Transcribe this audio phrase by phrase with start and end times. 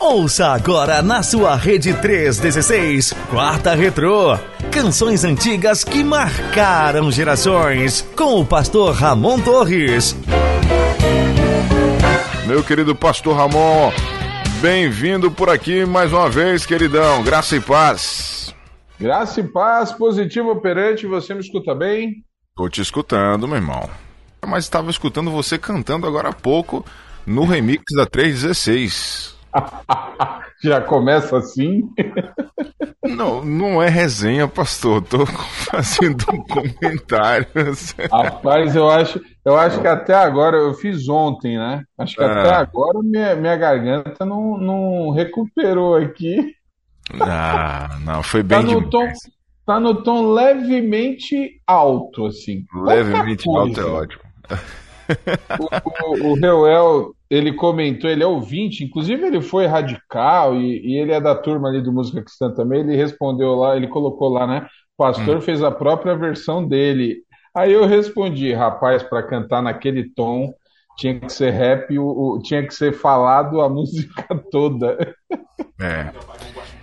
[0.00, 4.38] Ouça agora na sua rede 316, quarta retrô.
[4.70, 8.06] Canções antigas que marcaram gerações.
[8.16, 10.16] Com o pastor Ramon Torres.
[12.46, 13.92] Meu querido pastor Ramon,
[14.60, 17.24] bem-vindo por aqui mais uma vez, queridão.
[17.24, 18.35] Graça e paz.
[18.98, 22.24] Graça e paz, positivo operante, você me escuta bem?
[22.56, 23.90] Tô te escutando, meu irmão.
[24.46, 26.82] Mas estava escutando você cantando agora há pouco
[27.26, 29.36] no remix da 316.
[30.64, 31.82] Já começa assim?
[33.04, 35.00] Não, não é resenha, pastor.
[35.00, 37.46] Tô fazendo um comentário.
[38.10, 41.84] Rapaz, eu acho, eu acho que até agora, eu fiz ontem, né?
[41.96, 42.40] Acho que ah.
[42.40, 46.55] até agora minha, minha garganta não, não recuperou aqui.
[47.20, 49.08] Ah, não, foi bem tá no tom,
[49.66, 52.64] Tá no tom levemente alto, assim.
[52.72, 54.22] Levemente alto é ótimo.
[55.58, 60.96] O, o, o Reuel ele comentou, ele é ouvinte, inclusive ele foi radical e, e,
[60.96, 62.80] ele é da turma ali do Música Cristã também.
[62.80, 64.68] Ele respondeu lá, ele colocou lá, né?
[64.96, 65.40] O pastor hum.
[65.40, 67.18] fez a própria versão dele.
[67.52, 70.54] Aí eu respondi, rapaz, para cantar naquele tom
[70.96, 75.14] tinha que ser rap, o, o, tinha que ser falado a música toda.
[75.80, 76.10] É.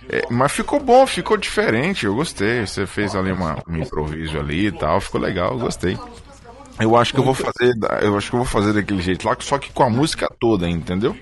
[0.08, 0.22] é.
[0.30, 2.66] Mas ficou bom, ficou diferente, eu gostei.
[2.66, 5.98] Você fez ali uma, um improviso ali e tal, ficou legal, eu gostei.
[6.80, 9.36] Eu acho que eu vou fazer, eu acho que eu vou fazer daquele jeito lá,
[9.40, 11.16] só que com a música toda, entendeu?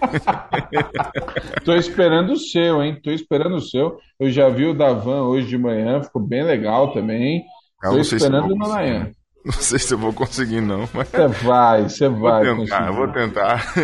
[1.64, 3.00] Tô esperando o seu, hein?
[3.02, 3.98] Tô esperando o seu.
[4.18, 7.44] Eu já vi o da Van hoje de manhã, ficou bem legal também.
[7.82, 9.10] Eu Tô esperando o manhã.
[9.44, 10.88] Não sei se eu vou conseguir, não.
[10.92, 11.08] Mas...
[11.08, 12.44] Você vai, você vai.
[12.44, 12.96] Vou tentar, conseguir.
[12.96, 13.74] vou tentar.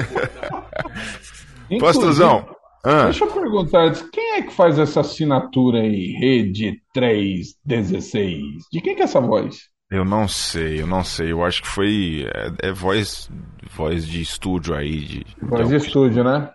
[1.81, 2.54] Pastorzão.
[2.85, 3.05] Ah.
[3.05, 6.13] Deixa eu perguntar, quem é que faz essa assinatura aí?
[6.19, 8.41] Rede 316.
[8.71, 9.71] De quem que é essa voz?
[9.91, 11.33] Eu não sei, eu não sei.
[11.33, 12.27] Eu acho que foi.
[12.35, 13.31] É, é voz,
[13.75, 15.01] voz de estúdio aí.
[15.01, 16.51] De, voz de, de estúdio, né?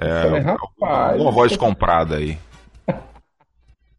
[0.00, 2.38] É, falei, rapaz, uma voz comprada aí.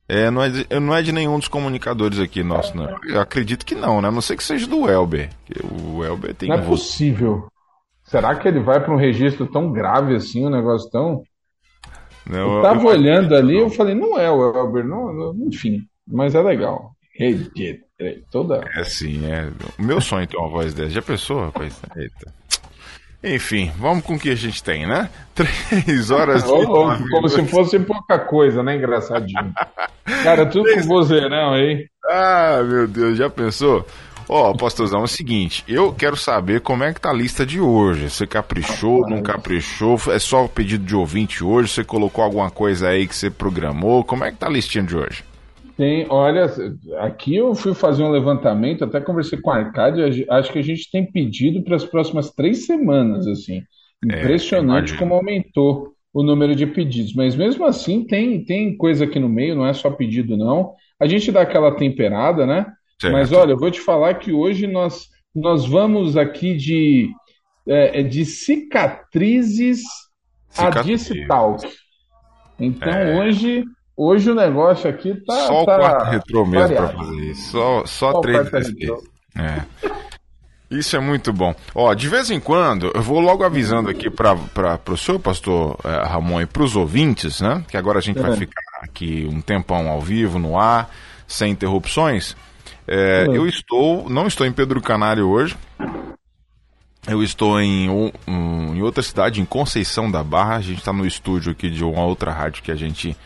[0.06, 2.94] É não, é de, não é de nenhum dos comunicadores aqui, nosso, não.
[3.08, 4.10] Eu acredito que não, né?
[4.10, 5.30] A não sei que seja do Elber.
[5.72, 6.50] O Elber tem.
[6.50, 7.48] Não é possível.
[8.04, 11.24] Será que ele vai para um registro tão grave assim, um negócio tão.
[12.26, 15.82] Não, eu tava eu, olhando ali, eu falei, não é o Elber, não, não, enfim,
[16.08, 16.92] mas é legal.
[18.32, 18.64] Toda.
[18.76, 19.50] É sim, é.
[19.80, 20.90] O meu sonho é ter uma voz dessa.
[20.90, 21.80] Já pensou, rapaz?
[21.96, 22.34] Eita.
[23.24, 25.10] Enfim, vamos com o que a gente tem, né?
[25.34, 26.44] Três horas.
[26.46, 28.76] oh, oh, como se fosse pouca coisa, né?
[28.76, 29.54] Engraçadinho.
[30.24, 31.88] Cara, tudo com vozeirão aí.
[32.06, 33.86] Ah, meu Deus, já pensou?
[34.28, 37.46] Ó, oh, pastorzão, é o seguinte, eu quero saber como é que tá a lista
[37.46, 38.10] de hoje.
[38.10, 39.98] Você caprichou, não caprichou?
[40.10, 41.70] É só o pedido de ouvinte hoje?
[41.70, 44.04] Você colocou alguma coisa aí que você programou?
[44.04, 45.24] Como é que tá a listinha de hoje?
[45.76, 46.46] Tem, olha,
[47.00, 50.90] aqui eu fui fazer um levantamento, até conversei com a Arcádia, acho que a gente
[50.92, 53.64] tem pedido para as próximas três semanas, assim.
[54.12, 57.16] É, Impressionante é, como aumentou o número de pedidos.
[57.16, 60.74] Mas mesmo assim, tem, tem coisa aqui no meio, não é só pedido, não.
[61.00, 62.68] A gente dá aquela temperada, né?
[63.00, 63.14] Certo.
[63.14, 67.10] Mas olha, eu vou te falar que hoje nós, nós vamos aqui de,
[67.68, 69.82] é, de cicatrizes,
[70.50, 71.12] Cicatriz.
[71.12, 71.68] a Distalk.
[72.60, 73.20] Então é.
[73.20, 73.66] hoje
[73.96, 75.36] Hoje o negócio aqui tá.
[75.48, 77.52] Só tá o quarto retrô mesmo para fazer isso.
[77.52, 78.48] Só, só, só três
[79.38, 79.64] É.
[80.72, 81.54] Isso é muito bom.
[81.76, 84.36] Ó, de vez em quando, eu vou logo avisando aqui para
[84.90, 87.64] o senhor, pastor é, Ramon, e para os ouvintes, né?
[87.68, 88.22] Que agora a gente é.
[88.24, 90.90] vai ficar aqui um tempão ao vivo, no ar,
[91.34, 92.36] sem interrupções.
[92.88, 95.58] É, eu estou, não estou em Pedro Canário hoje.
[97.08, 98.12] Eu estou em, um,
[98.76, 100.58] em outra cidade, em Conceição da Barra.
[100.58, 103.18] A gente está no estúdio aqui de uma outra rádio que a gente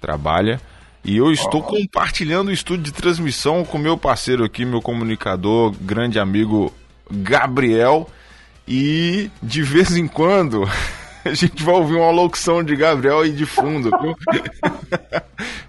[0.00, 0.60] trabalha.
[1.04, 6.18] E eu estou compartilhando o estúdio de transmissão com meu parceiro aqui, meu comunicador, grande
[6.18, 6.72] amigo
[7.10, 8.08] Gabriel.
[8.66, 10.68] E de vez em quando
[11.30, 14.16] a gente vai ouvir uma locução de Gabriel aí de fundo, viu?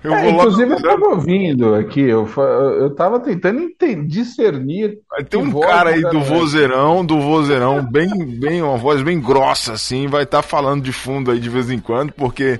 [0.03, 2.27] eu é, inclusive eu estava ouvindo aqui, eu,
[2.79, 4.99] eu tava tentando entender, discernir.
[5.29, 10.07] Ter um cara aí do vozeirão, do vozeirão, bem, bem, uma voz bem grossa assim,
[10.07, 12.59] vai estar tá falando de fundo aí de vez em quando, porque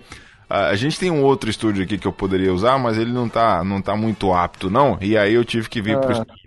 [0.50, 3.64] a gente tem um outro estúdio aqui que eu poderia usar, mas ele não tá,
[3.64, 4.98] não tá muito apto, não.
[5.02, 6.00] E aí eu tive que vir ah.
[6.00, 6.44] pro estúdio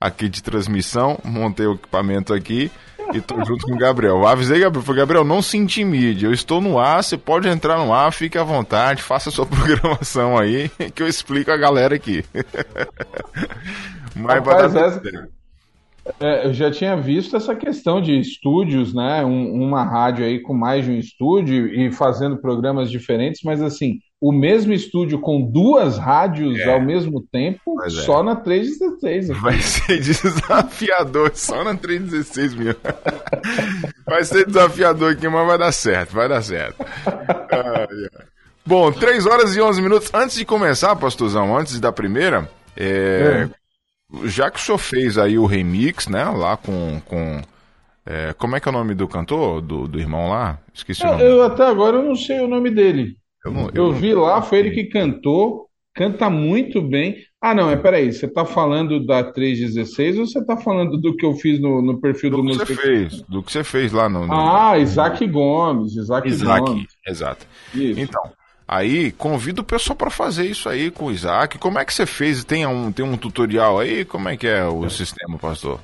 [0.00, 2.70] aqui de transmissão, montei o equipamento aqui
[3.12, 4.16] e tô junto com o Gabriel.
[4.16, 6.24] Eu avisei, Gabriel, falei, Gabriel, não se intimide.
[6.24, 9.46] Eu estou no ar, você pode entrar no ar, fique à vontade, faça a sua
[9.46, 12.24] programação aí, que eu explico a galera aqui.
[14.14, 15.02] Mas Rapaz, dar essa,
[16.20, 19.24] é, eu já tinha visto essa questão de estúdios, né?
[19.24, 23.98] Um, uma rádio aí com mais de um estúdio e fazendo programas diferentes, mas assim,
[24.20, 26.72] o mesmo estúdio com duas rádios é.
[26.72, 27.90] ao mesmo tempo, é.
[27.90, 29.30] só na 316.
[29.30, 29.40] Aqui.
[29.40, 32.74] Vai ser desafiador, só na 316 mil.
[34.06, 36.84] vai ser desafiador aqui, mas vai dar certo, vai dar certo.
[38.64, 40.10] Bom, 3 horas e 11 minutos.
[40.12, 44.28] Antes de começar, pastorzão, antes da primeira, é, é.
[44.28, 47.00] já que o senhor fez aí o remix, né, lá com...
[47.04, 47.42] com
[48.08, 50.58] é, como é que é o nome do cantor, do, do irmão lá?
[50.72, 51.24] Esqueci eu, o nome.
[51.24, 53.16] Eu até agora eu não sei o nome dele.
[53.46, 54.22] Eu, não, eu, eu vi não...
[54.22, 57.16] lá, foi ele que cantou, canta muito bem.
[57.40, 61.24] Ah, não, é peraí, você tá falando da 316 ou você tá falando do que
[61.24, 62.66] eu fiz no, no perfil do, do música?
[62.66, 64.26] Você fez, do que você fez lá no.
[64.26, 64.34] no...
[64.34, 66.88] Ah, Isaac Gomes, Isaac, Isaac Gomes.
[67.06, 67.46] Exato.
[67.72, 68.00] Isso.
[68.00, 68.22] Então,
[68.66, 71.56] aí convido o pessoal para fazer isso aí com o Isaac.
[71.58, 72.42] Como é que você fez?
[72.42, 74.04] Tem um, tem um tutorial aí?
[74.04, 75.78] Como é que é o sistema, pastor?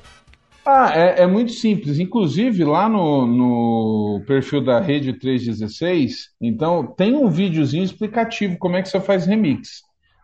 [0.65, 1.99] Ah, é, é, muito simples.
[1.99, 8.81] Inclusive, lá no, no perfil da Rede 316, então, tem um videozinho explicativo como é
[8.81, 9.81] que você faz remix.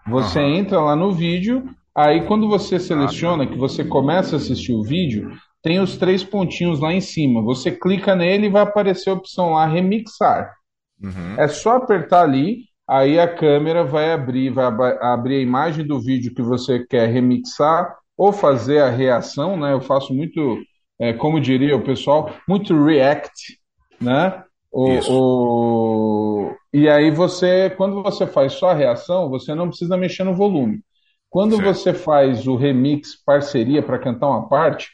[0.07, 0.55] Você uhum.
[0.55, 5.31] entra lá no vídeo, aí quando você seleciona, que você começa a assistir o vídeo,
[5.61, 7.41] tem os três pontinhos lá em cima.
[7.41, 10.53] Você clica nele e vai aparecer a opção lá, remixar.
[11.01, 11.35] Uhum.
[11.37, 14.65] É só apertar ali, aí a câmera vai abrir, vai
[15.01, 19.71] abrir a imagem do vídeo que você quer remixar ou fazer a reação, né?
[19.71, 20.57] Eu faço muito,
[20.99, 23.57] é, como diria o pessoal, muito react,
[23.99, 24.43] né?
[24.69, 26.55] O, o...
[26.73, 30.81] E aí você, quando você faz só a reação, você não precisa mexer no volume.
[31.29, 31.73] Quando certo.
[31.73, 34.89] você faz o remix parceria para cantar uma parte,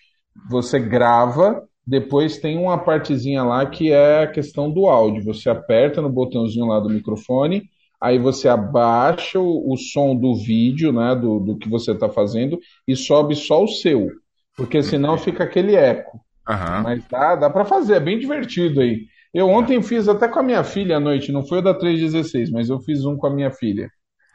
[0.48, 5.24] você grava, depois tem uma partezinha lá que é a questão do áudio.
[5.24, 7.64] Você aperta no botãozinho lá do microfone
[8.06, 12.60] aí você abaixa o, o som do vídeo, né, do, do que você está fazendo,
[12.88, 14.12] e sobe só o seu,
[14.56, 16.20] porque senão fica aquele eco.
[16.48, 16.84] Uhum.
[16.84, 19.08] Mas dá, dá para fazer, é bem divertido aí.
[19.34, 22.52] Eu ontem fiz até com a minha filha à noite, não foi o da 316,
[22.52, 23.90] mas eu fiz um com a minha filha.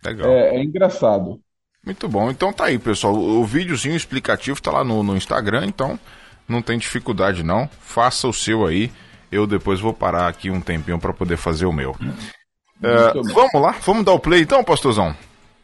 [0.05, 0.29] Legal.
[0.29, 1.41] É, é engraçado.
[1.87, 2.29] Muito bom.
[2.29, 3.15] Então tá aí, pessoal.
[3.15, 5.99] O, videozinho explicativo tá lá no, no Instagram, então
[6.49, 7.69] não tem dificuldade não.
[7.81, 8.91] Faça o seu aí.
[9.31, 11.95] Eu depois vou parar aqui um tempinho para poder fazer o meu.
[12.83, 15.15] É, vamos lá, vamos dar o play então, pastorzão?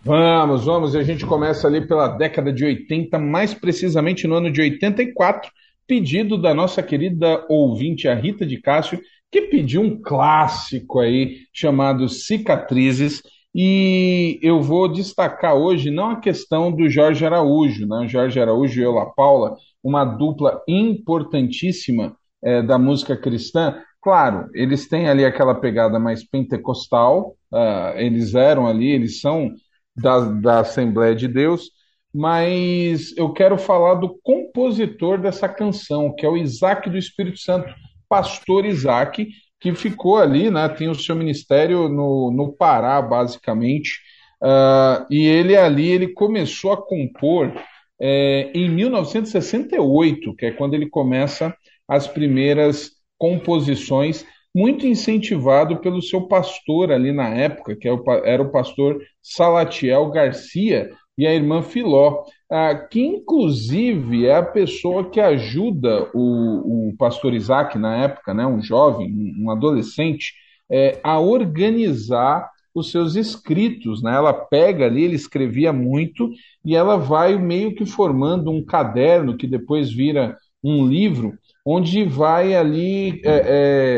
[0.05, 0.95] Vamos, vamos.
[0.95, 5.51] E a gente começa ali pela década de 80, mais precisamente no ano de 84,
[5.87, 9.01] pedido da nossa querida ouvinte, a Rita de Cássio,
[9.33, 13.23] que pediu um clássico aí chamado Cicatrizes.
[13.55, 18.07] E eu vou destacar hoje não a questão do Jorge Araújo, né?
[18.07, 22.15] Jorge Araújo e Eula Paula, uma dupla importantíssima
[22.45, 28.65] é, da música cristã, Claro, eles têm ali aquela pegada mais pentecostal, uh, eles eram
[28.65, 29.53] ali, eles são
[29.97, 31.73] da, da Assembleia de Deus,
[32.15, 37.69] mas eu quero falar do compositor dessa canção, que é o Isaac do Espírito Santo,
[38.09, 39.27] pastor Isaac,
[39.59, 43.99] que ficou ali, né, tem o seu ministério no, no Pará, basicamente,
[44.41, 47.53] uh, e ele ali, ele começou a compor
[48.01, 51.53] é, em 1968, que é quando ele começa
[51.89, 54.25] as primeiras composições,
[54.55, 57.93] muito incentivado pelo seu pastor ali na época, que é
[58.25, 65.11] era o pastor Salatiel Garcia e a irmã Filó, ah, que inclusive é a pessoa
[65.11, 70.35] que ajuda o, o pastor Isaac na época, né, um jovem, um adolescente,
[70.71, 74.15] é, a organizar os seus escritos, né?
[74.15, 76.31] Ela pega ali, ele escrevia muito
[76.63, 81.33] e ela vai meio que formando um caderno que depois vira um livro
[81.67, 83.43] onde vai ali, é,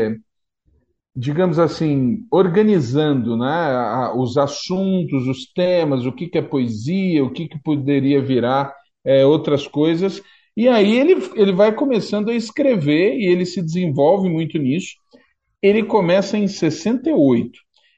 [0.07, 0.15] é,
[1.15, 7.47] digamos assim, organizando né, os assuntos, os temas, o que, que é poesia, o que,
[7.47, 8.73] que poderia virar
[9.05, 10.19] é, outras coisas.
[10.57, 14.95] E aí ele, ele vai começando a escrever e ele se desenvolve muito nisso.
[15.61, 17.51] Ele começa em 68.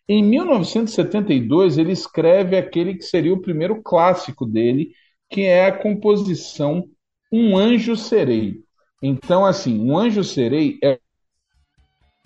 [0.07, 4.91] Em 1972, ele escreve aquele que seria o primeiro clássico dele,
[5.29, 6.83] que é a composição
[7.31, 8.55] Um Anjo Serei.
[9.01, 10.99] Então, assim, Um Anjo Serei é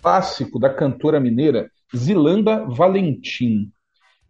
[0.02, 3.70] clássico da cantora mineira Zilanda Valentim.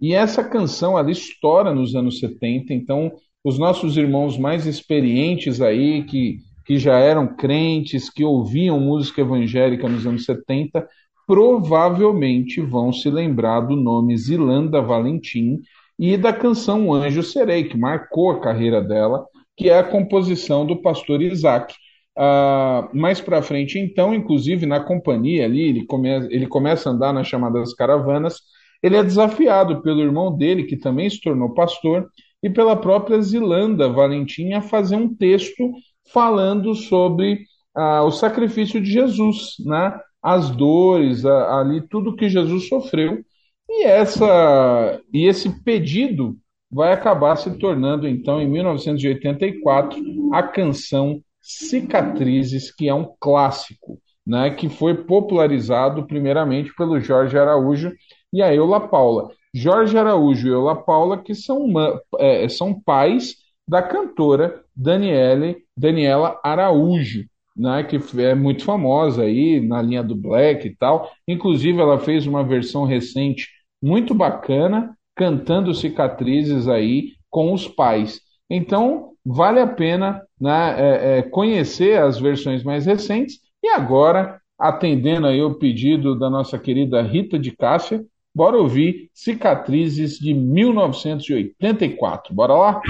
[0.00, 3.12] E essa canção ela estoura nos anos 70, então
[3.42, 9.88] os nossos irmãos mais experientes aí, que, que já eram crentes, que ouviam música evangélica
[9.88, 10.86] nos anos 70,
[11.26, 15.60] provavelmente vão se lembrar do nome Zilanda Valentim
[15.98, 19.26] e da canção Anjo Serei, que marcou a carreira dela,
[19.56, 21.74] que é a composição do pastor Isaac.
[22.18, 27.12] Uh, mais para frente, então, inclusive na companhia ali, ele, come, ele começa a andar
[27.12, 28.40] nas chamadas caravanas.
[28.82, 32.08] Ele é desafiado pelo irmão dele, que também se tornou pastor,
[32.42, 35.70] e pela própria Zilanda Valentim a fazer um texto
[36.12, 37.40] falando sobre
[37.76, 39.98] uh, o sacrifício de Jesus, né?
[40.22, 43.22] as dores, ali tudo que Jesus sofreu.
[43.68, 46.36] E, essa, e esse pedido
[46.70, 49.98] vai acabar se tornando, então, em 1984,
[50.32, 57.92] a canção Cicatrizes, que é um clássico, né, que foi popularizado primeiramente pelo Jorge Araújo
[58.32, 59.30] e a Eula Paula.
[59.54, 61.72] Jorge Araújo e Eula Paula, que são,
[62.18, 63.36] é, são pais
[63.68, 67.24] da cantora Daniele, Daniela Araújo,
[67.56, 71.12] né, que é muito famosa aí na linha do Black e tal.
[71.28, 73.48] Inclusive, ela fez uma versão recente
[73.80, 78.20] muito bacana, cantando cicatrizes aí com os pais.
[78.50, 83.40] Então, vale a pena né, é, é, conhecer as versões mais recentes.
[83.62, 88.02] E agora, atendendo aí o pedido da nossa querida Rita de Cássia,
[88.34, 92.34] bora ouvir Cicatrizes de 1984.
[92.34, 92.80] Bora lá?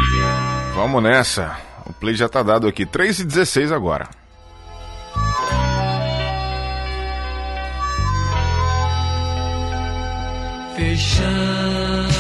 [0.75, 1.57] Vamos nessa.
[1.89, 2.85] O play já tá dado aqui.
[2.85, 4.09] 3 e 16 agora.
[10.77, 12.16] Fechando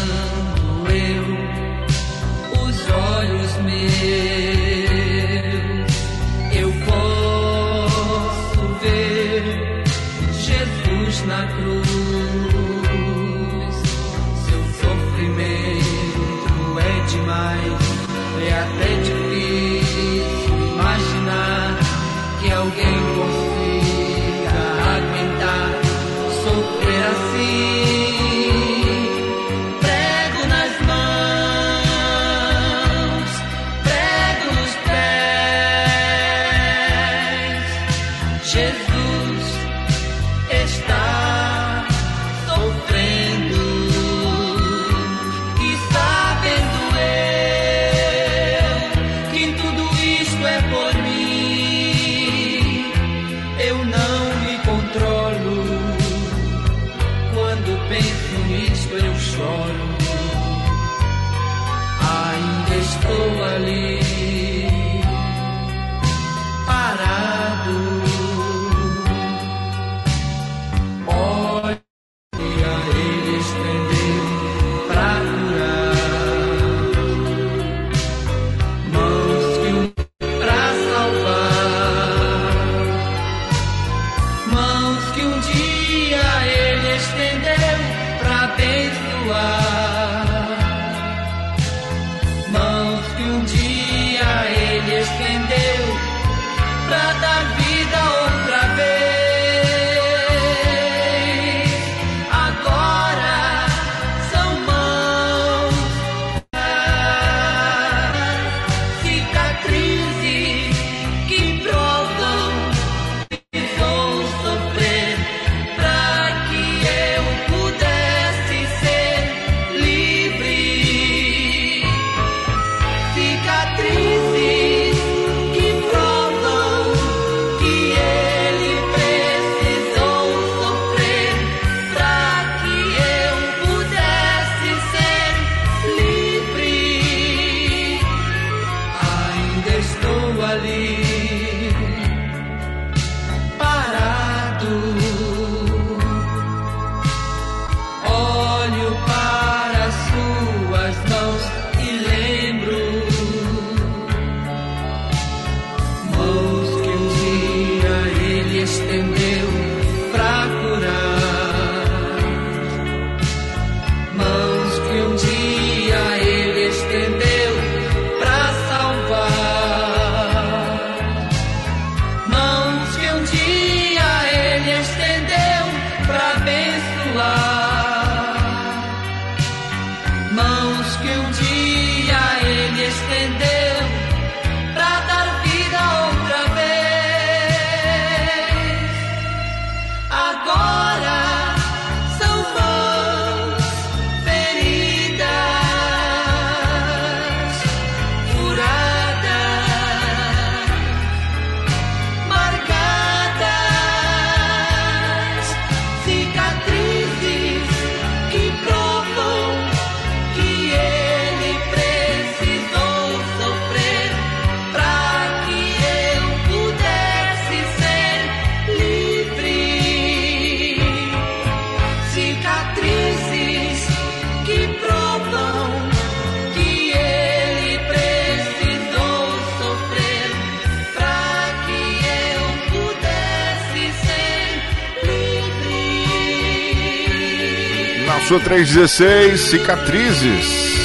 [238.28, 240.76] sua 316, cicatrizes.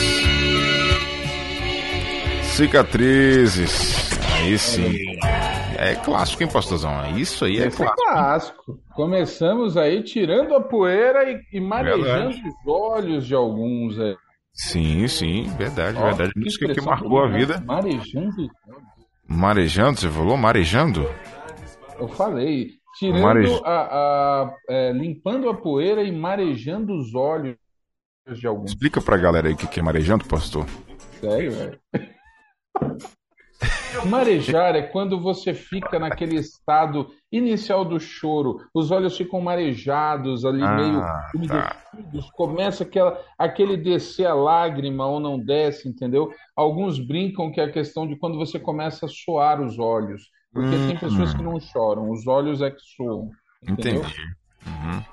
[2.44, 4.12] Cicatrizes.
[4.36, 4.96] Aí sim.
[5.78, 6.92] É clássico, hein, pastorzão?
[7.04, 8.02] É isso aí é Esse clássico.
[8.02, 8.80] é clássico.
[8.94, 13.98] Começamos aí tirando a poeira e, e os olhos de alguns.
[13.98, 14.14] É.
[14.54, 16.32] Sim, sim, verdade, Ó, verdade.
[16.36, 17.58] Música que marcou a vida.
[17.58, 17.64] né?
[17.66, 18.48] Marejando.
[19.28, 20.38] Marejando, você falou?
[20.38, 21.10] Marejando?
[22.00, 22.81] Eu falei.
[23.02, 27.56] Tirando Mareja- a, a- é, limpando a poeira e marejando os olhos
[28.38, 28.70] de alguns.
[28.72, 30.68] Explica pra galera aí o que é marejando, pastor.
[31.20, 31.80] Sério, velho?
[34.06, 40.64] Marejar é quando você fica naquele estado inicial do choro, os olhos ficam marejados ali,
[40.64, 41.30] Ah, meio tá.
[41.36, 46.32] umedecidos, começa aquela, aquele descer a lágrima ou não desce, entendeu?
[46.56, 50.76] Alguns brincam que é a questão de quando você começa a suar os olhos, porque
[50.76, 53.30] tem pessoas que não choram, os olhos é que soam,
[53.68, 54.02] entendeu?
[54.02, 54.42] Entendi.
[54.66, 55.04] Uhum.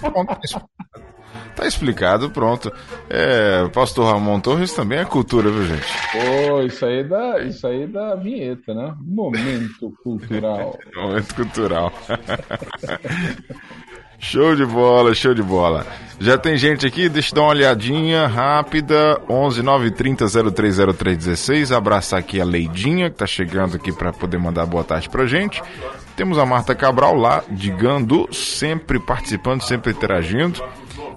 [0.00, 0.66] Tá
[1.56, 2.72] Tá explicado, pronto.
[3.08, 5.86] É, pastor Ramon Torres também é cultura, viu, gente?
[6.12, 8.94] Pô, isso aí dá, isso aí dá vinheta, né?
[9.00, 10.78] Momento cultural.
[10.94, 11.92] Momento cultural.
[14.18, 15.86] show de bola, show de bola.
[16.18, 19.20] Já tem gente aqui, deixa eu dar uma olhadinha rápida.
[19.28, 21.72] 11 930 030316.
[21.72, 25.62] Abraçar aqui a Leidinha, que tá chegando aqui para poder mandar boa tarde pra gente.
[26.16, 30.62] Temos a Marta Cabral lá, de Gandu, sempre participando, sempre interagindo.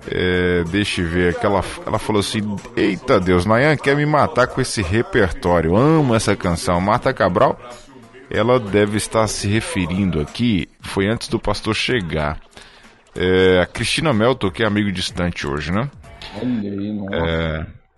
[0.10, 4.48] É, deixa eu ver, que ela, ela falou assim: Eita Deus, Nayan quer me matar
[4.48, 5.76] com esse repertório.
[5.76, 6.82] Amo essa canção.
[6.82, 7.60] Marta Cabral,
[8.30, 12.40] ela deve estar se referindo aqui, foi antes do pastor chegar.
[13.18, 15.90] É, a Cristina Melton, que é amigo distante hoje, né?
[16.40, 17.16] Olha aí, nossa.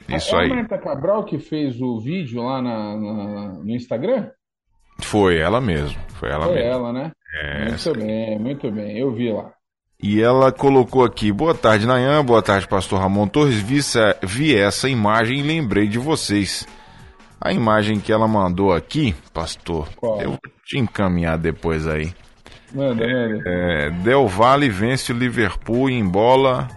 [0.09, 0.51] É, isso é aí.
[0.51, 4.29] a Marta Cabral que fez o vídeo lá na, na- no Instagram?
[5.01, 5.97] Foi ela mesmo.
[6.15, 6.69] Foi ela Foi mesmo.
[6.69, 7.11] ela, né?
[7.41, 8.97] É, muito bem, muito bem.
[8.97, 9.51] Eu vi lá.
[10.01, 12.23] E ela colocou aqui: Boa tarde, Nayan.
[12.23, 13.55] Boa tarde, pastor Ramon Torres.
[13.61, 16.65] Vi essa, vi essa imagem e lembrei de vocês.
[17.41, 20.19] A imagem que ela mandou aqui, pastor, Qual?
[20.21, 22.11] eu vou te encaminhar depois aí.
[22.73, 23.43] Manda, manda.
[23.45, 26.67] É, Del Valle vence o Liverpool em bola.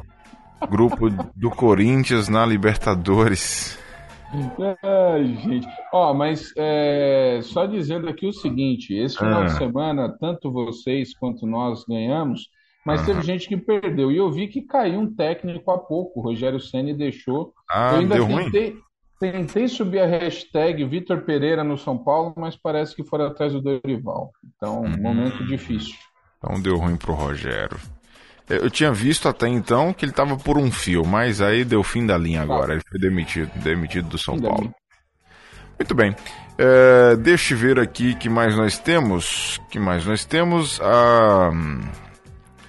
[0.71, 3.79] Grupo do Corinthians na Libertadores.
[4.83, 5.67] Ai, gente.
[5.93, 9.45] Ó, mas é, só dizendo aqui o seguinte: esse final Ah.
[9.47, 12.49] de semana, tanto vocês quanto nós ganhamos,
[12.87, 14.11] mas teve gente que perdeu.
[14.11, 16.21] E eu vi que caiu um técnico há pouco.
[16.21, 17.53] O Rogério Ceni deixou.
[17.71, 18.51] Ah, eu ainda deu ruim?
[19.31, 23.61] Tentei, subir a hashtag Vitor Pereira no São Paulo, mas parece que foram atrás do
[23.63, 24.33] Dorival.
[24.57, 24.97] Então, Hum.
[25.01, 25.95] momento difícil.
[26.39, 27.79] Então deu ruim pro Rogério.
[28.49, 32.05] Eu tinha visto até então que ele tava por um fio, mas aí deu fim
[32.05, 32.73] da linha agora.
[32.73, 34.75] Ele foi demitido, demitido do São Paulo.
[35.79, 36.15] Muito bem.
[36.59, 39.61] É, deixa eu ver aqui que mais nós temos.
[39.71, 40.81] que mais nós temos?
[40.81, 41.81] A hum,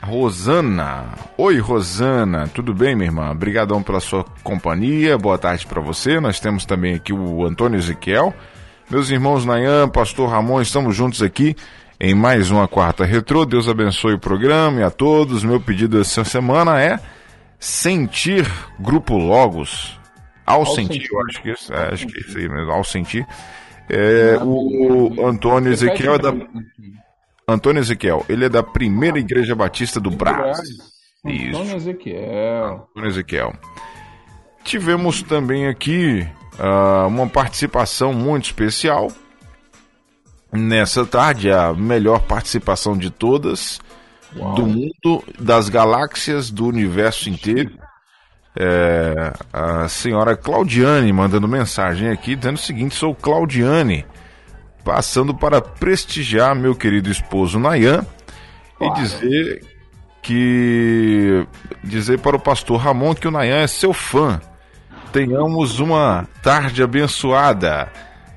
[0.03, 1.05] Rosana.
[1.37, 2.47] Oi, Rosana.
[2.53, 3.31] Tudo bem, minha irmã?
[3.31, 5.17] Obrigadão pela sua companhia.
[5.17, 6.19] Boa tarde para você.
[6.19, 8.33] Nós temos também aqui o Antônio Ezequiel.
[8.89, 11.55] Meus irmãos Nayan, Pastor Ramon, estamos juntos aqui
[12.01, 13.45] em mais uma quarta retrô.
[13.45, 15.41] Deus abençoe o programa e a todos.
[15.41, 16.99] Meu pedido essa semana é
[17.57, 18.45] sentir
[18.77, 19.97] Grupo Logos.
[20.45, 21.13] Ao, Ao sentir, sentir.
[21.13, 23.25] eu acho que isso, é, acho que isso aí mesmo, ao sentir.
[23.89, 26.33] É, o, o Antônio Ezequiel é da
[27.47, 30.59] Antônio Ezequiel, ele é da primeira igreja batista do Brás.
[31.25, 31.49] Isso.
[31.49, 32.87] Antônio Ezequiel.
[32.89, 33.53] Antônio Ezequiel.
[34.63, 36.27] Tivemos também aqui
[36.59, 39.11] ah, uma participação muito especial.
[40.51, 43.81] Nessa tarde, a melhor participação de todas,
[44.55, 47.71] do mundo, das galáxias, do universo inteiro.
[48.55, 54.05] É, a senhora Claudiane mandando mensagem aqui, dizendo o seguinte: sou Claudiane,
[54.83, 58.05] passando para prestigiar meu querido esposo Nayan
[58.81, 59.63] e dizer
[60.21, 61.45] que
[61.83, 64.41] dizer para o pastor Ramon que o Nayan é seu fã.
[65.11, 67.91] Tenhamos uma tarde abençoada.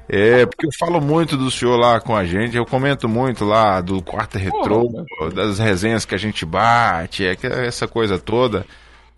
[0.09, 3.81] É, porque eu falo muito do senhor lá com a gente, eu comento muito lá
[3.81, 5.05] do Quarta Retrô,
[5.35, 8.65] das resenhas que a gente bate, é que- essa coisa toda.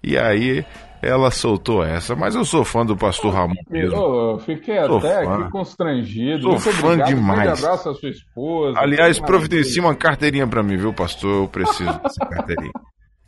[0.03, 0.64] E aí
[1.03, 3.97] ela soltou essa, mas eu sou fã do pastor Ramon mesmo.
[3.97, 5.35] Ô, fiquei Sou até fã.
[5.35, 6.43] aqui constrangido.
[6.43, 7.09] Sou Muito fã obrigado.
[7.09, 7.43] demais.
[7.43, 8.79] Grande abraço à sua esposa.
[8.79, 11.43] Aliás, providencie uma carteirinha pra mim, viu, pastor?
[11.43, 12.73] Eu preciso dessa carteirinha.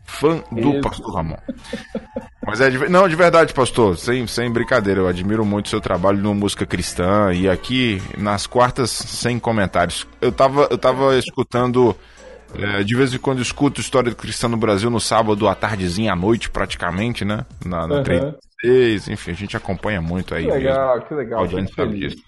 [0.04, 0.80] Fã do Isso.
[0.80, 1.36] pastor Ramon.
[2.44, 5.80] Mas é de, não, de verdade, pastor, sem, sem brincadeira, eu admiro muito o seu
[5.80, 10.04] trabalho no música cristã e aqui nas quartas sem comentários.
[10.20, 11.94] Eu tava, eu tava escutando
[12.58, 16.16] é, de vez em quando escuto história cristã no Brasil no sábado à tardezinha à
[16.16, 17.44] noite, praticamente, né?
[17.64, 18.34] Na, na Aham.
[18.62, 20.44] 36, enfim, a gente acompanha muito aí.
[20.44, 21.16] Que legal, que mesmo.
[21.16, 21.38] legal.
[21.38, 22.22] A audiência Fico sabe disso.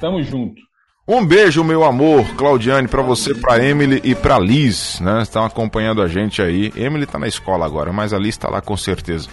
[0.00, 0.60] Tamo junto.
[1.06, 5.22] Um beijo, meu amor, Claudiane, para você, para Emily e para Liz, né?
[5.22, 6.72] Estão acompanhando a gente aí.
[6.76, 9.28] Emily tá na escola agora, mas a Liz tá lá com certeza.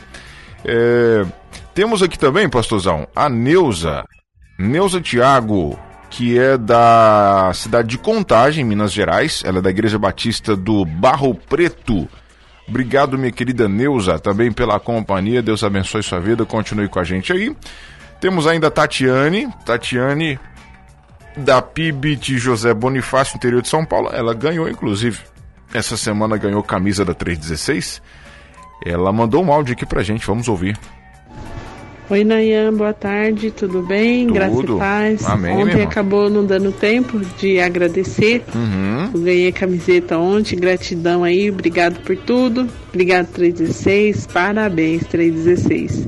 [0.65, 1.23] É...
[1.75, 4.03] Temos aqui também, pastorzão, a Neuza.
[4.57, 9.43] Neuza Tiago, que é da cidade de Contagem, Minas Gerais.
[9.45, 12.07] Ela é da Igreja Batista do Barro Preto.
[12.67, 15.41] Obrigado, minha querida Neuza, também pela companhia.
[15.41, 16.45] Deus abençoe sua vida.
[16.45, 17.55] Continue com a gente aí.
[18.19, 19.47] Temos ainda a Tatiane.
[19.65, 20.39] Tatiane,
[21.35, 24.09] da PIB de José Bonifácio, interior de São Paulo.
[24.11, 25.19] Ela ganhou, inclusive,
[25.73, 28.01] essa semana ganhou camisa da 316.
[28.85, 30.77] Ela mandou um áudio aqui pra gente, vamos ouvir.
[32.11, 34.25] Oi, Nayan, boa tarde, tudo bem?
[34.25, 34.33] Tudo.
[34.33, 35.25] Graça e paz.
[35.25, 38.43] Amém, ontem acabou não dando tempo de agradecer.
[38.55, 39.11] Uhum.
[39.13, 42.67] Eu ganhei a camiseta ontem, gratidão aí, obrigado por tudo.
[42.89, 46.07] Obrigado, 316, parabéns, 316.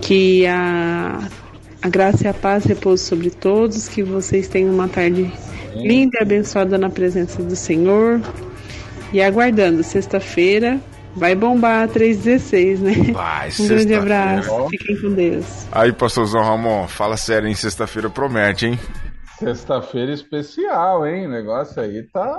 [0.00, 1.28] Que a
[1.82, 5.28] a graça e a paz repousem sobre todos, que vocês tenham uma tarde
[5.74, 8.20] linda e abençoada na presença do Senhor.
[9.12, 10.80] E aguardando, sexta-feira
[11.16, 13.12] vai bombar a 316, né?
[13.12, 15.66] Vai, um grande abraço, fiquem com Deus.
[15.72, 17.54] Aí, pastorzão Ramon, fala sério, hein?
[17.54, 18.78] Sexta-feira promete, hein?
[19.38, 21.26] Sexta-feira especial, hein?
[21.26, 22.38] O negócio aí tá.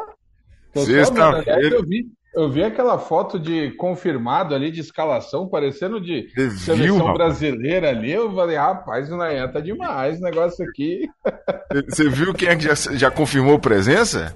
[0.75, 1.75] Sexta-feira.
[1.75, 2.05] Eu vi,
[2.35, 7.17] eu vi aquela foto de confirmado ali de escalação, parecendo de Você viu, seleção rapaz?
[7.17, 8.11] brasileira ali.
[8.11, 11.07] Eu falei, rapaz, o Nayan tá demais o negócio aqui.
[11.89, 14.35] Você viu quem é que já, já confirmou presença?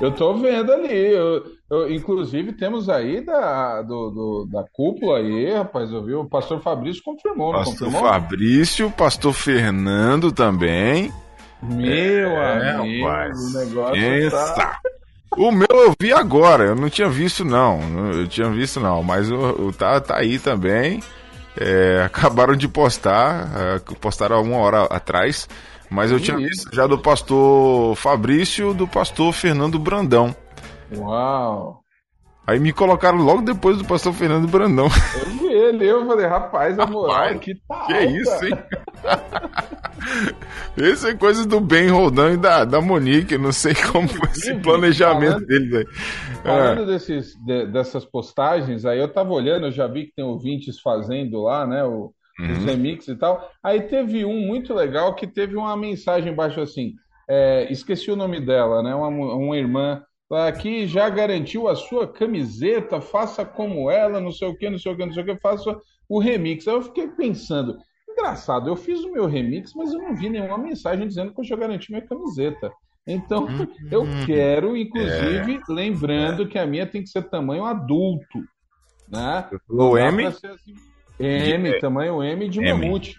[0.00, 0.92] Eu tô vendo ali.
[1.12, 5.90] eu- eu- inclusive, temos aí da, do, do- da cúpula aí, rapaz.
[5.92, 8.08] Eu vi o pastor Fabrício confirmou, Pastor confirmou?
[8.08, 11.12] Fabrício, pastor Fernando também.
[11.62, 11.88] Meu
[12.30, 13.38] É, amigo, rapaz.
[13.38, 13.94] o negócio
[14.30, 14.44] tá.
[14.52, 14.76] Pensa.
[15.36, 17.80] O meu eu vi agora, eu não tinha visto não,
[18.12, 21.02] eu tinha visto não, mas o, o tá, tá aí também.
[21.58, 25.48] É, acabaram de postar, é, postaram há uma hora atrás,
[25.90, 30.34] mas eu tinha visto já do pastor Fabrício, do pastor Fernando Brandão.
[30.96, 31.80] Uau!
[32.46, 34.86] Aí me colocaram logo depois do pastor Fernando Brandão.
[35.18, 37.86] Eu vi ele, eu falei, rapaz, a moral Rapaz, aqui tá.
[37.86, 38.04] Que alta.
[38.06, 38.58] isso, hein?
[40.76, 43.36] Esse é coisa do Ben Roldão e da, da Monique.
[43.38, 45.86] Não sei como foi esse planejamento falando- deles aí.
[46.44, 46.48] É.
[46.48, 50.78] Falando desses, de- dessas postagens, aí eu tava olhando, eu já vi que tem ouvintes
[50.80, 51.82] fazendo lá, né?
[51.84, 52.64] o- Uhum.
[52.64, 53.50] remixes e tal.
[53.62, 56.94] Aí teve um muito legal que teve uma mensagem embaixo assim.
[57.28, 58.94] é, esqueci o nome dela, né?
[58.94, 64.48] Uma, uma irmã lá que já garantiu a sua camiseta, faça como ela, não sei
[64.48, 66.66] o que, não sei o que, não sei o que, faça o remix.
[66.68, 70.58] Aí eu fiquei pensando, engraçado, eu fiz o meu remix, mas eu não vi nenhuma
[70.58, 72.70] mensagem dizendo que eu já garanti minha camiseta.
[73.06, 73.48] Então,
[73.90, 78.42] eu quero, inclusive, lembrando que a minha tem que ser tamanho adulto,
[79.08, 79.48] né?
[79.68, 80.74] O M, assim,
[81.18, 82.72] M, tamanho M de M.
[82.72, 83.16] mamute.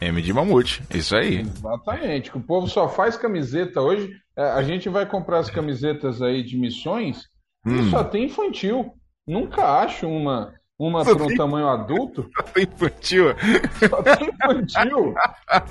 [0.00, 0.82] M de mamute.
[0.94, 1.40] Isso aí.
[1.40, 2.30] Exatamente.
[2.30, 4.10] Que o povo só faz camiseta hoje.
[4.36, 7.22] é, A gente vai comprar as camisetas aí de missões
[7.66, 7.90] e Hum.
[7.90, 8.92] só tem infantil.
[9.26, 12.30] Nunca acho uma, uma Só para um tem- tamanho adulto.
[12.56, 13.34] Infantil.
[13.90, 15.14] Só tem infantil.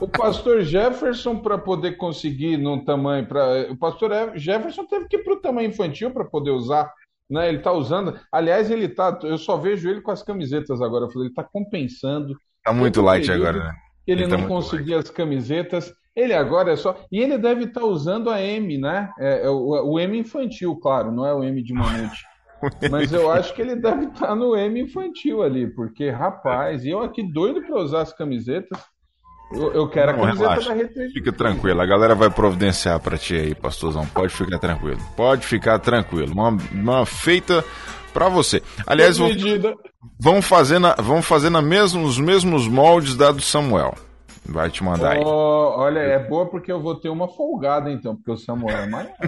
[0.02, 3.26] O pastor Jefferson, para poder conseguir num tamanho.
[3.26, 6.92] Pra, o pastor Jefferson teve que ir para o tamanho infantil para poder usar.
[7.30, 7.50] Né?
[7.50, 8.18] Ele está usando.
[8.32, 9.20] Aliás, ele tá.
[9.24, 11.06] Eu só vejo ele com as camisetas agora.
[11.06, 12.36] Eu falei, ele está compensando.
[12.64, 13.76] Tá muito light período agora, né?
[14.06, 15.94] Ele, Ele tá não muito conseguia as camisetas.
[16.16, 17.00] Ele agora é só.
[17.12, 19.12] E ele deve estar usando a M, né?
[19.20, 22.26] É, é o, o M infantil, claro, não é o M de mamute.
[22.90, 27.02] Mas eu acho que ele deve estar no M infantil ali, porque, rapaz, e eu
[27.02, 28.80] aqui doido para usar as camisetas.
[29.52, 30.70] Eu, eu quero Não, a camiseta relaxa.
[30.70, 34.06] da Rede Fica tranquilo, a galera vai providenciar pra ti aí, pastorzão.
[34.08, 35.00] Pode ficar tranquilo.
[35.16, 36.34] Pode ficar tranquilo.
[36.34, 37.64] Uma, uma feita
[38.14, 38.62] pra você.
[38.86, 39.18] Aliás,
[40.20, 43.96] vamos fazer, na, vamos fazer na mesmo, os mesmos moldes da do Samuel.
[44.50, 45.22] Vai te mandar aí.
[45.24, 48.88] Ó, olha, é boa porque eu vou ter uma folgada então, porque o Samuel é
[48.88, 49.12] maior.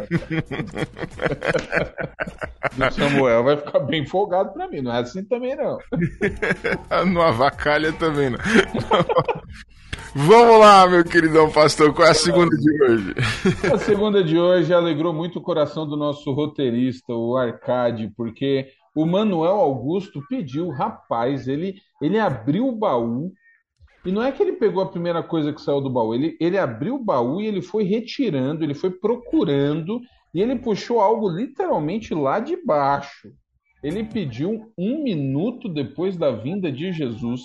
[2.79, 5.77] o Samuel vai ficar bem folgado para mim, não é assim também não.
[7.11, 8.39] Não avacalha também, não.
[10.15, 11.93] Vamos lá, meu queridão pastor.
[11.93, 13.13] Qual é a segunda de hoje?
[13.71, 19.05] A segunda de hoje alegrou muito o coração do nosso roteirista, o Arcade, porque o
[19.05, 23.31] Manuel Augusto pediu, rapaz, ele, ele abriu o baú,
[24.03, 26.57] e não é que ele pegou a primeira coisa que saiu do baú, ele, ele
[26.57, 30.01] abriu o baú e ele foi retirando, ele foi procurando,
[30.33, 33.29] e ele puxou algo literalmente lá de baixo.
[33.83, 37.41] Ele pediu um minuto depois da vinda de Jesus,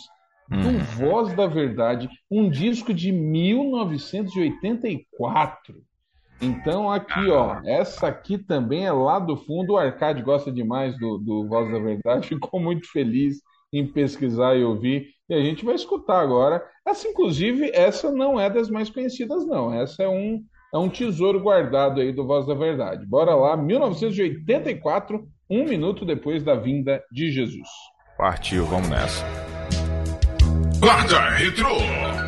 [0.48, 5.82] do Voz da Verdade, um disco de 1984.
[6.40, 9.74] Então, aqui, ó, essa aqui também é lá do fundo.
[9.74, 13.38] O Arcade gosta demais do, do Voz da Verdade, ficou muito feliz
[13.72, 15.08] em pesquisar e ouvir.
[15.28, 16.62] E a gente vai escutar agora.
[16.86, 19.72] Essa, inclusive, essa não é das mais conhecidas, não.
[19.72, 23.06] Essa é um, é um tesouro guardado aí do Voz da Verdade.
[23.06, 27.68] Bora lá, 1984, um minuto depois da vinda de Jesus.
[28.16, 29.24] Partiu, vamos nessa.
[30.80, 32.23] Guarda Retro.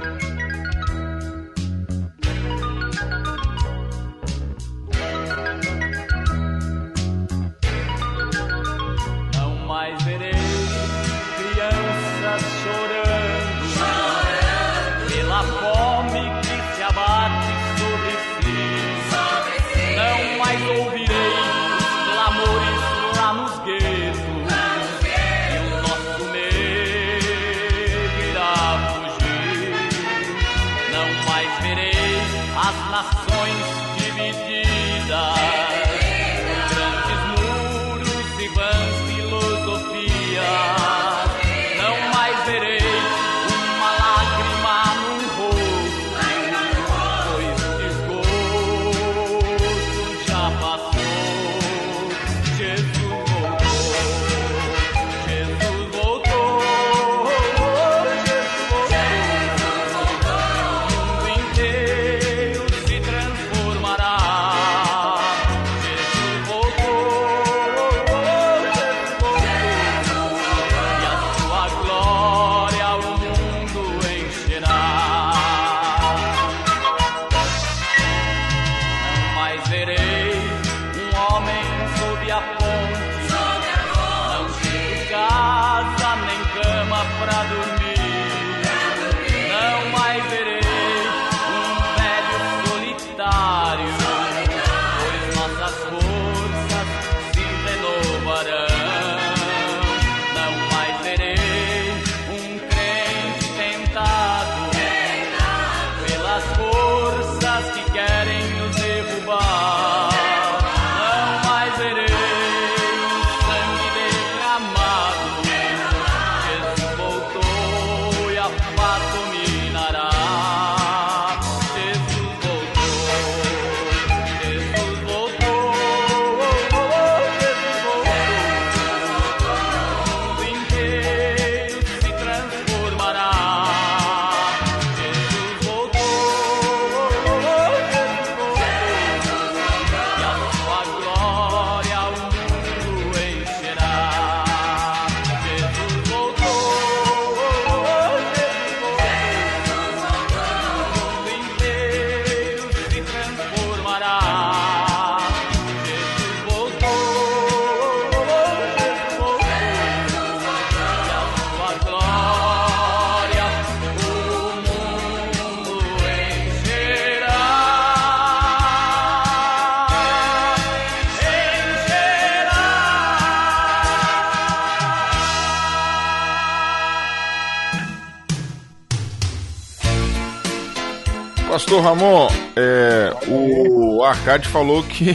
[181.87, 185.13] Ramon, é, o Arcade falou que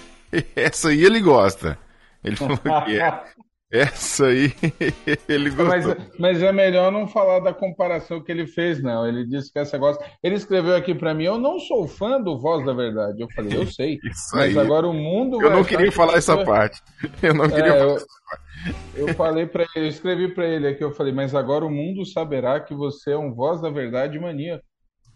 [0.56, 1.78] essa aí ele gosta.
[2.24, 3.22] Ele falou que é.
[3.70, 4.50] Essa aí
[5.28, 5.66] ele gostou.
[5.66, 9.06] Mas, mas, é melhor não falar da comparação que ele fez, não.
[9.06, 10.02] Ele disse que essa gosta.
[10.22, 13.20] Ele escreveu aqui para mim: Eu não sou fã do Voz da Verdade.
[13.20, 13.98] Eu falei: Eu sei.
[14.02, 14.58] Isso mas aí.
[14.58, 15.42] agora o mundo.
[15.42, 16.80] Eu não queria falar essa parte.
[17.22, 18.46] Eu não queria é, falar eu, essa parte.
[18.94, 20.82] Eu falei para ele, eu escrevi para ele aqui.
[20.82, 24.64] Eu falei: Mas agora o mundo saberá que você é um Voz da Verdade maníaco.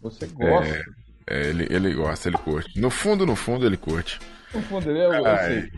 [0.01, 0.67] Você gosta.
[0.67, 1.01] É...
[1.27, 2.79] É, ele, ele gosta, ele curte.
[2.79, 4.19] No fundo, no fundo, ele curte.
[4.53, 5.69] No fundo, ele é assim.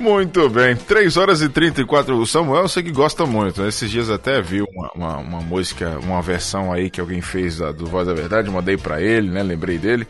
[0.00, 2.16] Muito bem, 3 horas e 34.
[2.16, 3.64] O Samuel eu sei que gosta muito.
[3.64, 7.72] Esses dias até vi uma, uma, uma música, uma versão aí que alguém fez da,
[7.72, 9.42] do Voz da Verdade, mandei para ele, né?
[9.42, 10.06] Lembrei dele,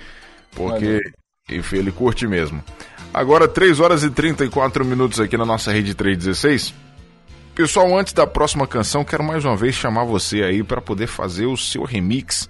[0.53, 1.01] porque
[1.51, 2.63] enfim, ele curte mesmo.
[3.13, 6.73] Agora, 3 horas e 34 minutos aqui na nossa rede 316.
[7.55, 11.47] Pessoal, antes da próxima canção, quero mais uma vez chamar você aí para poder fazer
[11.47, 12.49] o seu remix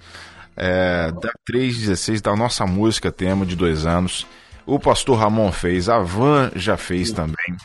[0.55, 4.25] é, da 316 da nossa música tema de dois anos.
[4.65, 7.57] O pastor Ramon fez, a Van já fez também.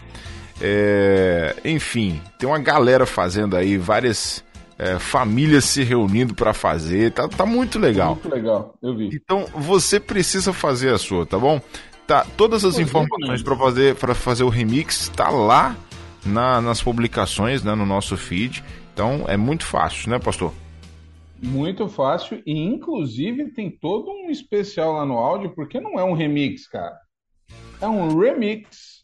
[0.60, 4.44] É, enfim, tem uma galera fazendo aí, várias
[4.78, 7.12] é, famílias se reunindo para fazer.
[7.12, 8.14] Tá, tá muito legal.
[8.14, 9.10] Muito legal, eu vi.
[9.12, 11.60] Então você precisa fazer a sua, tá bom?
[12.06, 15.76] Tá, todas as informações para fazer para fazer o remix tá lá
[16.24, 18.64] na, nas publicações, né, no nosso feed.
[18.94, 20.52] Então é muito fácil, né, pastor?
[21.40, 26.12] Muito fácil e inclusive tem todo um especial lá no áudio, porque não é um
[26.12, 26.98] remix, cara.
[27.80, 28.98] É um remix.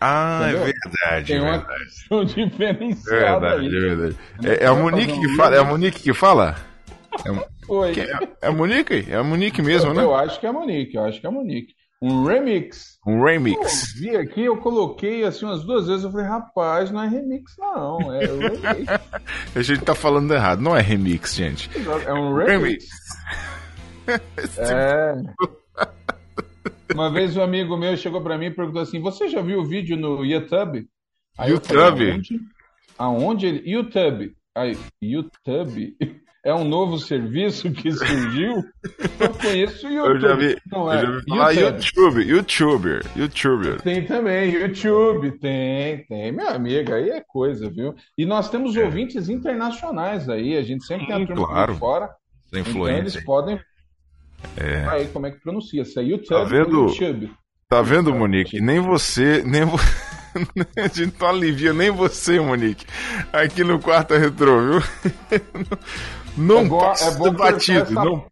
[0.00, 0.62] Ah, é Entendeu?
[0.62, 1.26] é verdade.
[1.26, 3.66] Tem é uma questão diferenciada verdade, aí.
[3.66, 4.16] É verdade.
[4.44, 5.56] É, é a Monique que fala?
[5.56, 6.56] É a Monique que fala?
[7.24, 7.94] É, Oi.
[7.98, 9.06] É, é a Monique?
[9.08, 10.02] É a Monique mesmo, eu, né?
[10.02, 11.74] Eu acho que é a Monique, eu acho que é a Monique.
[12.00, 12.98] Um remix.
[13.06, 13.94] Um remix.
[13.94, 17.54] Eu vi aqui, eu coloquei assim umas duas vezes, eu falei, rapaz, não é remix
[17.58, 18.92] não, é remix.
[19.54, 21.70] a gente tá falando errado, não é remix, gente.
[22.06, 22.84] É um remix.
[24.06, 24.58] remix.
[24.58, 25.14] é.
[26.92, 29.66] Uma vez um amigo meu chegou para mim e perguntou assim: Você já viu o
[29.66, 30.86] vídeo no YouTube?
[31.36, 31.74] Aí YouTube?
[31.74, 32.40] Falei, aonde?
[32.98, 33.70] aonde ele.
[33.70, 34.36] YouTube.
[34.54, 35.96] Aí, YouTube?
[36.46, 38.62] É um novo serviço que surgiu?
[39.18, 40.14] eu conheço o YouTube.
[40.14, 40.96] Eu já vi, não é?
[40.98, 42.22] eu já vi YouTube.
[42.22, 43.82] YouTube, YouTuber, YouTuber.
[43.82, 46.30] Tem também, YouTube, tem, tem.
[46.30, 47.96] Minha amiga, aí é coisa, viu?
[48.16, 48.84] E nós temos é.
[48.84, 51.74] ouvintes internacionais aí, a gente sempre Sim, tem a turma claro.
[51.74, 52.10] fora.
[52.46, 52.92] Sem influência.
[52.92, 53.60] Então eles podem
[54.56, 54.86] é.
[54.88, 55.84] Aí, como é que pronuncia?
[55.84, 57.32] Se é YouTube tá vendo, YouTube?
[57.68, 58.60] Tá vendo, Monique?
[58.60, 59.84] Nem você, nem você.
[60.78, 62.86] a gente não alivia nem você, Monique.
[63.32, 64.82] Aqui no quarto retrô, viu?
[66.36, 67.80] Não é bom, passa é bom batido.
[67.80, 67.92] Essa...
[67.94, 68.26] Não,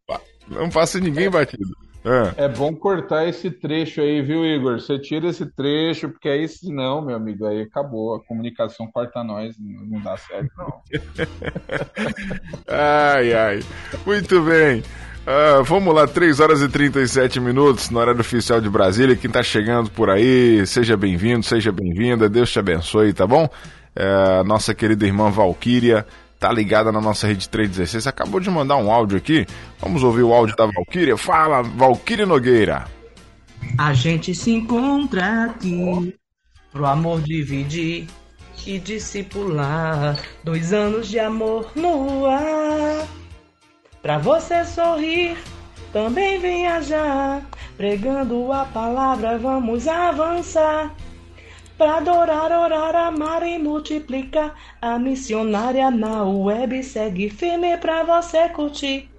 [0.49, 1.75] não passa ninguém é, batido.
[2.05, 2.45] É.
[2.45, 2.49] é.
[2.49, 4.79] bom cortar esse trecho aí, viu, Igor?
[4.79, 8.15] Você tira esse trecho, porque aí senão, meu amigo, aí acabou.
[8.15, 10.83] A comunicação corta nós, não dá certo, não.
[12.69, 13.61] ai, ai.
[14.05, 14.83] Muito bem.
[15.25, 19.17] Uh, vamos lá, 3 horas e 37 minutos na hora oficial de Brasília.
[19.17, 23.49] Quem tá chegando por aí, seja bem-vindo, seja bem-vinda, Deus te abençoe, tá bom?
[23.97, 26.05] Uh, nossa querida irmã Valquíria
[26.39, 29.47] tá ligada na nossa rede 316, acabou de mandar um áudio aqui.
[29.81, 31.17] Vamos ouvir o áudio da Valquíria.
[31.17, 32.87] Fala, Valquíria Nogueira.
[33.79, 36.15] A gente se encontra aqui
[36.71, 38.07] pro amor dividir
[38.67, 40.19] e discipular.
[40.43, 43.07] Dois anos de amor no ar.
[44.03, 45.37] Pra você sorrir,
[45.93, 47.43] também viajar.
[47.77, 50.95] Pregando a palavra, vamos avançar.
[51.85, 54.55] Pra adorar, orar, amar e multiplicar.
[54.81, 59.11] A missionária na web segue firme pra você curtir.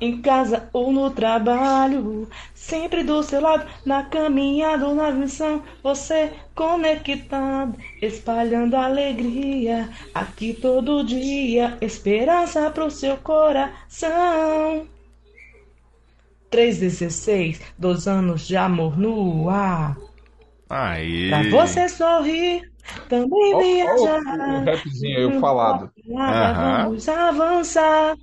[0.00, 6.32] Em casa ou no trabalho, sempre do seu lado, na caminhada ou na missão, você
[6.54, 14.86] conectado, espalhando alegria, aqui todo dia, esperança pro seu coração.
[16.48, 19.96] 316, dois anos de amor no ar.
[20.74, 21.28] Aí.
[21.28, 22.68] Pra você sorrir,
[23.08, 24.20] também viajar.
[24.26, 25.90] Oh, oh, o rapzinho aí, falado.
[26.08, 28.16] Vamos avançar.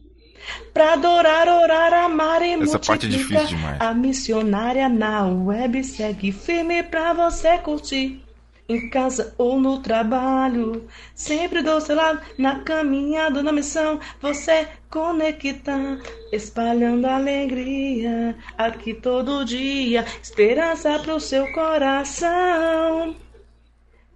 [0.74, 3.80] Pra adorar, orar, amar e Essa parte é difícil demais.
[3.80, 8.22] A missionária na web segue firme pra você curtir.
[8.72, 16.00] Em casa ou no trabalho, sempre do seu lado, na caminhada, na missão, você conecta,
[16.32, 23.14] espalhando alegria, aqui todo dia, esperança pro seu coração.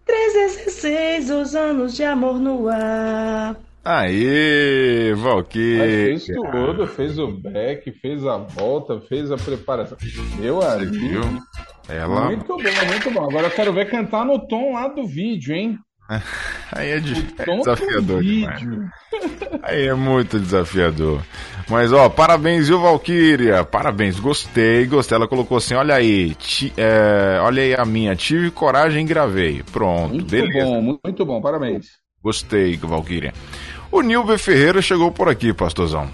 [0.05, 3.57] 316, os anos de amor no ar.
[3.83, 6.17] Aê, Valkyrie!
[6.17, 9.97] Fez tudo, fez o back, fez a volta, fez a preparação.
[10.39, 11.43] Meu amigo.
[11.87, 12.25] Ela...
[12.25, 13.29] Muito bom, muito bom.
[13.29, 15.77] Agora eu quero ver cantar no tom lá do vídeo, hein?
[16.71, 17.13] Aí é, de...
[17.13, 18.61] é desafiador demais.
[19.63, 21.21] Aí é muito desafiador.
[21.67, 23.63] Mas ó, parabéns, viu, Valkyria?
[23.63, 25.15] Parabéns, gostei, gostei.
[25.15, 29.63] Ela colocou assim: olha aí, ti, é, olha aí a minha, tive coragem e gravei.
[29.71, 30.65] Pronto, muito beleza.
[30.65, 31.87] Muito bom, muito bom, parabéns.
[32.21, 33.33] Gostei, Valkyria.
[33.91, 36.07] O Nilber Ferreira chegou por aqui, pastorzão.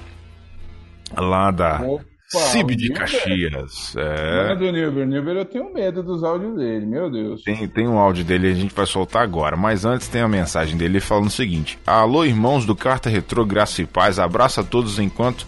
[1.17, 2.05] Lá da Opa,
[2.39, 3.93] Cib de Caxias.
[3.97, 4.55] É.
[4.55, 5.05] do Nilber.
[5.05, 7.43] Nilber, eu tenho medo dos áudios dele, meu Deus.
[7.43, 9.57] Tem, tem um áudio dele a gente vai soltar agora.
[9.57, 13.81] Mas antes tem a mensagem dele falando o seguinte: Alô, irmãos do Carta Retrô, graça
[13.81, 14.17] e paz.
[14.17, 15.45] Abraço a todos enquanto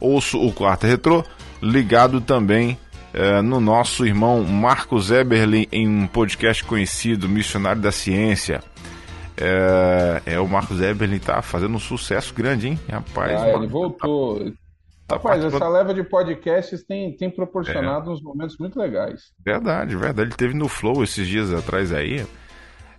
[0.00, 1.24] ouço o Carta Retrô.
[1.60, 2.78] Ligado também
[3.12, 8.62] é, no nosso irmão Marcos Eberlin em um podcast conhecido, Missionário da Ciência.
[9.36, 12.80] É, é o Marcos Eberlin tá fazendo um sucesso grande, hein?
[12.90, 14.52] Rapaz, ah, ele voltou.
[15.06, 18.12] Tá, tá Rapaz, essa leva de podcasts tem, tem proporcionado é.
[18.14, 19.32] uns momentos muito legais.
[19.44, 20.28] Verdade, verdade.
[20.28, 22.24] Ele teve no Flow esses dias atrás aí.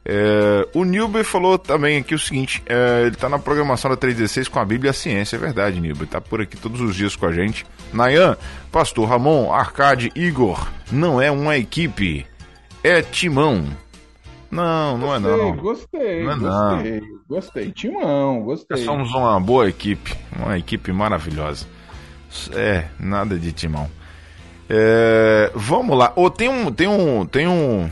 [0.06, 4.50] É, o Nilber falou também aqui o seguinte: é, ele está na programação da 316
[4.50, 5.38] com a Bíblia e a Ciência.
[5.38, 6.04] É verdade, Nilber.
[6.04, 7.66] Está por aqui todos os dias com a gente.
[7.94, 8.38] Nayan,
[8.72, 10.68] Pastor Ramon, Arcade, Igor.
[10.92, 12.26] Não é uma equipe,
[12.84, 13.66] é timão.
[14.52, 15.56] Não, não gostei, é não.
[15.56, 17.10] Gostei, não é gostei, não.
[17.28, 17.72] gostei.
[17.72, 18.78] Timão, gostei.
[18.86, 21.66] somos uma boa equipe, uma equipe maravilhosa.
[22.54, 23.90] É, nada de timão.
[24.70, 26.14] É, vamos lá.
[26.16, 27.90] Oh, tem um, tem um, tem um,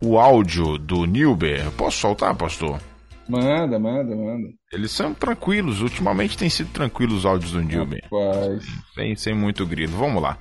[0.00, 1.70] o áudio do Nilber.
[1.72, 2.80] Posso soltar, pastor?
[3.28, 4.48] Manda, manda, manda.
[4.72, 5.80] Eles são tranquilos.
[5.80, 8.02] Ultimamente tem sido tranquilos os áudios do Nilber.
[8.04, 8.64] Rapaz.
[8.94, 9.92] Sem, sem muito grito.
[9.92, 10.38] Vamos lá.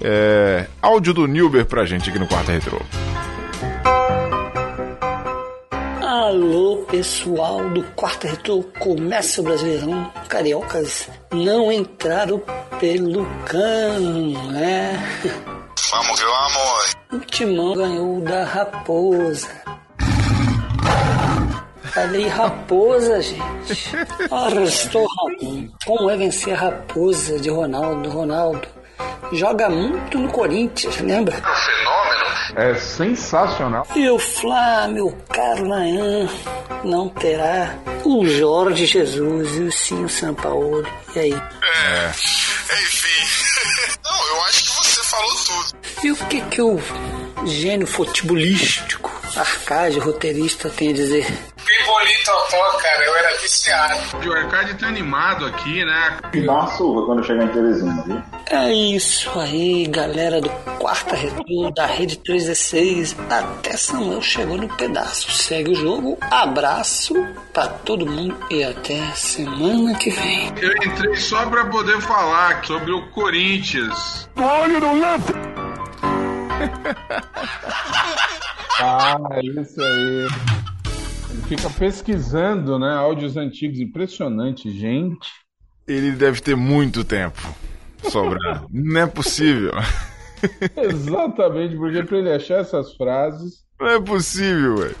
[0.00, 2.80] É, áudio do Nilber pra gente aqui no Quarta Retrô.
[6.24, 10.10] Alô, pessoal do quarto retrô começa o Brasileirão.
[10.26, 12.42] Cariocas não entraram
[12.80, 14.98] pelo cano, né?
[15.90, 16.96] Vamos que vamos!
[17.12, 19.50] O Timão ganhou da Raposa.
[21.92, 23.94] Falei raposa, gente.
[24.32, 25.68] Arrestou Ramon.
[25.84, 28.08] Como é vencer a raposa de Ronaldo?
[28.08, 28.66] Ronaldo
[29.32, 31.36] joga muito no Corinthians, lembra?
[31.36, 32.24] Fenômeno.
[32.56, 33.86] É sensacional.
[33.96, 36.28] E o Flá, meu caro Nayan,
[36.84, 37.74] não terá
[38.04, 40.86] o Jorge Jesus e o Sim Sampaoli.
[41.16, 41.32] E aí?
[41.32, 43.08] É, enfim.
[44.04, 45.78] Não, eu acho que você falou tudo.
[46.04, 46.78] E o que que o
[47.46, 51.26] gênio futebolístico, Arcade, roteirista, tem a dizer?
[51.64, 54.28] Pimbolim Totó, cara, eu era viciado.
[54.28, 56.18] O Arcade tá animado aqui, né?
[56.32, 58.22] E dá uma surra quando chegar em Teresina, viu?
[58.50, 63.16] É isso aí, galera do Quarta Retrô, da Rede 316.
[63.28, 65.32] Até Samuel chegou no pedaço.
[65.32, 67.14] Segue o jogo, abraço
[67.52, 70.52] pra todo mundo e até semana que vem.
[70.60, 74.28] Eu entrei só pra poder falar sobre o Corinthians.
[74.36, 75.63] Olho no lance!
[78.80, 80.28] Ah, isso aí.
[81.30, 82.94] Ele fica pesquisando, né?
[82.94, 85.28] Áudios antigos, impressionante, gente.
[85.86, 87.40] Ele deve ter muito tempo
[88.10, 88.66] sobrando.
[88.72, 89.72] Não é possível.
[90.76, 93.64] Exatamente, porque pra ele achar essas frases.
[93.80, 94.96] Não é possível, velho.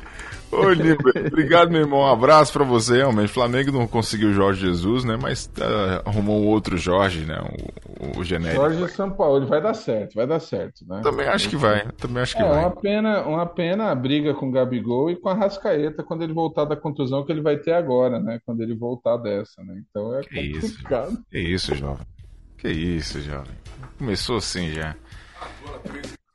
[0.54, 2.00] Ô, obrigado, meu irmão.
[2.00, 2.98] Um abraço pra você.
[2.98, 5.18] Realmente, Flamengo não conseguiu o Jorge Jesus, né?
[5.20, 7.38] Mas uh, arrumou um outro Jorge, né?
[8.00, 8.60] O, o genérico.
[8.60, 11.00] Jorge Sampaoli, vai dar certo, vai dar certo, né?
[11.02, 11.86] Também acho que vai.
[11.92, 12.58] Também acho que É vai.
[12.60, 16.32] uma pena, uma pena a briga com o Gabigol e com a Rascaeta quando ele
[16.32, 18.40] voltar da contusão que ele vai ter agora, né?
[18.46, 19.82] Quando ele voltar dessa, né?
[19.90, 21.18] Então é Que isso, complicado.
[21.30, 22.06] Que isso, jovem.
[22.58, 23.54] Que isso, jovem.
[23.98, 24.94] Começou assim já.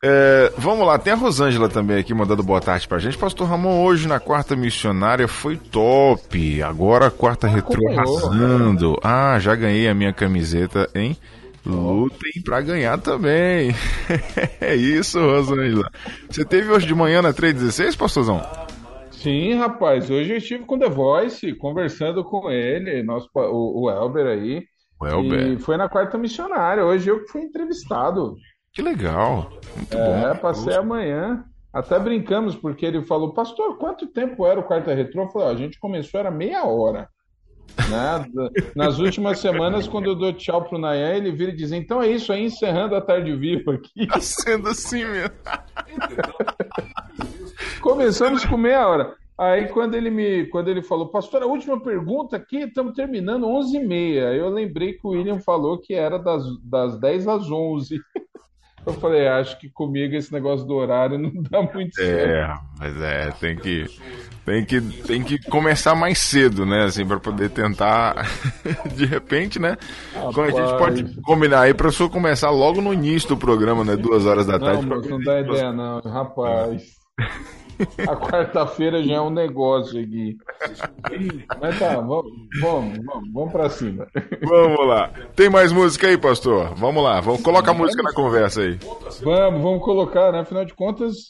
[0.02, 3.18] É, vamos lá, tem a Rosângela também aqui mandando boa tarde pra gente.
[3.18, 6.62] Pastor Ramon, hoje na quarta missionária foi top.
[6.64, 8.18] Agora a quarta retrô acompanhou.
[8.18, 9.00] arrasando.
[9.04, 11.18] Ah, já ganhei a minha camiseta, hein?
[11.66, 13.76] Lutem pra ganhar também.
[14.62, 15.92] é isso, Rosângela.
[16.30, 18.42] Você teve hoje de manhã na 316, pastorzão?
[19.12, 24.26] Sim, rapaz, hoje eu estive com The Voice, conversando com ele, nosso, o, o Elber
[24.28, 24.64] aí.
[25.00, 25.48] O Elber.
[25.48, 26.86] E foi na quarta missionária.
[26.86, 28.36] Hoje eu fui entrevistado.
[28.74, 29.52] Que legal.
[29.76, 30.40] Muito É, bom.
[30.40, 31.44] passei amanhã.
[31.72, 35.24] Até brincamos, porque ele falou, pastor, quanto tempo era o quarta retrô?
[35.24, 37.08] Eu falei, ó, a gente começou, era meia hora.
[37.78, 38.26] Né?
[38.76, 42.08] Nas últimas semanas, quando eu dou tchau pro Nayan, ele vira e diz, então é
[42.08, 44.08] isso aí, encerrando a tarde viva aqui.
[44.10, 45.36] Tá sendo assim mesmo.
[47.82, 49.16] Começamos com meia hora.
[49.38, 54.36] Aí quando ele me, quando ele falou, pastor, a última pergunta aqui, estamos terminando 11h30.
[54.36, 58.02] Eu lembrei que o William falou que era das, das 10 às 11.
[58.86, 62.30] Eu falei, acho que comigo esse negócio do horário não dá muito certo.
[62.30, 63.86] É, mas é, tem que,
[64.46, 68.26] tem que, tem que começar mais cedo, né, assim, para poder tentar,
[68.96, 69.78] de repente, né,
[70.16, 74.26] a gente pode combinar aí para só começar logo no início do programa, né, duas
[74.26, 74.86] horas da Não, tarde.
[74.86, 76.99] moço, não dá ideia não, rapaz.
[78.06, 80.38] A quarta-feira já é um negócio aqui.
[81.62, 84.06] Mas tá, vamos, vamos, vamos, vamos pra cima.
[84.44, 85.10] Vamos lá.
[85.34, 86.76] Tem mais música aí, pastor?
[86.76, 88.78] Vamos lá, vamos, coloca a música na conversa aí.
[89.24, 90.42] Vamos, vamos colocar, né?
[90.42, 91.28] Afinal de contas,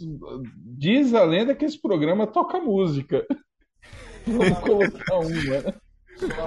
[0.76, 3.24] diz a lenda que esse programa toca música.
[4.26, 5.74] Vamos colocar uma, né?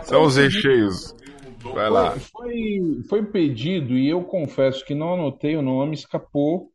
[0.02, 1.14] São os recheios.
[1.62, 2.16] Vai lá.
[2.32, 6.71] Foi, foi pedido, e eu confesso que não anotei o nome, escapou.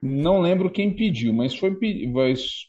[0.00, 1.76] Não lembro quem pediu, mas foi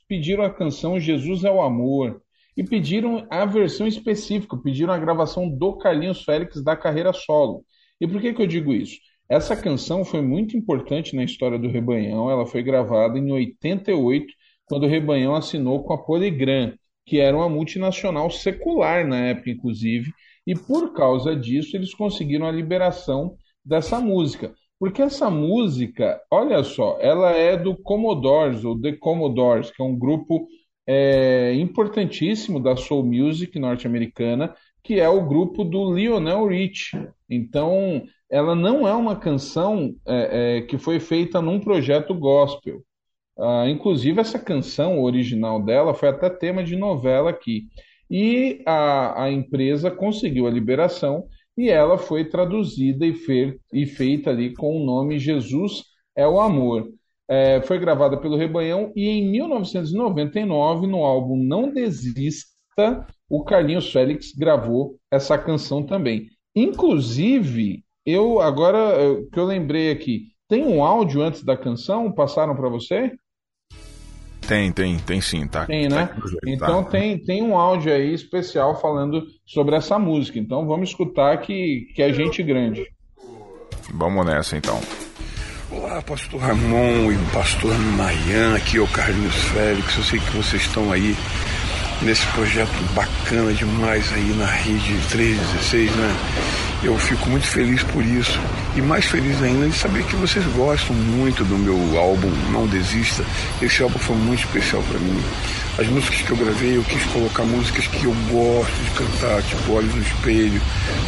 [0.07, 2.21] pediram a canção Jesus é o Amor.
[2.57, 7.63] E pediram a versão específica, pediram a gravação do Carlinhos Félix da carreira solo.
[8.01, 8.97] E por que que eu digo isso?
[9.29, 12.29] Essa canção foi muito importante na história do Rebanhão.
[12.31, 14.25] Ela foi gravada em 88,
[14.65, 16.73] quando o Rebanhão assinou com a Polygram,
[17.05, 20.11] que era uma multinacional secular na época, inclusive.
[20.45, 24.53] E por causa disso, eles conseguiram a liberação dessa música.
[24.79, 29.97] Porque essa música, olha só, ela é do Commodores, ou The Commodores, que é um
[29.97, 30.47] grupo
[30.87, 37.09] é, importantíssimo da soul music norte-americana, que é o grupo do Lionel Richie.
[37.29, 42.81] Então, ela não é uma canção é, é, que foi feita num projeto gospel.
[43.37, 47.67] Ah, inclusive, essa canção original dela foi até tema de novela aqui.
[48.09, 51.25] E a, a empresa conseguiu a liberação
[51.59, 55.83] e ela foi traduzida e, fe- e feita ali com o nome Jesus
[56.15, 56.87] é o Amor.
[57.27, 62.55] É, foi gravada pelo Rebanhão e em 1999, no álbum Não Desista,
[63.29, 66.27] o Carlinhos Félix gravou essa canção também.
[66.55, 72.11] Inclusive, eu agora eh, que eu lembrei aqui, tem um áudio antes da canção?
[72.11, 73.15] Passaram para você?
[74.47, 75.65] Tem, tem, tem sim, tá?
[75.65, 76.07] Tem, né?
[76.07, 76.15] Tá,
[76.47, 76.89] então tá.
[76.91, 80.39] tem, tem um áudio aí especial falando sobre essa música.
[80.39, 82.87] Então vamos escutar que, que é gente grande.
[83.93, 84.79] Vamos nessa então.
[85.71, 89.97] Olá, pastor Ramon e pastor Mayan, aqui é o Carlinhos Félix.
[89.97, 91.15] Eu sei que vocês estão aí
[92.01, 96.15] nesse projeto bacana demais aí na rede 316, né?
[96.81, 98.39] Eu fico muito feliz por isso
[98.73, 103.25] e mais feliz ainda de saber que vocês gostam muito do meu álbum Não Desista.
[103.61, 105.21] Esse álbum foi muito especial para mim.
[105.77, 109.73] As músicas que eu gravei, eu quis colocar músicas que eu gosto de cantar, tipo
[109.73, 110.61] Olhos no Espelho,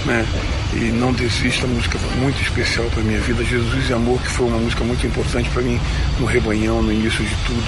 [0.06, 0.26] né?
[0.74, 3.42] E Não Desista, música muito especial para minha vida.
[3.44, 5.80] Jesus e Amor, que foi uma música muito importante para mim
[6.20, 7.64] no Rebanhão, no início de tudo.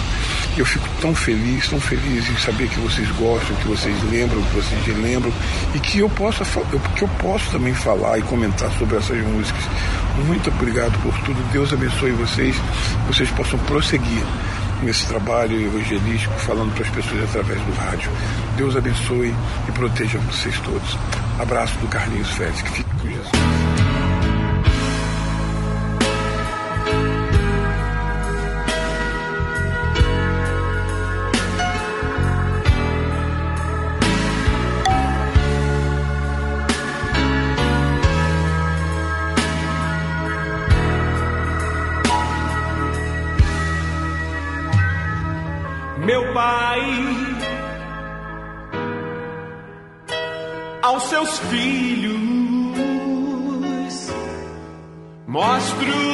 [0.56, 4.42] E eu fico tão feliz, tão feliz em saber que vocês gostam, que vocês lembram,
[4.44, 5.34] que vocês relembram
[5.74, 6.46] e que eu possa
[6.96, 9.64] que eu posso também falar e comentar sobre essas músicas.
[10.28, 11.42] Muito obrigado por tudo.
[11.52, 12.56] Deus abençoe vocês,
[13.08, 14.24] vocês possam prosseguir
[14.84, 18.12] nesse trabalho evangelístico, falando para as pessoas através do rádio.
[18.56, 19.34] Deus abençoe
[19.68, 20.98] e proteja vocês todos.
[21.40, 22.83] Abraço do Carlinhos Félix,
[55.86, 56.13] through.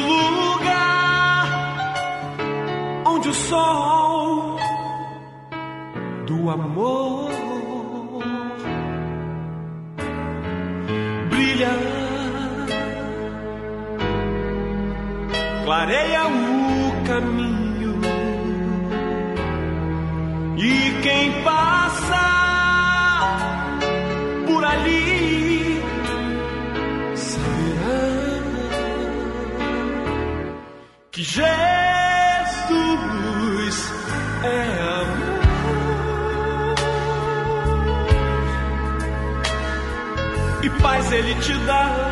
[41.36, 42.09] Te dá.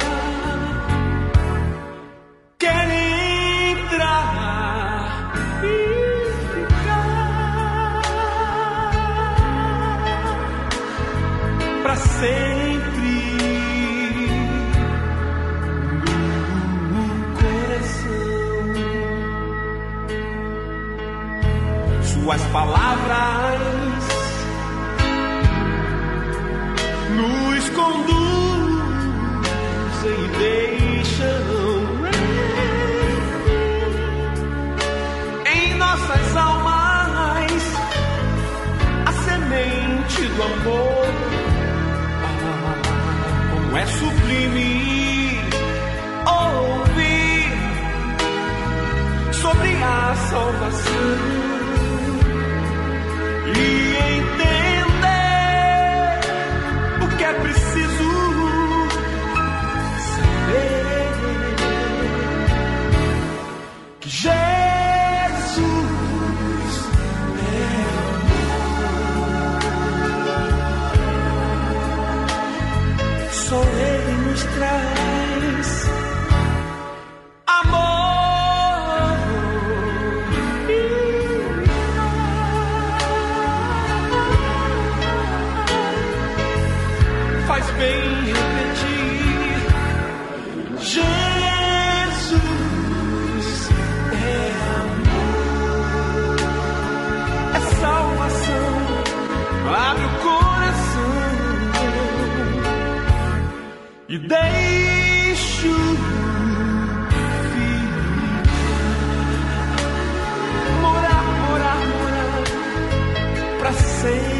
[114.01, 114.36] Para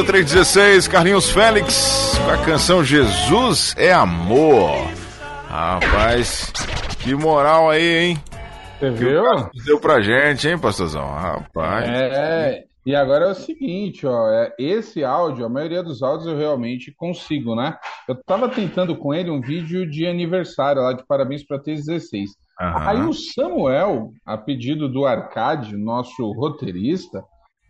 [0.00, 4.74] Sua 316, Carlinhos Félix, com a canção Jesus é Amor.
[5.46, 6.50] Rapaz,
[7.00, 8.18] que moral aí, hein?
[8.78, 9.22] Você viu?
[9.62, 11.06] Deu pra gente, hein, pastorzão?
[11.06, 11.86] Rapaz.
[11.86, 16.38] É, e agora é o seguinte, ó, é, esse áudio, a maioria dos áudios eu
[16.38, 17.76] realmente consigo, né?
[18.08, 22.24] Eu tava tentando com ele um vídeo de aniversário lá de parabéns para T16.
[22.58, 22.88] Aham.
[22.88, 27.22] Aí o Samuel, a pedido do Arcade, nosso roteirista,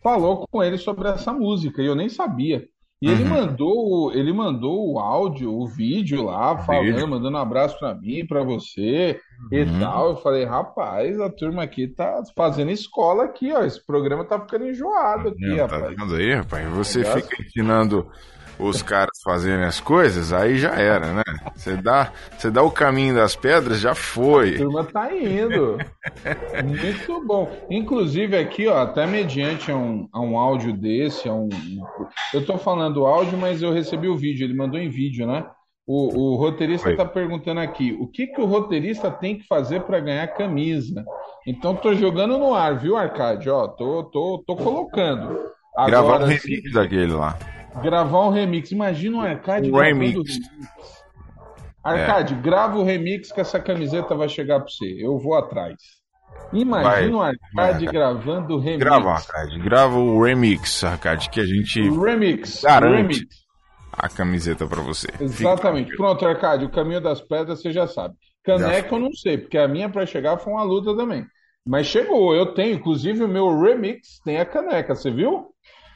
[0.02, 2.64] falou com ele sobre essa música e eu nem sabia.
[3.02, 3.30] E ele Uhum.
[3.30, 7.08] mandou, ele mandou o áudio, o vídeo lá, falando, Vídeo.
[7.08, 9.18] mandando um abraço pra mim, pra você
[9.50, 9.80] e Uhum.
[9.80, 10.10] tal.
[10.10, 13.62] Eu falei, rapaz, a turma aqui tá fazendo escola aqui, ó.
[13.64, 15.96] Esse programa tá ficando enjoado aqui, Tá rapaz.
[15.96, 16.68] vendo aí, rapaz?
[16.74, 18.06] Você Negócio- fica ensinando
[18.60, 21.22] os caras fazerem as coisas, aí já era, né?
[21.54, 24.56] Você dá, você dá o caminho das pedras, já A foi.
[24.58, 25.78] turma tá indo.
[26.64, 27.50] Muito bom.
[27.70, 31.48] Inclusive aqui, ó, até mediante a um, a um áudio desse, a um,
[32.34, 35.44] eu tô falando áudio, mas eu recebi o vídeo, ele mandou em vídeo, né?
[35.86, 36.96] O, o roteirista Oi.
[36.96, 41.04] tá perguntando aqui, o que que o roteirista tem que fazer para ganhar camisa?
[41.46, 43.50] Então tô jogando no ar, viu, Arcade?
[43.50, 45.50] Ó, tô, tô, tô colocando.
[45.86, 47.36] Gravar um remix daquele lá.
[47.82, 50.38] Gravar um remix, imagina um Arcade remix.
[51.82, 54.96] Arcade, grava o remix que essa camiseta vai chegar para você.
[54.98, 55.74] Eu vou atrás.
[56.52, 57.94] Imagina o Arcade vai.
[57.94, 58.84] gravando o remix.
[58.84, 59.58] Grava, Arcade.
[59.60, 62.62] Grava o remix, Arcade, que a gente Remix.
[62.62, 63.36] garante Remix.
[63.92, 65.08] a camiseta pra você.
[65.20, 65.96] Exatamente.
[65.96, 68.14] Pronto, Arcade, o caminho das pedras você já sabe.
[68.44, 71.24] Caneca eu não sei, porque a minha para chegar foi uma luta também.
[71.66, 75.48] Mas chegou, eu tenho, inclusive o meu remix tem a caneca, você viu?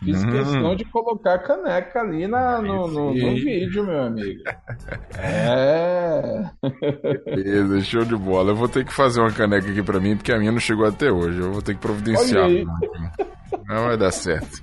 [0.03, 4.43] Fiz questão de colocar a caneca ali na, no, no- no vídeo, meu amigo.
[5.17, 6.51] É.
[7.25, 8.51] Beleza, show de bola.
[8.51, 10.87] Eu vou ter que fazer uma caneca aqui pra mim, porque a minha não chegou
[10.87, 11.39] até hoje.
[11.41, 12.49] Eu vou ter que providenciar.
[13.67, 14.63] Não vai dar certo.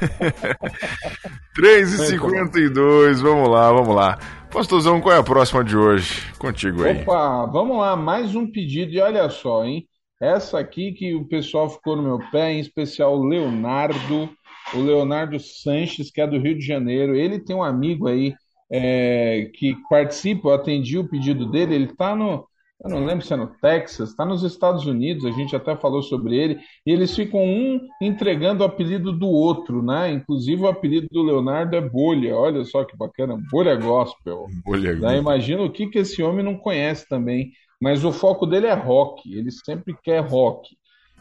[1.58, 4.18] 3h52, vamos lá, vamos lá.
[4.52, 6.22] Pastorzão, qual é a próxima de hoje?
[6.38, 7.02] Contigo aí.
[7.02, 9.86] Opa, vamos lá, mais um pedido e olha só, hein?
[10.20, 14.28] Essa aqui que o pessoal ficou no meu pé, em especial o Leonardo,
[14.74, 17.14] o Leonardo Sanches, que é do Rio de Janeiro.
[17.14, 18.34] Ele tem um amigo aí
[18.70, 22.46] é, que participa, eu atendi o pedido dele, ele tá no,
[22.82, 26.02] eu não lembro se é no Texas, tá nos Estados Unidos, a gente até falou
[26.02, 30.10] sobre ele, e eles ficam um entregando o apelido do outro, né?
[30.10, 34.46] Inclusive o apelido do Leonardo é Bolha, olha só que bacana, Bolha Gospel.
[34.64, 35.18] Bolha Né?
[35.18, 37.52] Imagina o que, que esse homem não conhece também.
[37.82, 40.68] Mas o foco dele é rock, ele sempre quer rock.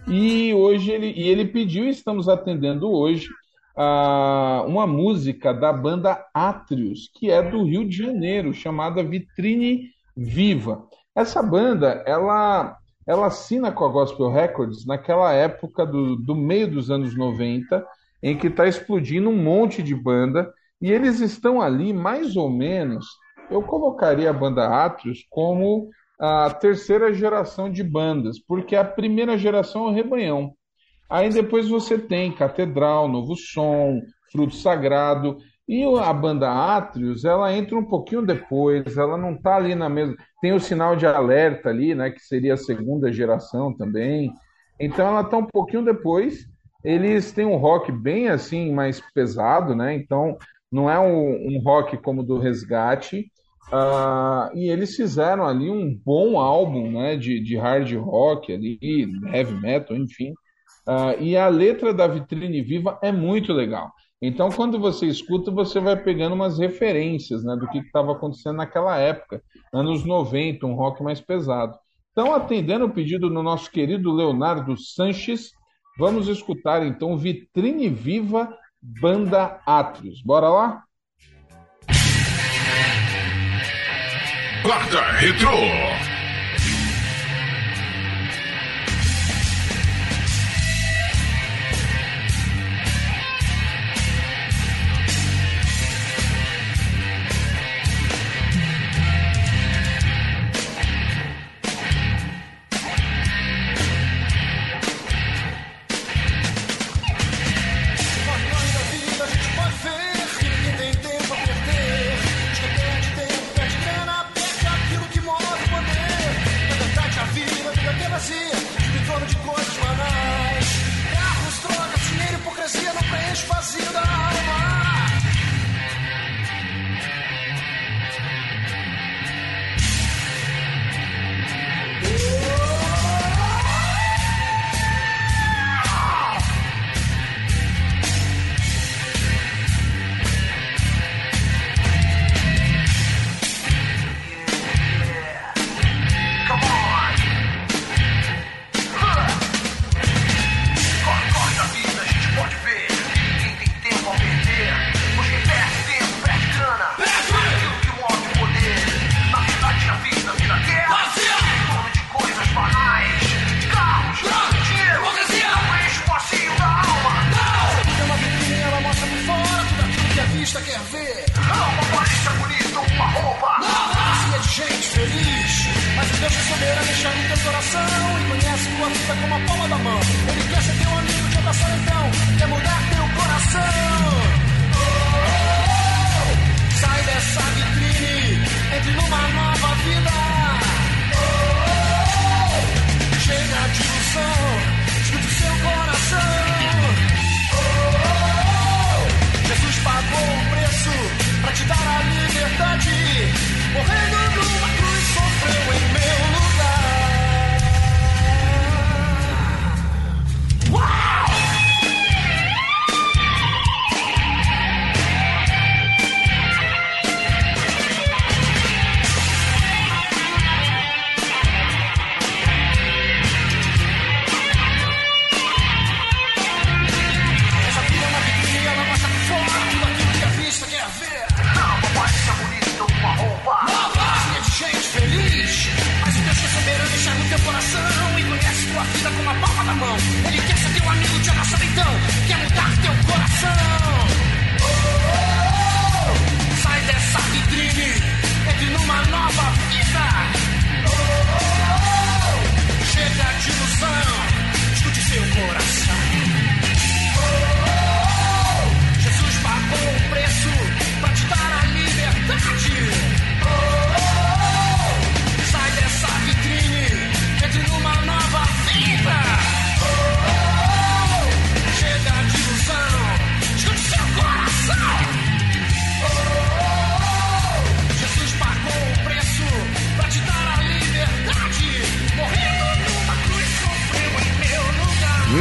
[0.10, 3.30] E hoje ele, e ele pediu, e estamos atendendo hoje,
[3.78, 10.84] ah, uma música da banda Atrios, que é do Rio de Janeiro, chamada Vitrine Viva.
[11.16, 16.90] Essa banda, ela, ela assina com a Gospel Records naquela época do, do meio dos
[16.90, 17.86] anos 90,
[18.24, 20.52] em que está explodindo um monte de banda,
[20.82, 23.06] e eles estão ali mais ou menos.
[23.52, 25.90] Eu colocaria a banda Atrios como
[26.20, 30.54] a terceira geração de bandas, porque a primeira geração é o Rebanhão.
[31.10, 34.02] Aí depois você tem Catedral, Novo Som,
[34.32, 39.76] Fruto Sagrado, e a banda Atrios, ela entra um pouquinho depois, ela não está ali
[39.76, 40.16] na mesma.
[40.42, 44.34] Tem o sinal de alerta ali, né, que seria a segunda geração também.
[44.80, 46.48] Então ela está um pouquinho depois.
[46.84, 49.94] Eles têm um rock bem assim, mais pesado, né?
[49.94, 50.38] Então
[50.72, 53.32] não é um, um rock como do Resgate.
[53.72, 58.80] Ah, e eles fizeram ali um bom álbum, né, de, de hard rock ali,
[59.32, 60.34] heavy metal, enfim.
[60.88, 63.92] Ah, e a letra da Vitrine Viva é muito legal.
[64.22, 68.98] Então, quando você escuta, você vai pegando umas referências, né, do que estava acontecendo naquela
[68.98, 69.42] época,
[69.72, 71.78] anos 90, um rock mais pesado.
[72.12, 75.52] Então, atendendo o pedido do nosso querido Leonardo Sanches,
[75.98, 80.22] vamos escutar então Vitrine Viva Banda Atrios.
[80.22, 80.84] Bora lá?
[84.70, 86.19] Quarta Retrô.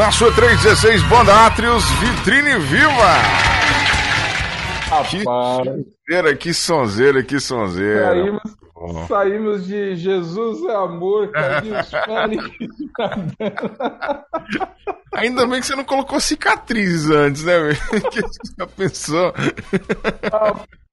[0.09, 3.13] Na sua 316 Banda Atrios, Vitrine Viva!
[5.11, 8.07] Que sonzeira, que sonzeira, que sonzeira.
[8.07, 12.51] Saímos, saímos de Jesus é amor, Carlinhos Félix.
[15.13, 17.79] Ainda bem que você não colocou cicatrizes antes, né, velho?
[18.11, 19.35] Que você já pensou?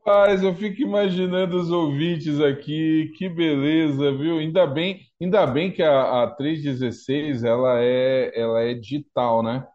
[0.06, 4.38] Rapaz, eu fico imaginando os ouvintes aqui, que beleza, viu?
[4.38, 9.66] Ainda bem, ainda bem que a, a 316 ela é, ela é digital, né?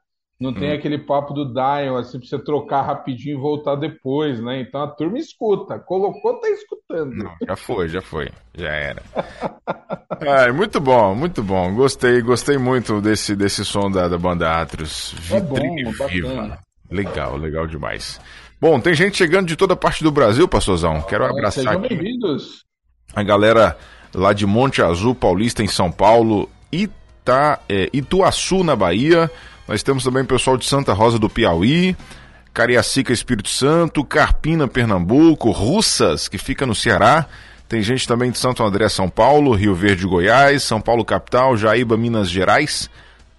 [0.41, 0.74] Não tem Hum.
[0.74, 4.61] aquele papo do dial, assim, pra você trocar rapidinho e voltar depois, né?
[4.61, 5.78] Então a turma escuta.
[5.81, 7.16] Colocou, tá escutando.
[7.16, 8.28] Não, já foi, já foi.
[8.55, 9.03] Já era.
[10.20, 11.74] Ai, muito bom, muito bom.
[11.74, 15.12] Gostei, gostei muito desse, desse som da, da banda Atrios.
[15.28, 16.09] É bom, Vitrine bacana.
[16.11, 16.59] Viva.
[16.91, 18.20] Legal, legal demais.
[18.61, 21.00] Bom, tem gente chegando de toda parte do Brasil, pastorzão.
[21.02, 22.64] Quero abraçar Sejam aqui bem-vindos.
[23.14, 23.76] a galera
[24.14, 29.30] lá de Monte Azul Paulista, em São Paulo, Ita, é, Ituaçu, na Bahia.
[29.66, 31.96] Nós temos também o pessoal de Santa Rosa do Piauí,
[32.52, 37.26] Cariacica, Espírito Santo, Carpina, Pernambuco, Russas, que fica no Ceará.
[37.66, 41.96] Tem gente também de Santo André, São Paulo, Rio Verde, Goiás, São Paulo, capital, Jaíba,
[41.96, 42.90] Minas Gerais.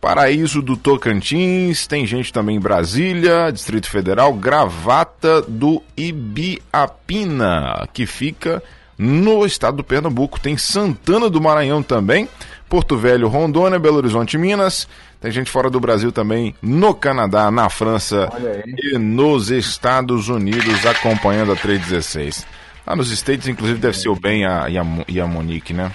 [0.02, 8.64] Paraíso do Tocantins, tem gente também em Brasília, Distrito Federal, Gravata do Ibiapina, que fica
[8.98, 10.40] no estado do Pernambuco.
[10.40, 12.28] Tem Santana do Maranhão também,
[12.68, 14.88] Porto Velho, Rondônia, Belo Horizonte, Minas.
[15.20, 18.28] Tem gente fora do Brasil também, no Canadá, na França
[18.66, 22.48] e nos Estados Unidos, acompanhando a 316.
[22.88, 25.92] Lá nos States, inclusive, deve ser o Ben e a, e e a Monique, né?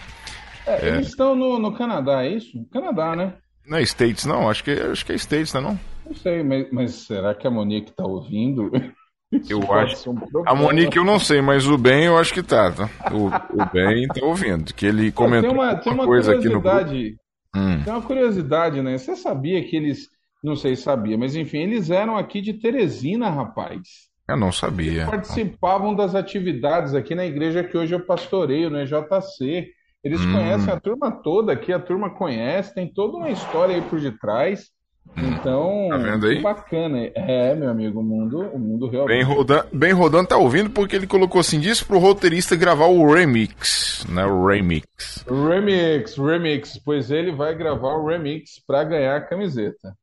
[0.64, 0.88] É, É.
[0.90, 2.64] Eles estão no, no Canadá, é isso?
[2.72, 3.32] Canadá, né?
[3.66, 4.48] Não é States, não?
[4.48, 5.80] Acho que, acho que é States, não é não?
[6.06, 8.70] Não sei, mas, mas será que a Monique tá ouvindo?
[9.48, 10.10] Eu pode acho.
[10.10, 10.18] um.
[10.46, 12.88] A Monique eu não sei, mas o Ben eu acho que tá, tá?
[13.12, 16.58] O, o Ben tá ouvindo, que ele comentou tem uma, tem uma coisa aqui no.
[16.58, 17.82] Hum.
[17.82, 18.96] Tem uma curiosidade, né?
[18.96, 20.08] Você sabia que eles.
[20.44, 23.80] Não sei se sabia, mas enfim, eles eram aqui de Teresina, rapaz.
[24.28, 25.06] Eu não sabia.
[25.06, 29.72] Participavam das atividades aqui na igreja que hoje eu pastoreio, no EJC.
[30.04, 30.32] Eles Hum.
[30.32, 34.70] conhecem a turma toda aqui, a turma conhece, tem toda uma história aí por detrás.
[35.16, 36.42] Então, Tá vendo aí?
[36.42, 36.98] bacana.
[37.14, 39.18] É, meu amigo, o mundo, o mundo realmente.
[39.18, 43.12] Ben Rodan, ben Rodan tá ouvindo porque ele colocou assim: disse pro roteirista gravar o
[43.12, 44.24] remix, né?
[44.26, 45.24] O remix.
[45.28, 49.96] Remix, remix, pois ele vai gravar o remix para ganhar a camiseta.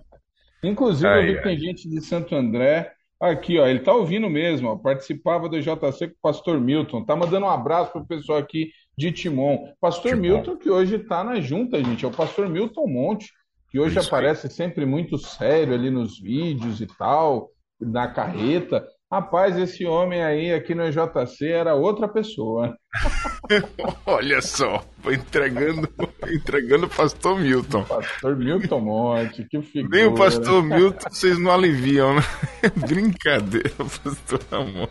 [0.62, 2.92] Inclusive, eu Ai, vi que tem gente de Santo André.
[3.20, 7.04] Aqui, ó, ele tá ouvindo mesmo, ó, participava do JC com o Pastor Milton.
[7.04, 9.72] Tá mandando um abraço pro pessoal aqui de Timon.
[9.80, 10.22] Pastor Timon.
[10.22, 13.32] Milton, que hoje tá na junta, gente, é o Pastor Milton Monte,
[13.70, 14.06] que hoje Isso aí.
[14.06, 17.50] aparece sempre muito sério ali nos vídeos e tal,
[17.80, 18.86] na carreta.
[19.10, 22.76] Rapaz, esse homem aí aqui no JC era outra pessoa.
[24.04, 25.88] Olha só, entregando,
[26.30, 27.84] entregando o pastor Milton.
[27.84, 29.96] Pastor Milton Monte, que figura.
[29.96, 32.20] Nem o pastor Milton vocês não aliviam, né?
[32.86, 34.90] Brincadeira, pastor Amor.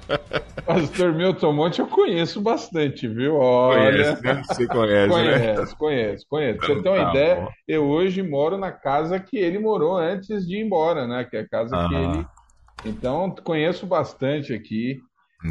[0.66, 3.36] Pastor Milton Monte eu conheço bastante, viu?
[3.36, 4.16] Olha.
[4.16, 4.44] Conhece, né?
[4.48, 5.76] Você conhece, Conhece, né?
[5.78, 6.58] conhece, conhece.
[6.58, 9.96] Pra Você Então tem uma tá ideia, eu hoje moro na casa que ele morou
[9.96, 11.24] antes de ir embora, né?
[11.24, 12.16] Que é a casa que Aham.
[12.16, 12.26] ele.
[12.86, 15.00] Então, conheço bastante aqui.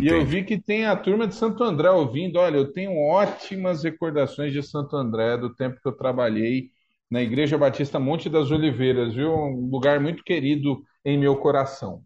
[0.01, 2.39] E eu vi que tem a turma de Santo André ouvindo.
[2.39, 6.70] Olha, eu tenho ótimas recordações de Santo André, do tempo que eu trabalhei
[7.11, 9.33] na Igreja Batista Monte das Oliveiras, viu?
[9.33, 12.03] Um lugar muito querido em meu coração.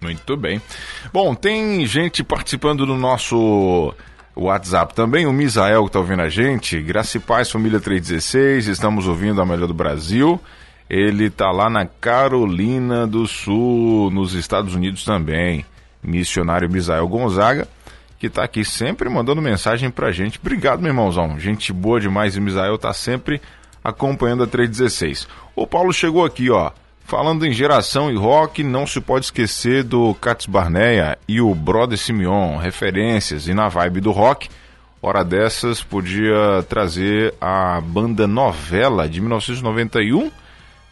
[0.00, 0.62] Muito bem.
[1.12, 3.94] Bom, tem gente participando do nosso
[4.34, 5.26] WhatsApp também.
[5.26, 6.80] O Misael que está ouvindo a gente.
[6.80, 8.66] Graça e Paz, Família 316.
[8.66, 10.40] Estamos ouvindo a melhor do Brasil.
[10.90, 15.64] Ele está lá na Carolina do Sul, nos Estados Unidos também.
[16.02, 17.68] Missionário Misael Gonzaga,
[18.18, 20.40] que está aqui sempre mandando mensagem pra gente.
[20.40, 21.38] Obrigado, meu irmãozão.
[21.38, 22.34] Gente boa demais.
[22.34, 23.40] E Misael tá sempre
[23.84, 25.28] acompanhando a 316.
[25.54, 26.72] O Paulo chegou aqui, ó.
[27.04, 31.98] Falando em geração e rock, não se pode esquecer do Cats Barneia e o Brother
[31.98, 34.48] Simeon, referências e na vibe do rock.
[35.00, 40.30] Hora dessas podia trazer a banda Novela de 1991.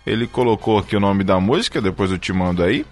[0.09, 2.85] Ele colocou aqui o nome da música, depois eu te mando aí.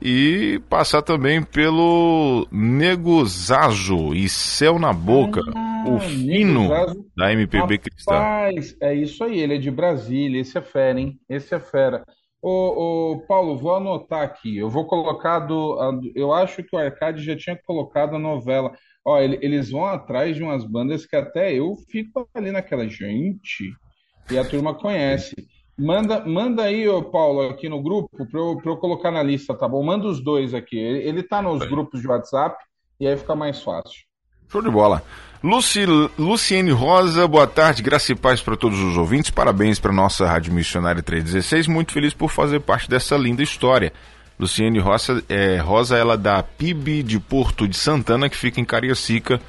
[0.00, 5.40] E passar também pelo Nego Zazo e Céu na Boca,
[5.86, 7.06] o fino Zazo.
[7.16, 8.14] da MPB cristã.
[8.14, 11.20] Rapaz, é isso aí, ele é de Brasília, esse é fera, hein?
[11.28, 12.02] Esse é fera.
[12.42, 14.56] Ô, ô, Paulo, vou anotar aqui.
[14.56, 15.78] Eu vou colocar do.
[16.16, 18.72] eu acho que o Arcade já tinha colocado a novela.
[19.04, 23.72] Ó, ele- eles vão atrás de umas bandas que até eu fico ali naquela gente
[24.28, 25.34] e a turma conhece.
[25.82, 29.66] Manda, manda aí, ô Paulo, aqui no grupo para eu, eu colocar na lista, tá
[29.66, 29.82] bom?
[29.82, 30.78] Manda os dois aqui.
[30.78, 32.56] Ele, ele tá nos grupos de WhatsApp
[33.00, 34.04] e aí fica mais fácil.
[34.48, 35.02] Show de bola.
[35.42, 35.84] Luci,
[36.16, 39.32] Luciene Rosa, boa tarde, graça e paz para todos os ouvintes.
[39.32, 41.66] Parabéns para nossa Rádio Missionária 316.
[41.66, 43.92] Muito feliz por fazer parte dessa linda história.
[44.38, 49.40] Luciene Rosa, é, Rosa, ela da PIB de Porto de Santana, que fica em Cariacica,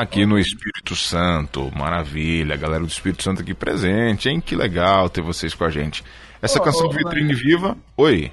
[0.00, 1.70] aqui no Espírito Santo.
[1.76, 4.40] Maravilha, galera do Espírito Santo aqui presente, hein?
[4.40, 6.04] Que legal ter vocês com a gente.
[6.40, 7.76] Essa Ô, canção ô, Vitrine Viva.
[7.96, 8.30] Oi.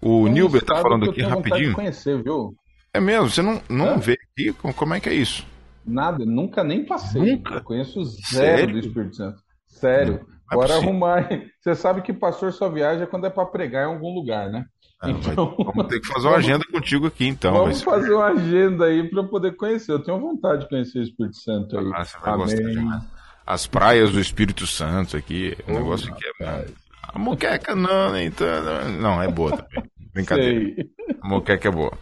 [0.00, 1.74] O Tem um Nilber tá falando aqui rapidinho.
[1.74, 2.54] conhecer, viu?
[2.94, 3.98] É mesmo, você não, não Hã?
[3.98, 4.52] vê aqui?
[4.54, 5.46] Como- Como é que é isso?
[5.84, 7.20] Nada, nunca nem passei.
[7.20, 7.54] Nunca?
[7.54, 8.22] Eu conheço zero
[8.58, 8.72] Sério?
[8.72, 9.38] do Espírito Santo.
[9.66, 10.12] Sério.
[10.14, 10.88] Não é Agora possível.
[10.90, 11.28] arrumar.
[11.60, 14.64] Você sabe que pastor só viaja quando é para pregar em algum lugar, né?
[15.00, 17.52] Ah, vai- Então, vamos ter que fazer uma agenda contigo aqui, então.
[17.52, 19.92] vamos fazer uma agenda aí para eu poder conhecer.
[19.92, 21.90] Eu tenho vontade de conhecer o Espírito Santo aí.
[21.94, 22.74] Ah, você vai gostar Amém.
[22.74, 23.02] demais.
[23.46, 26.66] As praias do Espírito Santo aqui, o negócio aqui é.
[27.02, 28.90] A moqueca não, nem tanto.
[29.00, 29.88] Não, é boa também.
[30.12, 30.60] Brincadeira.
[30.74, 30.90] Sei.
[31.22, 31.92] A moqueca é boa.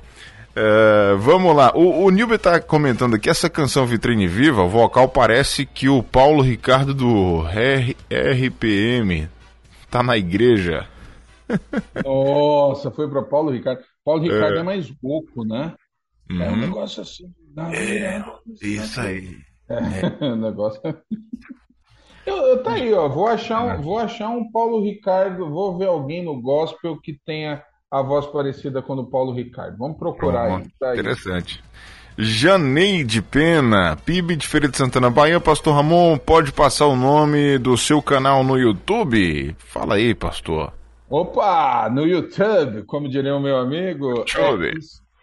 [0.58, 1.70] É, vamos lá.
[1.76, 6.02] O, o Nilber tá comentando aqui, essa canção Vitrine Viva, o vocal parece que o
[6.02, 9.28] Paulo Ricardo do R- RPM
[9.90, 10.86] tá na igreja.
[12.04, 13.82] Nossa, foi para Paulo Ricardo.
[14.04, 14.60] Paulo Ricardo É.
[14.60, 15.74] é, mais rouco, né?
[16.30, 16.56] É um Uhum.
[16.56, 17.24] negócio assim.
[17.54, 18.24] Não, É,
[18.60, 19.36] isso aí.
[19.68, 19.76] É,
[20.32, 20.80] o negócio.
[22.26, 23.08] Eu, eu- tá aí, ó.
[23.08, 25.48] Vou achar, um, vou achar um Paulo Ricardo.
[25.48, 29.76] Vou ver alguém no gospel que tenha a voz parecida com do Paulo Ricardo.
[29.78, 30.66] Vamos procurar aí.
[30.80, 30.98] Tá aí.
[30.98, 31.62] Interessante.
[32.18, 35.38] Janeide Pena, PIB de Feira de Santana Bahia.
[35.38, 39.54] Pastor Ramon, pode passar o nome do seu canal no YouTube?
[39.58, 40.72] Fala aí, pastor.
[41.08, 44.08] Opa, no YouTube, como diria o meu amigo.
[44.18, 44.72] YouTube.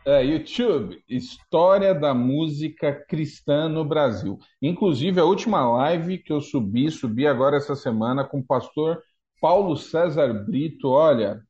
[0.05, 4.39] É, é, YouTube, História da Música Cristã no Brasil.
[4.61, 9.03] Inclusive, a última live que eu subi, subi agora essa semana com o pastor
[9.41, 10.88] Paulo César Brito.
[10.88, 11.41] Olha,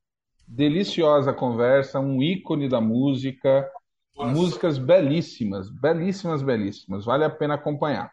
[0.48, 3.70] deliciosa conversa, um ícone da música.
[4.16, 7.04] Músicas belíssimas, belíssimas, belíssimas.
[7.04, 8.10] Vale a pena acompanhar.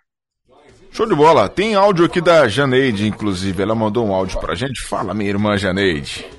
[0.92, 1.48] Show de bola.
[1.48, 3.64] Tem áudio aqui da Janeide, inclusive.
[3.64, 4.82] Ela mandou um áudio pra gente.
[4.82, 6.30] Fala, minha irmã Janeide.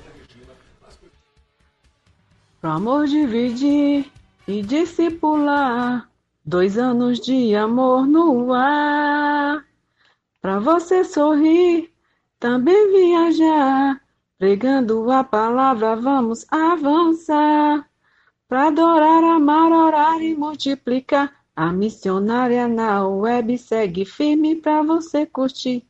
[2.61, 4.05] Pro amor dividir
[4.47, 6.07] e discipular,
[6.45, 9.65] dois anos de amor no ar.
[10.41, 11.91] Pra você sorrir,
[12.39, 13.99] também viajar,
[14.37, 17.85] pregando a palavra, vamos avançar.
[18.47, 21.42] Pra adorar, amar, orar e multiplicar.
[21.55, 25.85] A missionária na web segue firme pra você curtir.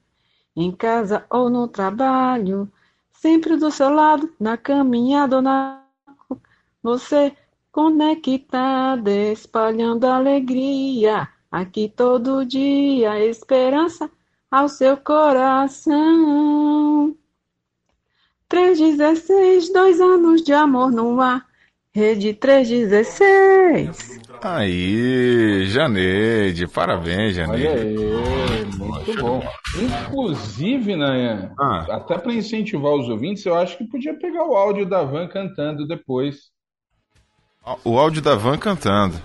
[0.55, 2.72] Em casa ou no trabalho,
[3.14, 5.82] sempre do seu lado, na caminhada ou na
[6.84, 7.34] você
[7.72, 14.11] conectada, espalhando alegria, aqui todo dia, esperança
[14.51, 15.95] ao seu coração.
[18.49, 21.47] 316, dois anos de amor no ar,
[21.95, 24.19] Rede 316.
[24.41, 27.67] Aí, Janeide, parabéns, Janeide.
[27.67, 29.43] Aí, muito bom.
[29.79, 31.85] Inclusive, Nayan, Ah.
[31.91, 35.87] até para incentivar os ouvintes, eu acho que podia pegar o áudio da Van cantando
[35.87, 36.51] depois.
[37.85, 39.15] O áudio da Van cantando.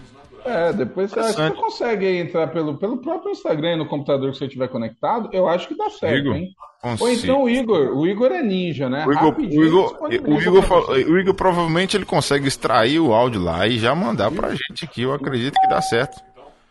[0.49, 4.39] É, depois você, acha que você consegue entrar pelo, pelo próprio Instagram no computador que
[4.39, 5.29] você tiver conectado.
[5.33, 6.49] Eu acho que dá certo, hein?
[6.81, 7.05] Consigo.
[7.05, 7.97] Ou então o Igor.
[7.97, 9.05] O Igor é ninja, né?
[9.07, 13.43] O Igor, Rapidinho o, Igor, o, Igor, o Igor provavelmente ele consegue extrair o áudio
[13.43, 15.03] lá e já mandar pra gente aqui.
[15.03, 16.23] Eu acredito que dá certo.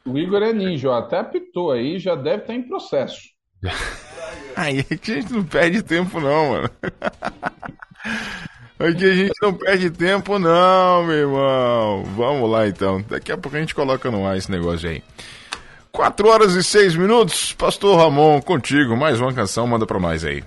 [0.06, 3.22] O Igor é ninja, ó, até apitou aí, já deve estar em processo.
[4.56, 6.70] Aí que a gente não perde tempo, não, mano.
[8.80, 12.04] Aqui a gente não perde tempo, não, meu irmão.
[12.16, 13.02] Vamos lá então.
[13.02, 15.04] Daqui a pouco a gente coloca no ar esse negócio aí.
[15.92, 17.54] 4 horas e 6 minutos.
[17.54, 18.96] Pastor Ramon, contigo.
[18.96, 20.44] Mais uma canção, manda pra nós aí.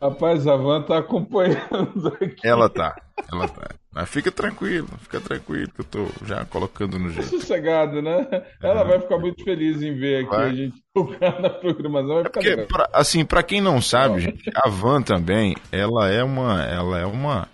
[0.00, 2.46] Rapaz, a Van tá acompanhando aqui.
[2.46, 2.94] Ela tá,
[3.32, 3.68] ela tá.
[3.90, 7.28] Mas fica tranquilo, fica tranquilo que eu tô já colocando no jeito.
[7.40, 8.26] Sossegado, né?
[8.62, 10.50] Ela vai ficar muito feliz em ver aqui Vai.
[10.50, 12.14] a gente tocar na programação.
[12.16, 16.22] Vai ficar Porque, pra- assim, pra quem não sabe, gente, a Van também, ela é
[16.22, 17.48] uma, ela é uma,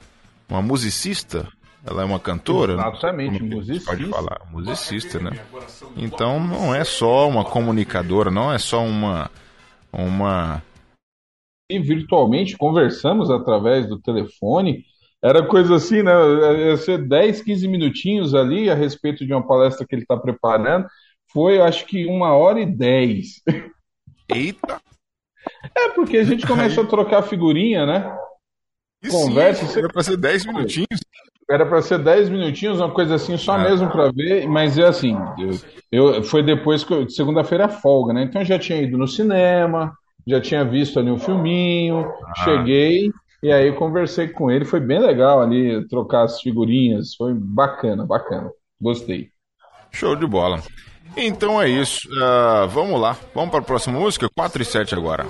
[0.49, 1.47] uma musicista,
[1.87, 2.74] ela é uma cantora.
[2.76, 3.91] não Exatamente, como musicista.
[3.93, 5.30] Pode falar, musicista, né?
[5.97, 9.30] Então não é só uma comunicadora, não é só uma,
[9.93, 10.61] uma,
[11.70, 14.85] E virtualmente conversamos através do telefone.
[15.25, 16.12] Era coisa assim, né?
[16.68, 20.87] Ia ser 10, 15 minutinhos ali a respeito de uma palestra que ele está preparando.
[21.33, 23.41] Foi, acho que, uma hora e dez.
[24.29, 24.81] eita,
[25.77, 28.16] É, porque a gente começou a trocar figurinha, né?
[29.03, 31.01] e Conversa, sim, era pra ser 10 minutinhos.
[31.51, 33.59] Era para ser 10 minutinhos, uma coisa assim, só Ah.
[33.59, 35.14] mesmo para ver, mas é assim,
[35.93, 38.22] eu, eu- foi depois que segunda-feira é folga, né?
[38.22, 39.93] Então eu já tinha ido no cinema,
[40.27, 42.45] já tinha visto ali um filminho, Ah.
[42.45, 43.11] cheguei
[43.45, 48.51] e aí conversei com ele, foi bem legal ali trocar as figurinhas, foi bacana, bacana.
[48.80, 49.28] Gostei.
[49.92, 50.62] Show de bola.
[51.14, 52.09] Então é isso.
[52.22, 53.18] ah, vamos lá.
[53.34, 54.30] Vamos para a próxima música?
[54.34, 55.26] 4 e 7 agora.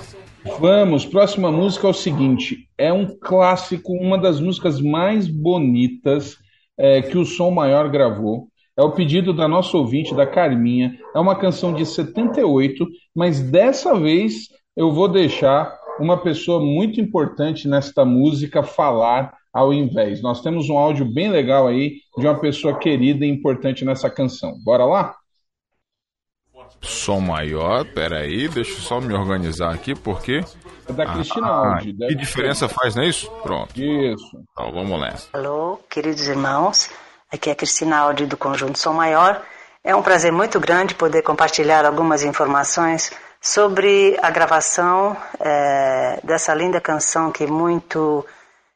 [0.61, 6.37] Vamos, próxima música é o seguinte: é um clássico, uma das músicas mais bonitas
[6.77, 8.47] é, que o Som Maior gravou.
[8.77, 10.97] É o pedido da nossa ouvinte, da Carminha.
[11.13, 17.67] É uma canção de 78, mas dessa vez eu vou deixar uma pessoa muito importante
[17.67, 20.21] nesta música falar ao invés.
[20.21, 24.53] Nós temos um áudio bem legal aí de uma pessoa querida e importante nessa canção.
[24.63, 25.15] Bora lá?
[26.81, 30.41] Som maior, peraí, deixa eu só me organizar aqui, porque.
[30.87, 31.95] É da Cristina Ah, Aldi.
[31.95, 33.29] que diferença faz, não é isso?
[33.41, 33.79] Pronto.
[33.79, 34.37] Isso.
[34.51, 35.27] Então vamos nessa.
[35.33, 36.89] Alô, queridos irmãos.
[37.31, 39.41] Aqui é a Cristina Aldi do Conjunto Som Maior.
[39.83, 43.11] É um prazer muito grande poder compartilhar algumas informações
[43.45, 48.25] sobre a gravação eh, dessa linda canção que muito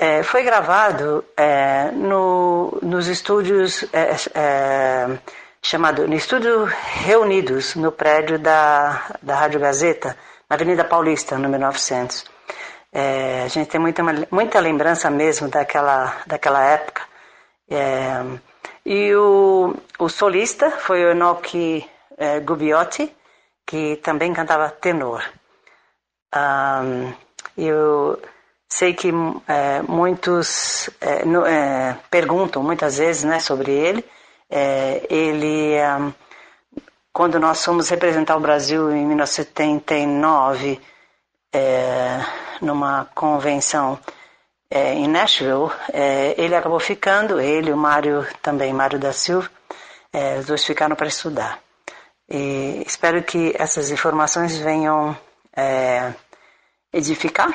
[0.00, 5.18] É, foi gravado é, no, nos estúdios é, é,
[5.60, 10.16] chamado no estúdio Reunidos no prédio da, da Rádio Gazeta
[10.48, 12.24] na Avenida Paulista número 900
[12.92, 17.02] é, a gente tem muita muita lembrança mesmo daquela daquela época
[18.86, 21.90] e o, o solista foi o Enoch
[22.44, 23.12] Gubiotti
[23.68, 25.22] que também cantava tenor
[26.34, 27.12] um,
[27.56, 28.20] eu
[28.68, 29.10] sei que
[29.46, 34.04] é, muitos é, no, é, perguntam muitas vezes né, sobre ele.
[35.10, 36.12] Ele, um,
[37.12, 40.80] quando nós fomos representar o Brasil em 1979,
[41.52, 42.20] é,
[42.60, 43.98] numa convenção
[44.70, 45.70] em Nashville,
[46.36, 49.50] ele acabou ficando, ele e o Mário também, Mário da Silva,
[50.38, 51.58] os dois ficaram para estudar.
[52.28, 55.16] E espero que essas informações venham
[55.56, 56.12] é,
[56.92, 57.52] edificar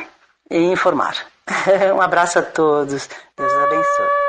[0.50, 1.16] e informar.
[1.96, 3.10] um abraço a todos.
[3.38, 4.23] Deus abençoe.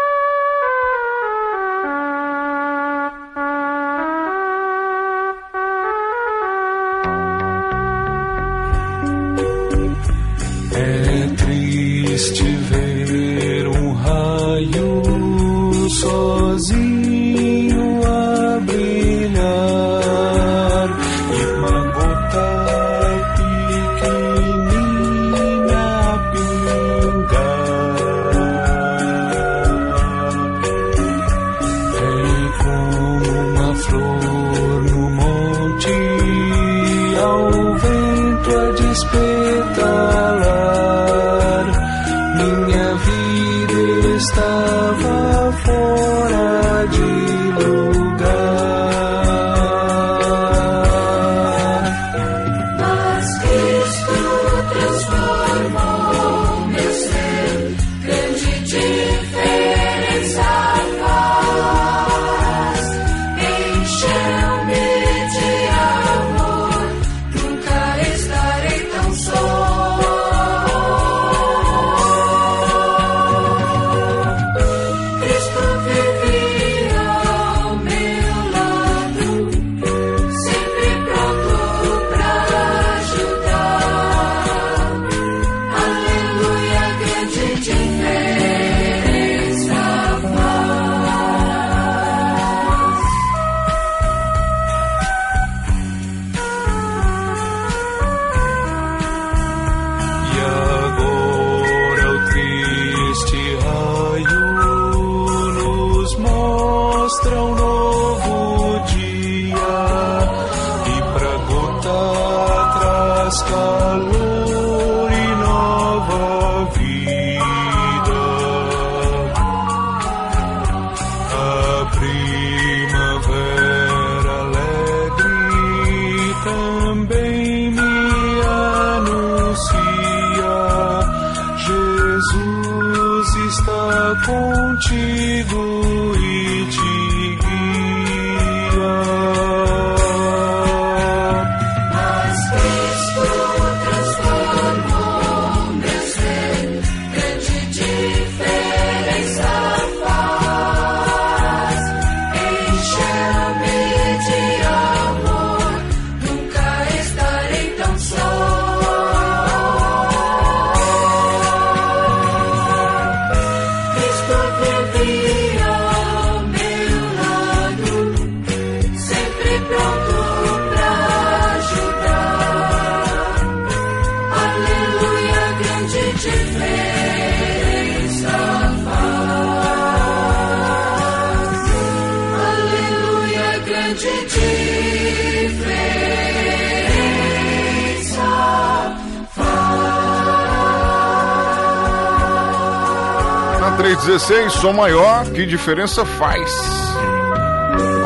[194.64, 196.50] Som maior, que diferença faz?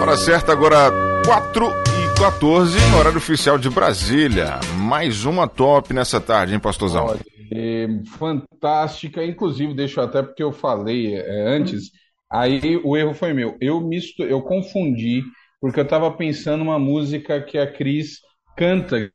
[0.02, 0.90] Hora certa agora,
[1.24, 4.58] 4 e 14, no horário oficial de Brasília.
[4.76, 7.16] Mais uma top nessa tarde, hein, pastorzão?
[7.52, 7.86] É,
[8.18, 11.92] fantástica, inclusive, deixa eu até porque eu falei é, antes,
[12.28, 13.56] aí o erro foi meu.
[13.60, 15.22] Eu misto, eu confundi,
[15.60, 18.18] porque eu estava pensando uma música que a Cris
[18.56, 19.12] canta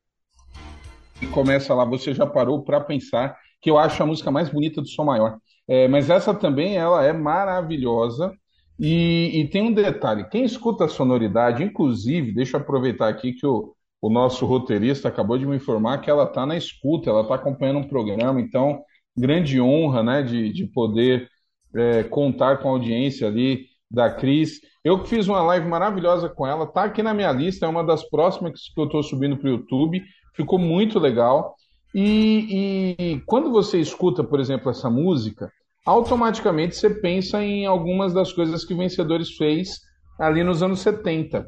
[1.20, 4.80] e começa lá, você já parou para pensar, que eu acho a música mais bonita
[4.80, 5.36] do Som Maior.
[5.68, 8.32] É, mas essa também, ela é maravilhosa.
[8.78, 13.46] E, e tem um detalhe, quem escuta a sonoridade, inclusive, deixa eu aproveitar aqui que
[13.46, 13.72] o,
[14.02, 17.78] o nosso roteirista acabou de me informar que ela está na escuta, ela está acompanhando
[17.78, 18.82] um programa, então,
[19.16, 21.28] grande honra, né, de, de poder
[21.74, 24.60] é, contar com a audiência ali da Cris.
[24.84, 27.84] Eu que fiz uma live maravilhosa com ela, tá aqui na minha lista, é uma
[27.84, 30.02] das próximas que eu estou subindo para o YouTube,
[30.34, 31.54] ficou muito legal.
[31.94, 35.50] E, e quando você escuta, por exemplo, essa música,
[35.86, 39.80] automaticamente você pensa em algumas das coisas que Vencedores fez
[40.18, 41.46] ali nos anos 70.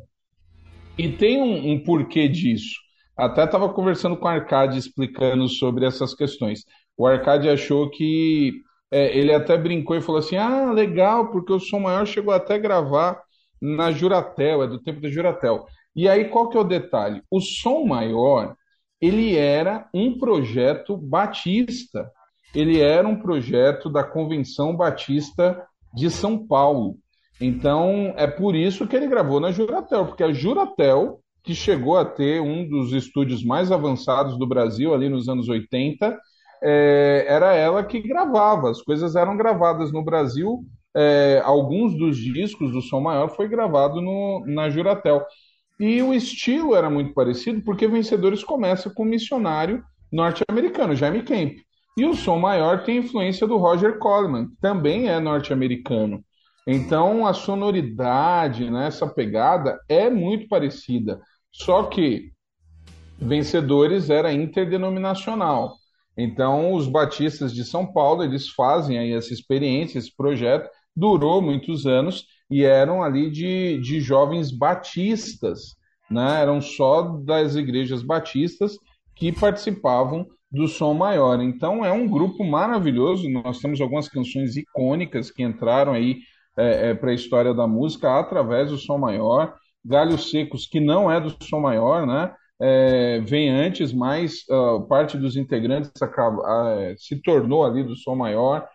[0.97, 2.74] E tem um, um porquê disso.
[3.16, 6.64] Até estava conversando com o Arcade explicando sobre essas questões.
[6.97, 11.60] O Arcade achou que é, ele até brincou e falou assim: ah, legal, porque o
[11.60, 13.20] Som Maior chegou até a gravar
[13.60, 15.64] na Juratel, é do tempo da Juratel.
[15.94, 17.23] E aí, qual que é o detalhe?
[17.31, 18.55] O Som Maior,
[19.01, 22.10] ele era um projeto batista.
[22.55, 25.62] Ele era um projeto da Convenção Batista
[25.94, 26.97] de São Paulo.
[27.40, 32.05] Então, é por isso que ele gravou na Juratel, porque a Juratel, que chegou a
[32.05, 36.18] ter um dos estúdios mais avançados do Brasil ali nos anos 80,
[36.62, 38.70] é, era ela que gravava.
[38.70, 40.64] As coisas eram gravadas no Brasil.
[40.94, 45.23] É, alguns dos discos do Som Maior foi gravado no, na Juratel.
[45.78, 51.59] E o estilo era muito parecido, porque Vencedores começa com um missionário norte-americano, Jaime Kemp.
[51.98, 56.23] E o Som Maior tem influência do Roger Coleman, que também é norte-americano.
[56.66, 61.20] Então a sonoridade, né, pegada é muito parecida.
[61.53, 62.32] Só que
[63.19, 65.74] Vencedores era interdenominacional.
[66.16, 71.86] Então os batistas de São Paulo, eles fazem aí essa experiência, esse projeto, durou muitos
[71.86, 75.77] anos e eram ali de, de jovens batistas,
[76.10, 76.40] né?
[76.40, 78.78] Eram só das igrejas batistas
[79.14, 81.40] que participavam do Som Maior.
[81.40, 83.28] Então é um grupo maravilhoso.
[83.28, 86.18] Nós temos algumas canções icônicas que entraram aí
[86.56, 89.55] é, é, para a história da música através do Som Maior.
[89.85, 92.32] Galhos Secos, que não é do Som Maior, né?
[92.59, 98.16] É, vem antes, mas uh, parte dos integrantes acaba, uh, se tornou ali do Som
[98.16, 98.66] Maior.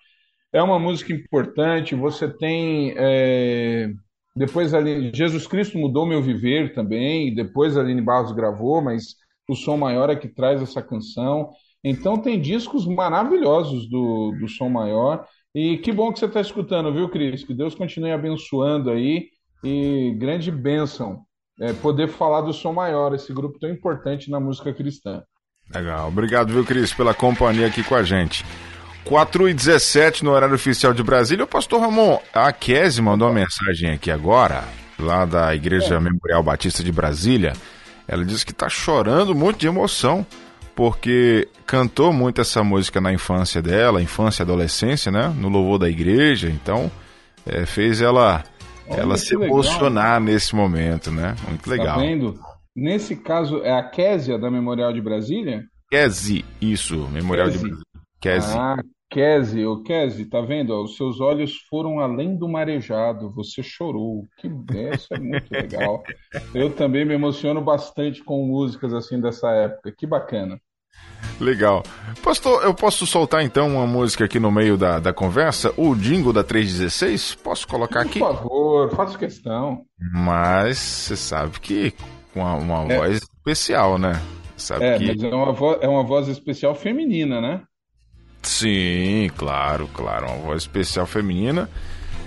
[0.53, 1.95] É uma música importante.
[1.95, 3.91] Você tem é,
[4.35, 7.33] depois ali Jesus Cristo mudou meu viver também.
[7.33, 9.15] Depois a Aline Barros gravou, mas
[9.47, 11.51] o Som Maior é que traz essa canção.
[11.83, 15.25] Então tem discos maravilhosos do, do Som Maior.
[15.53, 17.43] E que bom que você está escutando, viu, Cris?
[17.43, 19.27] Que Deus continue abençoando aí.
[19.63, 21.23] E grande bênção
[21.59, 25.23] é, poder falar do Som Maior, esse grupo tão importante na música cristã.
[25.73, 26.07] Legal.
[26.07, 28.43] Obrigado, viu, Cris, pela companhia aqui com a gente.
[29.03, 31.45] 4 e 17 no horário oficial de Brasília.
[31.45, 34.63] O pastor Ramon, a Kese mandou uma mensagem aqui agora,
[34.97, 37.53] lá da Igreja Memorial Batista de Brasília.
[38.07, 40.25] Ela disse que está chorando muito de emoção
[40.75, 45.33] porque cantou muito essa música na infância dela, infância e adolescência, né?
[45.37, 46.89] No louvor da igreja, então
[47.45, 48.43] é, fez ela
[48.87, 50.21] Olha ela se emocionar legal.
[50.21, 51.35] nesse momento, né?
[51.47, 51.97] Muito legal.
[51.97, 52.39] Tá vendo?
[52.75, 55.63] Nesse caso, é a Késia da Memorial de Brasília?
[55.89, 57.57] Kese, isso, Memorial Kese.
[57.57, 57.90] de Brasília.
[58.21, 58.57] Kese.
[58.57, 58.77] Ah,
[59.09, 60.73] Kese, ô Kese, tá vendo?
[60.81, 64.25] Os seus olhos foram além do marejado, você chorou.
[64.37, 64.47] Que
[64.95, 66.03] isso é muito legal.
[66.53, 69.91] Eu também me emociono bastante com músicas assim dessa época.
[69.97, 70.57] Que bacana.
[71.39, 71.83] Legal.
[72.23, 75.73] Pastor, eu posso soltar então uma música aqui no meio da, da conversa?
[75.75, 77.35] O jingle da 316?
[77.35, 78.19] Posso colocar aqui?
[78.19, 79.83] Por favor, faça questão.
[80.13, 81.91] Mas você sabe que
[82.33, 82.97] com uma, uma É.
[82.97, 84.13] voz especial, né?
[84.55, 85.07] Sabe É, que.
[85.07, 87.63] mas é uma, voz, é uma voz especial feminina, né?
[88.41, 90.27] Sim, claro, claro.
[90.27, 91.69] Uma voz especial feminina.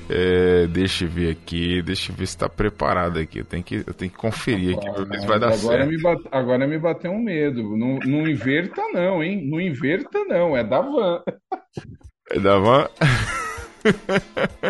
[0.09, 3.39] É, deixa eu ver aqui, deixa eu ver se tá preparado aqui.
[3.39, 5.89] Eu tenho que, eu tenho que conferir aqui pra ver se vai dar agora, certo.
[5.89, 7.77] me bate, agora me bateu um medo.
[7.77, 9.43] Não, não inverta, não, hein?
[9.49, 10.57] Não inverta, não.
[10.57, 11.23] É da van.
[12.31, 12.89] É da van?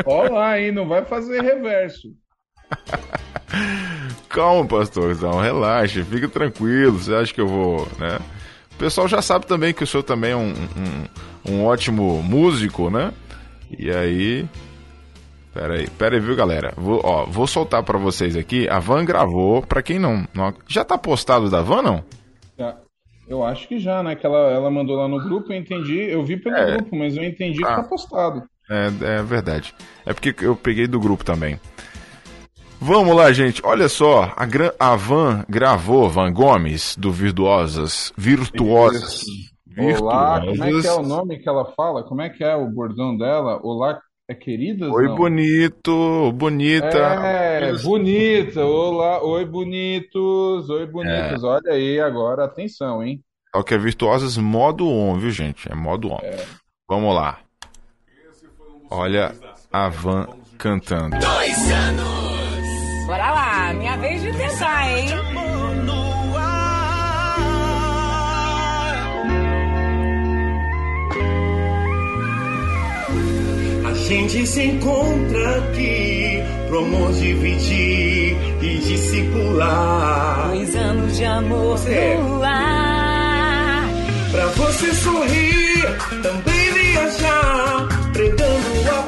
[0.06, 0.72] Olha lá, hein?
[0.72, 2.08] Não vai fazer reverso.
[4.28, 6.98] Calma, pastorzão, relaxa, fica tranquilo.
[6.98, 8.18] Você acha que eu vou, né?
[8.74, 10.52] O pessoal já sabe também que o senhor também é um,
[11.46, 13.12] um, um ótimo músico, né?
[13.78, 14.46] E aí.
[15.52, 16.74] Pera aí, pera aí, viu, galera?
[16.76, 18.68] Vou, ó, vou soltar pra vocês aqui.
[18.68, 20.52] A Van gravou, pra quem não, não.
[20.66, 22.04] Já tá postado da Van, não?
[22.58, 22.76] Já-
[23.28, 24.16] Eu acho que já, né?
[24.16, 25.98] Que ela, ela mandou lá no grupo, eu entendi.
[26.10, 26.72] Eu vi pelo É.
[26.76, 27.76] grupo, mas eu entendi que Ah.
[27.76, 28.42] tá postado.
[28.68, 29.72] É, é verdade.
[30.04, 31.58] É porque eu peguei do grupo também.
[32.86, 33.62] Vamos lá, gente.
[33.64, 38.12] Olha só, a, Gran- a Van gravou, Van Gomes, do Virtuosas.
[38.14, 39.24] Virtuosas.
[39.98, 41.08] Olá, como é que é o Virtuosas.
[41.08, 42.02] nome que ela fala?
[42.02, 43.58] Como é que é o bordão dela?
[43.62, 43.98] Olá,
[44.28, 44.90] é queridas?
[44.92, 45.14] Oi, Não.
[45.16, 46.86] bonito, bonita.
[46.98, 48.62] É, bonita.
[48.62, 50.68] Olá, oi, bonitos.
[50.68, 51.42] Oi, bonitos.
[51.42, 51.46] É.
[51.46, 53.18] Olha aí agora, atenção, hein?
[53.56, 55.72] Só que é Virtuosas modo on, viu, gente?
[55.72, 56.18] É modo on.
[56.86, 57.38] Vamos lá.
[58.90, 59.34] Olha
[59.72, 60.28] a Van
[60.58, 61.16] cantando.
[61.18, 62.33] Dois anos.
[63.06, 65.08] Bora lá, minha vez de tentar, hein?
[73.86, 80.48] A gente se encontra aqui pro amor dividir e discipular.
[80.48, 82.16] Dois anos de amor É.
[82.16, 83.84] no ar.
[84.30, 85.82] Pra você sorrir,
[86.22, 87.88] também viajar.
[88.12, 89.02] Pregando a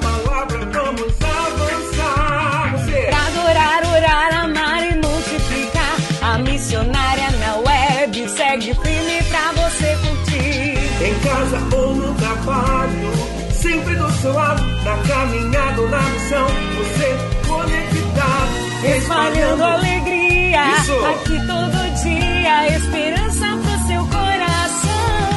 [14.27, 16.47] sempre do seu lado, na caminhada ou na missão,
[16.77, 17.17] você
[17.47, 18.51] conectado.
[18.99, 20.79] espalhando alegria.
[20.79, 20.93] Isso.
[21.07, 24.91] Aqui todo dia, esperança pro seu coração.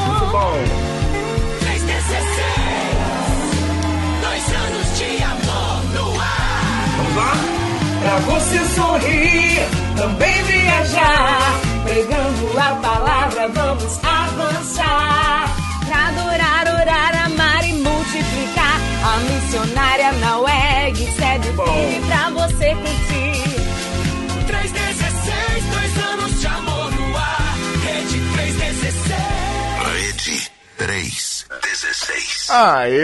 [0.08, 0.54] Muito bom.
[1.60, 2.10] 316,
[4.22, 6.88] dois anos de amor no ar.
[6.98, 7.34] Vamos lá?
[8.02, 9.60] Pra você sorrir,
[9.98, 15.19] também viajar, pregando a palavra, vamos avançar.
[19.50, 23.34] A missionária na WEG segue firme pra você curtir.
[24.46, 27.56] 316, dois anos de amor no ar.
[27.84, 29.18] Rede 316.
[29.92, 32.50] Rede 316.
[32.52, 33.02] Aê!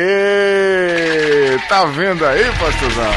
[1.67, 3.11] Tá vendo aí, pastorzão?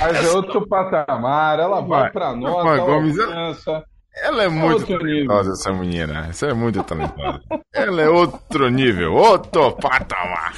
[0.00, 2.10] Mas é outro patamar, ela vai Vai.
[2.12, 3.84] pra nota, Vai, ela Gomes, alcança.
[4.24, 6.28] Ela é muito outro talentosa, essa menina.
[6.30, 7.42] Essa é muito talentosa.
[7.74, 10.54] Ela é outro nível, outro patamar.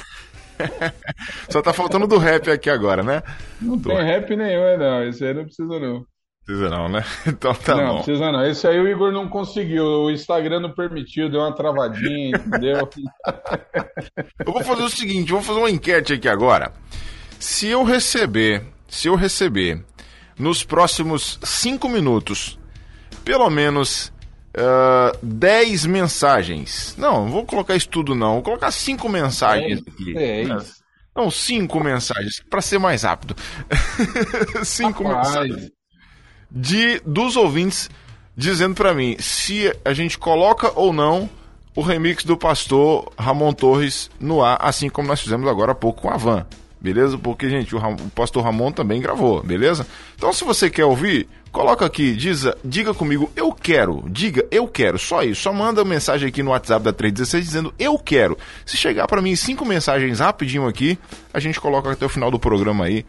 [1.49, 3.23] Só tá faltando do rap aqui agora, né?
[3.61, 5.03] Não tem rap nenhum, não.
[5.03, 6.05] Esse aí não precisa, não.
[6.45, 7.03] Precisa não, né?
[7.27, 8.03] Então tá não, bom.
[8.03, 8.45] precisa não.
[8.45, 9.83] Esse aí o Igor não conseguiu.
[9.83, 12.89] O Instagram não permitiu, deu uma travadinha, entendeu?
[14.45, 16.71] Eu vou fazer o seguinte, vou fazer uma enquete aqui agora.
[17.39, 19.83] Se eu receber, se eu receber
[20.37, 22.57] nos próximos cinco minutos,
[23.23, 24.11] pelo menos
[24.55, 26.95] ah, 10 mensagens.
[26.97, 30.13] Não, não vou colocar isso tudo não, vou colocar cinco mensagens aqui.
[30.13, 30.79] Dez?
[31.15, 33.35] Não, cinco mensagens, para ser mais rápido.
[34.63, 35.27] cinco Rapaz.
[35.27, 35.71] mensagens
[36.51, 37.89] de dos ouvintes
[38.35, 41.29] dizendo pra mim se a gente coloca ou não
[41.75, 46.01] o remix do pastor Ramon Torres no ar, assim como nós fizemos agora há pouco
[46.01, 46.45] com a Van.
[46.81, 47.17] Beleza?
[47.17, 49.85] Porque, gente, o, Ram- o pastor Ramon também gravou, beleza?
[50.15, 54.03] Então, se você quer ouvir, coloca aqui, diz, diga comigo, eu quero.
[54.09, 54.97] Diga, eu quero.
[54.97, 55.41] Só isso.
[55.41, 58.37] Só manda mensagem aqui no WhatsApp da 316 dizendo, eu quero.
[58.65, 60.97] Se chegar pra mim cinco mensagens rapidinho aqui,
[61.33, 63.05] a gente coloca até o final do programa aí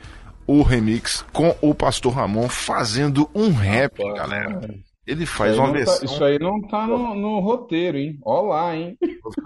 [0.47, 4.69] o remix com o pastor Ramon fazendo um rap, galera.
[5.07, 6.05] Ele faz uma tá- versão.
[6.05, 8.19] isso aí não tá no, no roteiro, hein?
[8.25, 8.97] Ó lá, hein?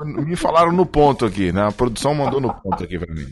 [0.02, 1.66] Me falaram no ponto aqui, né?
[1.68, 3.26] A produção mandou no ponto aqui pra mim.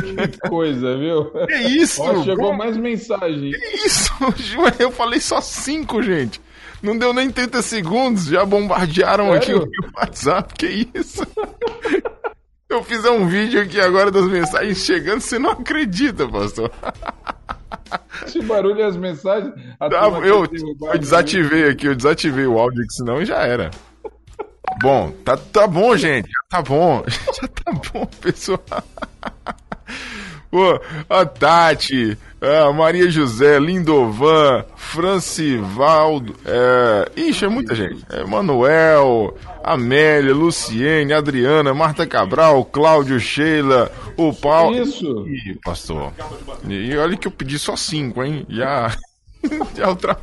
[0.00, 1.30] Que coisa, viu?
[1.46, 2.02] Que isso?
[2.02, 2.58] Ó, chegou Como?
[2.58, 3.52] mais mensagem.
[3.52, 4.12] Que isso?
[4.78, 6.40] Eu falei só cinco, gente.
[6.82, 9.62] Não deu nem 30 segundos, já bombardearam aqui Sério?
[9.62, 10.54] o meu WhatsApp.
[10.54, 11.22] Que isso?
[12.68, 16.70] Eu fiz um vídeo aqui agora das mensagens chegando, você não acredita, pastor.
[18.26, 19.54] Esse barulho e as mensagens.
[20.24, 20.46] eu,
[20.90, 23.70] eu desativei aqui, eu desativei o áudio, que senão já era.
[24.82, 26.26] Bom, tá, tá bom, gente.
[26.26, 27.04] Já tá bom.
[27.40, 28.60] Já tá bom, pessoal.
[30.54, 37.10] Pô, a Tati, a Maria José, Lindovan, Francivaldo, é...
[37.16, 38.06] Ixi, é muita gente.
[38.08, 44.80] É Manuel, Amélia, Luciene, Adriana, Marta Cabral, Cláudio, Sheila, o Paulo.
[44.80, 45.26] Isso.
[45.26, 46.12] Ih, pastor.
[46.68, 48.46] E olha que eu pedi só cinco, hein?
[48.48, 48.96] Já.
[49.74, 50.16] já ultra...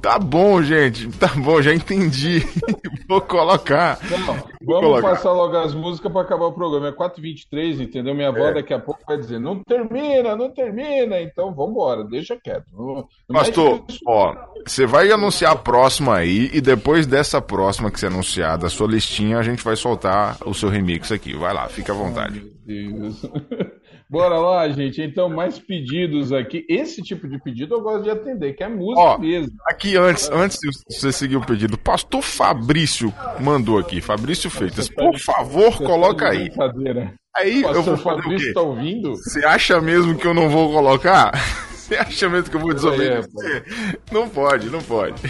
[0.00, 1.08] Tá bom, gente.
[1.18, 2.40] Tá bom, já entendi.
[3.08, 3.98] Vou colocar.
[4.10, 4.36] Não, Vou
[4.66, 5.08] vamos colocar.
[5.10, 6.88] passar logo as músicas para acabar o programa.
[6.88, 8.14] É 4h23, entendeu?
[8.14, 8.54] Minha avó É.
[8.54, 11.20] daqui a pouco vai dizer: não termina, não termina.
[11.20, 12.66] Então vambora, deixa quieto.
[12.72, 14.34] Não- não Pastor, ó,
[14.66, 18.86] você vai anunciar a próxima aí e depois dessa próxima que você anunciar, da sua
[18.86, 21.34] listinha, a gente vai soltar o seu remix aqui.
[21.36, 22.44] Vai lá, fica à vontade.
[22.64, 23.22] Deus.
[24.08, 25.02] Bora lá, gente.
[25.02, 26.64] Então, mais pedidos aqui.
[26.68, 29.52] Esse tipo de pedido eu gosto de atender, que é música Ó, mesmo.
[29.66, 35.18] aqui antes, antes de você seguir o pedido, Pastor Fabrício mandou aqui, Fabrício Freitas, por
[35.18, 36.44] favor, coloca aí.
[36.48, 37.14] Brincadeira.
[37.34, 38.54] Aí eu vou fazer o Fabrício quê?
[38.54, 39.14] tá ouvindo?
[39.16, 41.32] Você acha mesmo que eu não vou colocar?
[41.86, 43.64] Você acha mesmo que eu vou É, desobedecer?
[44.10, 45.22] Não pode, não pode.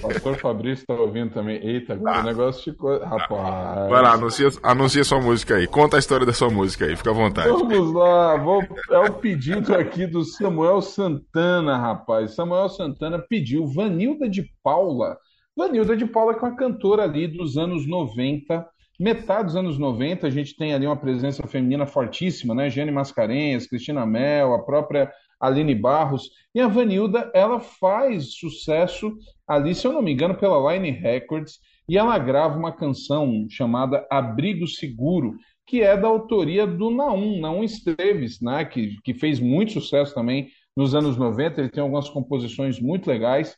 [0.00, 1.56] Pastor Fabrício tá ouvindo também.
[1.64, 2.98] Eita, agora o negócio ficou.
[2.98, 3.88] Rapaz.
[3.88, 5.66] Vai lá, anuncia, anuncia sua música aí.
[5.68, 7.48] Conta a história da sua música aí, fica à vontade.
[7.48, 12.34] Vamos lá, vou- é o pedido aqui do Samuel Santana, rapaz.
[12.34, 15.16] Samuel Santana pediu Vanilda de Paula.
[15.56, 18.66] Vanilda de Paula que é uma cantora ali dos anos 90.
[18.98, 22.68] Metade dos anos 90, a gente tem ali uma presença feminina fortíssima, né?
[22.68, 25.10] Jane Mascarenhas, Cristina Mel, a própria
[25.40, 26.30] Aline Barros.
[26.54, 29.16] E a Vanilda, ela faz sucesso
[29.48, 31.58] ali, se eu não me engano, pela Line Records,
[31.88, 35.36] e ela grava uma canção chamada Abrigo Seguro,
[35.66, 40.48] que é da autoria do Naum, Naum Esteves, né, que, que fez muito sucesso também
[40.76, 43.56] nos anos 90, ele tem algumas composições muito legais.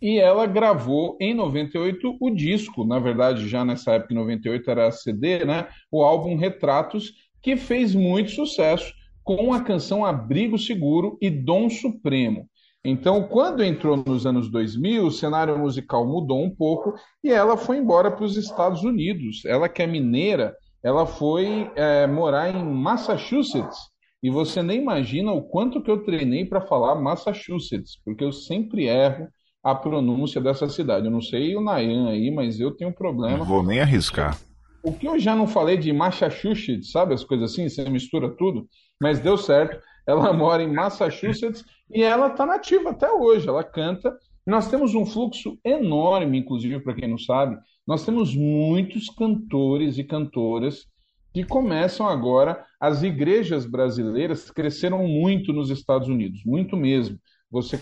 [0.00, 4.90] E ela gravou em 98 o disco, na verdade, já nessa época, em 98 era
[4.90, 5.68] CD, né?
[5.92, 8.92] O álbum Retratos, que fez muito sucesso
[9.22, 12.46] com a canção Abrigo Seguro e Dom Supremo.
[12.84, 17.76] Então, quando entrou nos anos 2000, o cenário musical mudou um pouco e ela foi
[17.76, 19.44] embora para os Estados Unidos.
[19.44, 23.78] Ela que é mineira, ela foi é, morar em Massachusetts.
[24.20, 28.86] E você nem imagina o quanto que eu treinei para falar Massachusetts, porque eu sempre
[28.86, 29.28] erro
[29.62, 31.06] a pronúncia dessa cidade.
[31.06, 33.38] Eu não sei o Nayan aí, mas eu tenho problema.
[33.38, 34.36] Não vou nem arriscar.
[34.82, 37.14] O que eu já não falei de Massachusetts, sabe?
[37.14, 38.68] As coisas assim, você mistura tudo,
[39.00, 39.80] mas deu certo.
[40.06, 43.48] Ela mora em Massachusetts e ela está nativa até hoje.
[43.48, 44.16] Ela canta.
[44.44, 47.56] Nós temos um fluxo enorme, inclusive, para quem não sabe,
[47.86, 50.86] nós temos muitos cantores e cantoras
[51.32, 52.64] que começam agora.
[52.80, 57.18] As igrejas brasileiras cresceram muito nos Estados Unidos, muito mesmo.
[57.50, 57.78] Você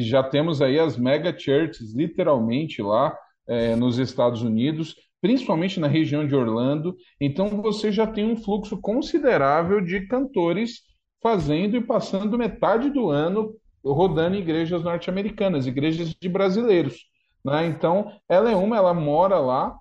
[0.00, 3.16] já temos aí as mega churches, literalmente lá
[3.48, 6.94] é, nos Estados Unidos, principalmente na região de Orlando.
[7.18, 10.82] Então você já tem um fluxo considerável de cantores
[11.22, 17.06] fazendo e passando metade do ano rodando igrejas norte-americanas, igrejas de brasileiros.
[17.42, 17.64] Né?
[17.68, 19.74] Então, ela é uma, ela mora lá,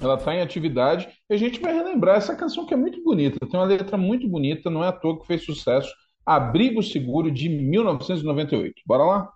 [0.00, 3.46] ela está em atividade, e a gente vai relembrar essa canção que é muito bonita,
[3.46, 5.92] tem uma letra muito bonita, não é à toa que fez sucesso,
[6.26, 8.82] Abrigo Seguro, de 1998.
[8.84, 9.32] Bora lá?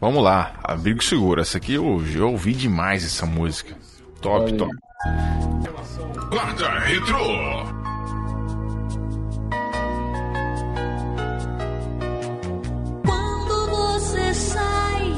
[0.00, 1.42] Vamos lá, Abrigo Seguro.
[1.42, 3.76] Essa aqui eu, eu ouvi demais essa música.
[4.20, 4.70] Top, top.
[6.30, 7.24] Guarda Retro.
[13.06, 15.12] Quando você sai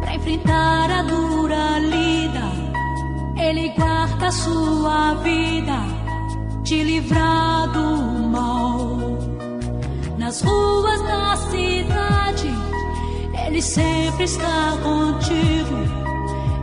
[0.00, 2.50] pra enfrentar a dura lida,
[3.38, 5.78] ele guarda a sua vida,
[6.64, 7.96] te livrar do
[8.28, 8.98] mal.
[10.18, 12.50] Nas ruas da cidade,
[13.46, 16.05] ele sempre está contigo.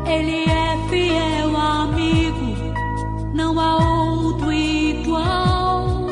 [0.06, 2.56] Ele é fiel amigo,
[3.34, 6.08] não há outro igual.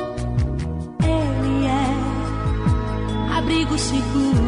[1.04, 4.42] Ele é abrigo seguro.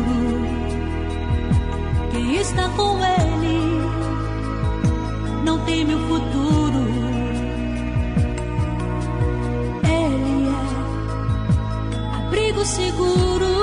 [2.12, 3.82] Quem está com ele
[5.44, 6.84] não teme o futuro.
[9.84, 13.54] Ele é abrigo seguro.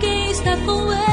[0.00, 1.11] Quem está com ele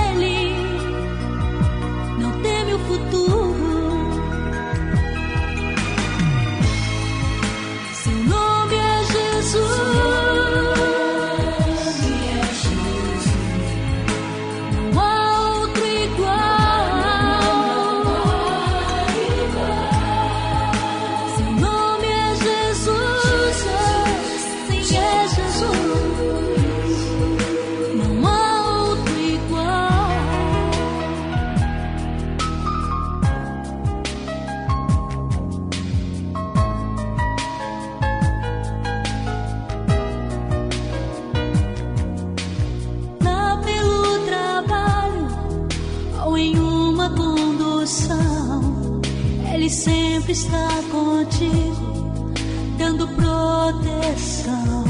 [50.29, 52.33] sempre está contigo,
[52.77, 54.85] dando proteção.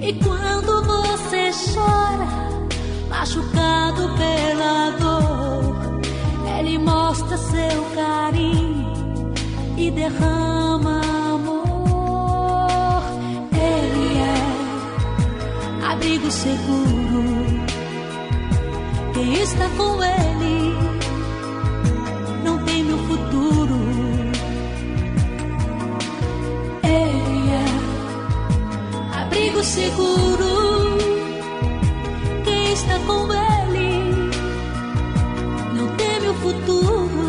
[0.00, 2.28] E quando você chora,
[3.08, 6.00] machucado pela dor,
[6.58, 9.34] Ele mostra seu carinho
[9.76, 11.00] e derrama
[11.34, 13.02] amor.
[13.52, 17.58] Ele é abrigo seguro.
[19.12, 20.87] Quem está com ele
[29.62, 30.98] seguro.
[32.44, 34.30] Quem está com ele
[35.74, 37.27] não teme o futuro.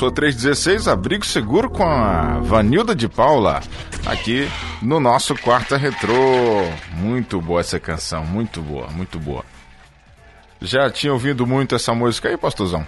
[0.00, 3.60] Sua 316, Abrigo Seguro com a Vanilda de Paula,
[4.10, 4.48] aqui
[4.80, 6.14] no nosso Quarta Retrô.
[6.96, 9.44] Muito boa essa canção, muito boa, muito boa.
[10.58, 12.86] Já tinha ouvido muito essa música aí, pastorzão?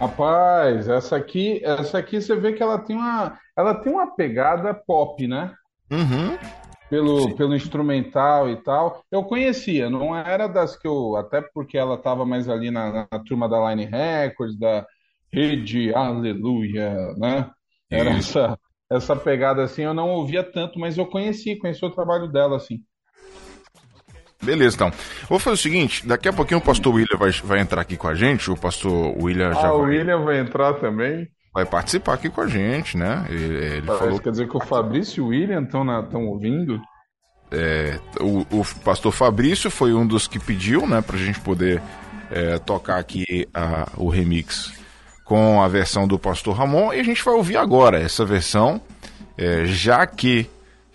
[0.00, 4.72] Rapaz, essa aqui, essa aqui você vê que ela tem uma, ela tem uma pegada
[4.72, 5.52] pop, né?
[5.90, 6.38] Uhum.
[6.88, 9.04] Pelo, pelo instrumental e tal.
[9.12, 11.14] Eu conhecia, não era das que eu.
[11.14, 14.86] Até porque ela estava mais ali na, na turma da Line Records, da
[15.36, 17.50] Rede Aleluia, né?
[17.90, 18.58] Era essa,
[18.90, 22.80] essa pegada assim, eu não ouvia tanto, mas eu conheci, conheci o trabalho dela, assim.
[24.42, 24.90] Beleza, então.
[25.28, 28.08] Vou fazer o seguinte: daqui a pouquinho o pastor William vai, vai entrar aqui com
[28.08, 28.50] a gente.
[28.50, 31.26] O pastor William já Ah, o vai, William vai entrar também.
[31.52, 33.26] vai participar aqui com a gente, né?
[33.28, 36.80] Ele, ele falou Quer dizer que o Fabrício e o William estão ouvindo?
[37.50, 41.80] É, o, o pastor Fabrício foi um dos que pediu, né, pra gente poder
[42.30, 44.72] é, tocar aqui a- o remix
[45.26, 48.80] com a versão do pastor Ramon e a gente vai ouvir agora essa versão,
[49.36, 50.48] é, já que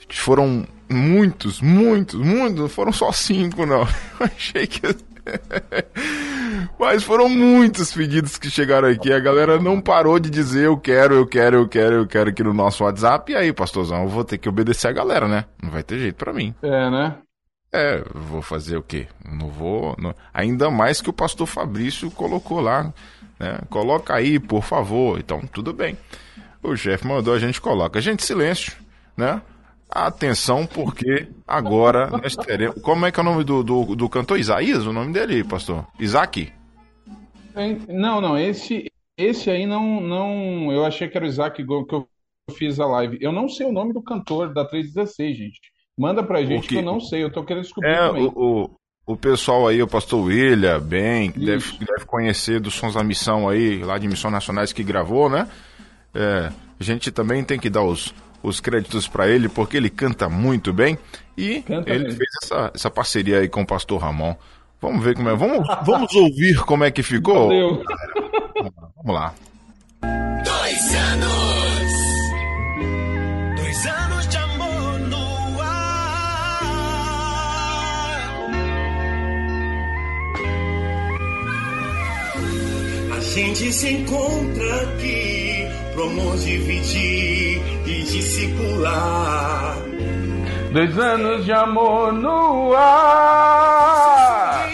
[0.10, 3.82] foram muitos, muitos, muitos, não foram só cinco, não.
[4.20, 4.82] Eu achei que.
[6.80, 9.12] Mas foram muitos pedidos que chegaram aqui.
[9.14, 12.44] A galera não parou de dizer eu quero, eu quero, eu quero, eu quero aqui
[12.44, 13.32] no nosso WhatsApp.
[13.32, 15.46] E aí, pastorzão, eu vou ter que obedecer a galera, né?
[15.62, 16.54] Não vai ter jeito pra mim.
[16.64, 17.16] É, né?
[17.72, 19.08] É, vou fazer o quê?
[19.24, 19.96] Não vou.
[20.00, 22.92] não- Ainda mais que o pastor Fabrício colocou lá,
[23.42, 23.60] né?
[23.70, 25.20] Coloca aí, por favor.
[25.20, 25.98] Então, tudo bem.
[26.62, 28.00] O chefe mandou, a gente coloca.
[28.00, 28.74] Gente, silêncio,
[29.18, 29.42] né?
[29.90, 32.80] Atenção, porque agora nós teremos.
[32.82, 34.40] Como é que é o nome do, do, do cantor?
[34.40, 34.86] Isaías?
[34.86, 35.86] O nome dele, pastor?
[36.00, 36.54] Isaac?
[37.90, 38.86] Não, não, esse,
[39.18, 40.72] esse aí não, não.
[40.72, 42.08] Eu achei que era o Isaac que eu
[42.56, 43.18] fiz a live.
[43.20, 45.60] Eu não sei o nome do cantor da 316, gente.
[45.98, 48.32] Manda pra gente que eu não sei, eu tô querendo descobrir É, também.
[48.34, 48.70] o,
[49.12, 53.48] o, pessoal aí, o pastor William, bem, que deve, deve conhecer dos Sons da Missão
[53.50, 55.48] aí, lá de Missões Nacionais que gravou, né?
[56.14, 58.14] É, a gente também tem que dar os,
[58.44, 60.98] os créditos pra ele, porque ele canta muito bem.
[61.38, 62.18] E Canta ele mesmo.
[62.18, 64.36] fez essa, essa parceria aí com o pastor Ramon.
[64.82, 65.36] Vamos ver como é.
[65.36, 67.48] Vamos, vamos ouvir como é que ficou?
[67.48, 67.84] Valeu.
[68.98, 69.34] Vamos lá.
[70.44, 71.81] Dois anos.
[83.34, 89.78] Gente se encontra aqui pro amor dividir e discipular.
[90.74, 94.70] Dois anos de amor no ar.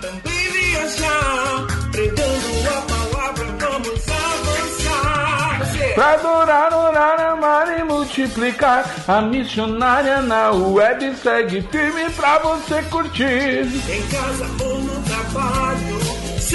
[0.00, 5.60] Também viajar, pregando a palavra, vamos avançar.
[5.94, 8.84] Pra adorar, orar, amar e multiplicar.
[9.06, 13.62] A missionária na web segue firme pra você curtir.
[13.88, 16.05] Em casa ou no trabalho,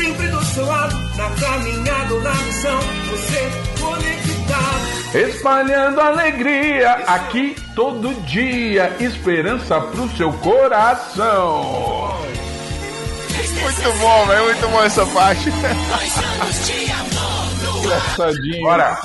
[0.01, 2.79] sempre do seu lado, na caminhada ou na missão,
[3.09, 5.27] você conectado.
[5.29, 8.95] Espalhando alegria aqui todo dia.
[8.99, 12.17] Esperança pro seu coração.
[13.61, 14.45] Muito bom, velho.
[14.45, 15.51] Muito bom essa parte.
[17.77, 18.61] Engraçadinho.
[18.61, 18.97] Bora.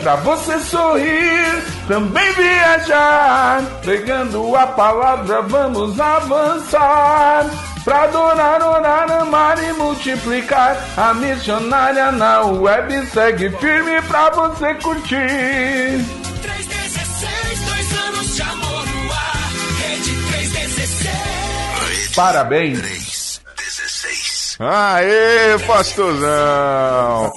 [0.00, 3.60] Pra você sorrir, também viajar.
[3.82, 7.46] Pregando a palavra, vamos avançar.
[7.88, 10.76] Pra adorar, orar, amar e multiplicar.
[10.94, 16.04] A missionária na web segue firme pra você curtir.
[16.42, 19.52] 316, dois anos de amor no ar.
[19.80, 22.14] Rede 316.
[22.14, 23.40] Parabéns.
[24.60, 27.32] Aê, pastorzão!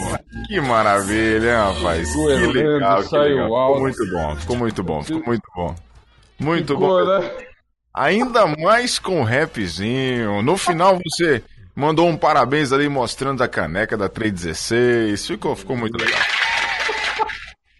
[0.47, 2.09] Que maravilha, rapaz?
[2.09, 3.67] Ficou Que legal, que saiu legal.
[3.69, 5.75] Ficou muito bom, ficou muito bom, ficou muito bom.
[6.37, 7.50] Muito Ficou, bom.
[7.93, 10.41] Ainda mais com rapzinho.
[10.41, 11.43] No final você
[11.75, 15.27] mandou um parabéns ali mostrando a caneca da 316.
[15.27, 16.19] Ficou, ficou muito legal.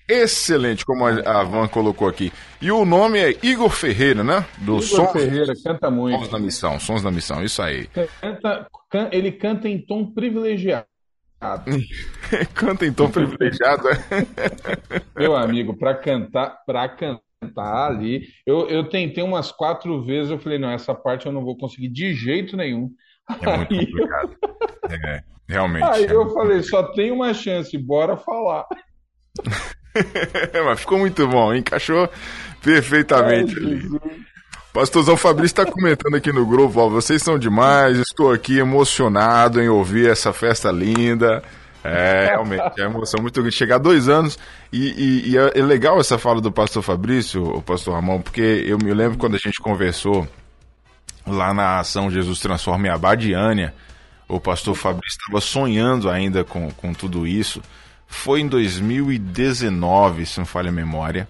[0.08, 2.34] Excelente, como a a Van colocou aqui.
[2.62, 4.46] E o nome é Igor Ferreira, né?
[4.58, 6.20] Do Igor Sons, Ferreira canta muito.
[6.20, 7.88] Sons da Missão, Sons da Missão, isso aí.
[8.20, 10.86] Canta- can- ele canta em tom privilegiado.
[12.54, 13.98] Canta em tom privilegiado, é?
[15.16, 17.22] Meu amigo, para cantar, para cantar
[17.58, 21.58] ali, eu, eu tentei umas quatro vezes, eu falei, não, essa parte eu não vou
[21.58, 22.92] conseguir de jeito nenhum.
[23.42, 24.38] É muito Aí, complicado.
[24.90, 25.84] É, realmente.
[25.84, 28.66] aí é eu falei, só tem uma chance, bora falar.
[30.66, 32.10] Mas ficou muito bom, encaixou
[32.64, 33.90] perfeitamente Ai, ali.
[34.74, 39.68] Pastorzão Fabrício está comentando aqui no grupo, ó, vocês são demais, estou aqui emocionado em
[39.68, 41.44] ouvir essa festa linda.
[41.84, 43.56] É, realmente, é uma emoção muito grande.
[43.56, 44.38] Chegar dois anos,
[44.72, 48.64] e, e- e é é legal essa fala do pastor Fabrício, o pastor Ramon, porque
[48.66, 50.28] eu me lembro quando a gente conversou
[51.26, 53.74] lá na ação Jesus Transforma em Abadiânia,
[54.28, 57.62] o pastor Fabrício estava sonhando ainda com, com tudo isso.
[58.08, 61.28] Foi em 2019, se não falha a memória.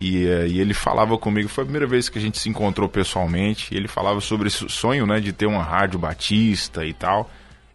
[0.00, 2.88] E, uh, e, ele falava comigo, foi a primeira vez que a gente se encontrou
[2.88, 3.74] pessoalmente.
[3.74, 7.28] Ele falava sobre esse sonho, né, de ter uma rádio batista e tal.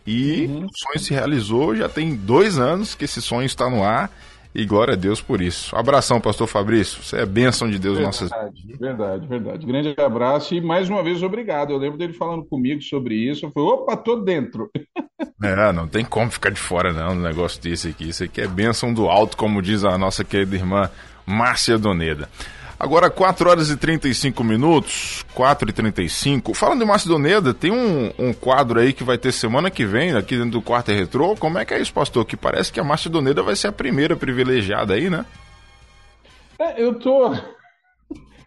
[0.05, 0.65] E uhum.
[0.65, 4.11] o sonho se realizou, já tem dois anos que esse sonho está no ar.
[4.55, 5.75] E glória a Deus por isso.
[5.75, 7.01] Abração, pastor Fabrício.
[7.01, 9.65] Você é bênção de Deus verdade, nossas Verdade, verdade.
[9.65, 11.71] Grande abraço e mais uma vez obrigado.
[11.71, 13.47] Eu lembro dele falando comigo sobre isso.
[13.47, 14.69] Eu falei, opa, tô dentro.
[15.41, 18.09] É, não tem como ficar de fora não do negócio desse aqui.
[18.09, 20.89] Isso aqui é bênção do alto, como diz a nossa querida irmã
[21.25, 22.29] Márcia Doneda.
[22.83, 26.53] Agora, 4 horas e 35 minutos, 4 e 35.
[26.53, 30.35] Falando de Macedoneda, tem um, um quadro aí que vai ter semana que vem, aqui
[30.35, 31.33] dentro do Quarto Retrô.
[31.37, 32.25] Como é que é isso, pastor?
[32.25, 35.25] Que parece que a Macedoneda vai ser a primeira privilegiada aí, né?
[36.59, 37.33] É, eu tô.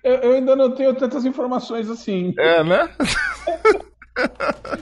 [0.05, 2.33] Eu, eu ainda não tenho tantas informações assim.
[2.39, 2.89] É, né?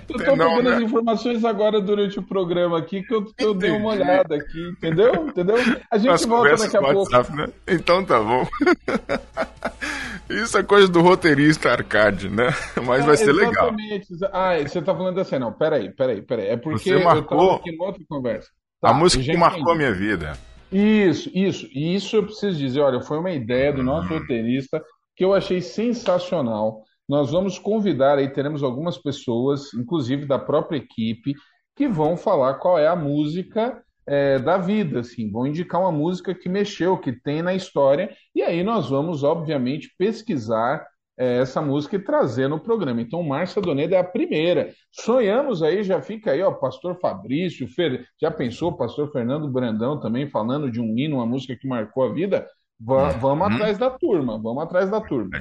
[0.09, 0.77] Eu tô não, pegando né?
[0.77, 5.27] as informações agora durante o programa aqui que eu, eu dei uma olhada aqui, entendeu?
[5.27, 5.57] Entendeu?
[5.91, 7.37] A gente volta daqui a WhatsApp, pouco.
[7.37, 7.49] Né?
[7.67, 8.47] Então tá bom.
[10.31, 12.49] Isso é coisa do roteirista arcade, né?
[12.87, 14.13] Mas é, vai ser exatamente.
[14.13, 14.31] legal.
[14.33, 16.47] Ah, você tá falando assim, não, peraí, peraí, peraí.
[16.49, 18.49] É porque você marcou eu tava aqui em outra conversa.
[18.81, 20.39] Tá, a música que marcou a minha vida.
[20.73, 21.67] Isso, isso.
[21.73, 24.19] E isso eu preciso dizer, olha, foi uma ideia do nosso hum.
[24.19, 24.83] roteirista
[25.15, 31.35] que eu achei sensacional nós vamos convidar aí, teremos algumas pessoas, inclusive da própria equipe,
[31.77, 36.35] que vão falar qual é a música é, da vida, assim, vão indicar uma música
[36.35, 40.87] que mexeu, que tem na história, e aí nós vamos, obviamente, pesquisar
[41.17, 43.01] é, essa música e trazer no programa.
[43.01, 44.73] Então, Márcia Doneda é a primeira.
[44.91, 48.05] Sonhamos aí, já fica aí, ó, Pastor Fabrício, Fer...
[48.21, 52.13] já pensou, Pastor Fernando Brandão também falando de um hino, uma música que marcou a
[52.13, 52.47] vida?
[52.81, 53.11] Uhum.
[53.21, 55.41] Vamos atrás da turma, vamos atrás da turma.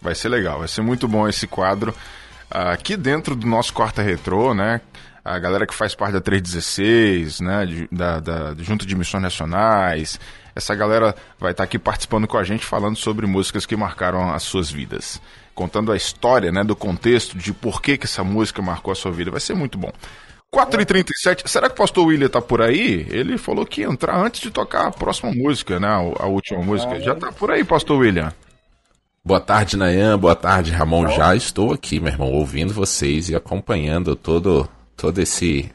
[0.00, 1.94] Vai ser legal, vai ser muito bom esse quadro
[2.50, 4.80] aqui dentro do nosso Quarta Retrô, né?
[5.24, 7.66] A galera que faz parte da 316, né?
[7.66, 10.18] De, da, da, Junta de Missões Nacionais.
[10.54, 14.42] Essa galera vai estar aqui participando com a gente, falando sobre músicas que marcaram as
[14.42, 15.20] suas vidas.
[15.54, 16.64] Contando a história, né?
[16.64, 19.30] Do contexto de por que, que essa música marcou a sua vida.
[19.30, 19.92] Vai ser muito bom.
[20.54, 23.06] 4h37, será que o pastor William tá por aí?
[23.10, 25.88] Ele falou que ia entrar antes de tocar a próxima música, né?
[25.88, 26.98] A última música.
[27.00, 28.32] Já tá por aí, pastor William?
[29.24, 30.18] Boa tarde, Nayan.
[30.18, 31.08] Boa tarde, Ramon.
[31.08, 35.70] Já estou aqui, meu irmão, ouvindo vocês e acompanhando todo, todo esse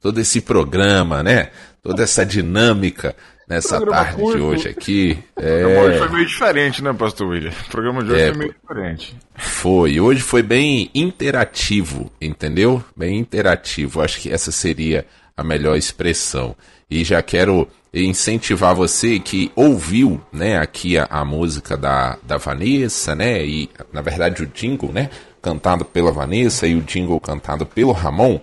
[0.00, 1.50] todo esse programa, né?
[1.82, 3.14] Toda essa dinâmica
[3.48, 4.36] nessa tarde curto.
[4.36, 5.18] de hoje aqui.
[5.36, 5.64] É...
[5.64, 7.50] O programa hoje foi meio diferente, né, Pastor William?
[7.50, 9.16] O programa de hoje é, foi meio diferente.
[9.34, 10.00] Foi.
[10.00, 12.82] Hoje foi bem interativo, entendeu?
[12.96, 14.00] Bem interativo.
[14.00, 15.06] Acho que essa seria
[15.36, 16.54] a melhor expressão.
[16.90, 23.14] E já quero incentivar você que ouviu, né, aqui a, a, música da, da Vanessa,
[23.14, 25.10] né, e na verdade o jingle, né,
[25.42, 28.40] cantado pela Vanessa e o jingle cantado pelo Ramon.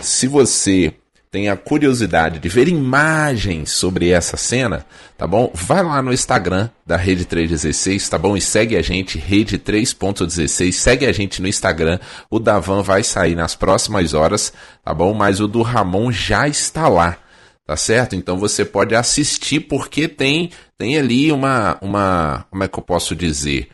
[0.00, 0.92] Se você
[1.30, 5.50] tem a curiosidade de ver imagens sobre essa cena, tá bom?
[5.54, 8.34] Vai lá no Instagram da Rede 316, tá bom?
[8.34, 11.98] E segue a gente, Rede 3.16, segue a gente no Instagram.
[12.30, 14.52] O Davan vai sair nas próximas horas,
[14.82, 15.12] tá bom?
[15.12, 17.18] Mas o do Ramon já está lá
[17.68, 18.16] tá certo?
[18.16, 23.14] Então você pode assistir porque tem tem ali uma uma como é que eu posso
[23.14, 23.68] dizer?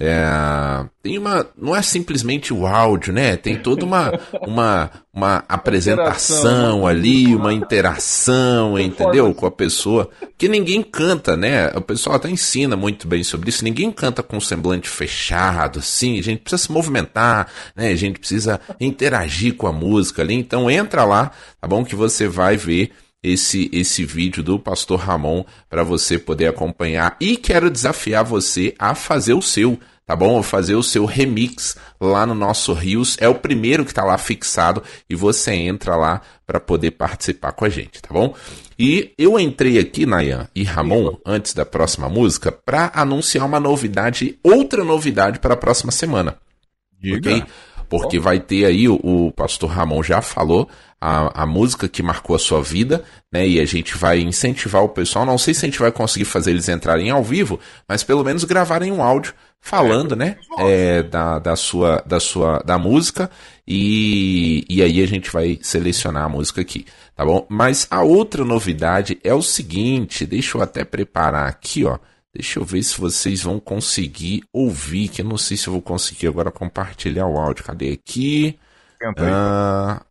[0.00, 3.36] É, tem uma não é simplesmente o áudio, né?
[3.36, 4.12] Tem toda uma
[4.46, 9.34] uma, uma apresentação ali, uma interação, entendeu?
[9.34, 10.08] Com a pessoa
[10.38, 11.66] que ninguém canta, né?
[11.74, 13.64] O pessoal até ensina muito bem sobre isso.
[13.64, 16.16] Ninguém canta com semblante fechado, assim.
[16.16, 17.88] A gente precisa se movimentar, né?
[17.88, 20.34] A gente precisa interagir com a música ali.
[20.34, 21.84] Então entra lá, tá bom?
[21.84, 22.92] Que você vai ver
[23.22, 28.94] esse esse vídeo do Pastor Ramon para você poder acompanhar e quero desafiar você a
[28.94, 30.42] fazer o seu, tá bom?
[30.42, 34.82] Fazer o seu remix lá no nosso Rios, é o primeiro que está lá fixado
[35.08, 38.34] e você entra lá para poder participar com a gente, tá bom?
[38.78, 44.38] E eu entrei aqui, Nayan e Ramon, antes da próxima música, para anunciar uma novidade,
[44.42, 46.36] outra novidade para a próxima semana.
[47.00, 47.30] Diga.
[47.30, 47.44] Ok?
[48.00, 50.68] Porque vai ter aí, o, o pastor Ramon já falou,
[51.00, 53.46] a, a música que marcou a sua vida, né?
[53.46, 55.26] E a gente vai incentivar o pessoal.
[55.26, 57.58] Não sei se a gente vai conseguir fazer eles entrarem ao vivo,
[57.88, 60.36] mas pelo menos gravarem um áudio falando, né?
[60.58, 63.30] É, da, da sua da sua da música
[63.66, 66.86] e, e aí a gente vai selecionar a música aqui,
[67.16, 67.46] tá bom?
[67.48, 71.98] Mas a outra novidade é o seguinte, deixa eu até preparar aqui, ó.
[72.34, 75.82] Deixa eu ver se vocês vão conseguir ouvir, que eu não sei se eu vou
[75.82, 77.64] conseguir agora compartilhar o áudio.
[77.64, 78.58] Cadê aqui?
[79.18, 80.02] Ah,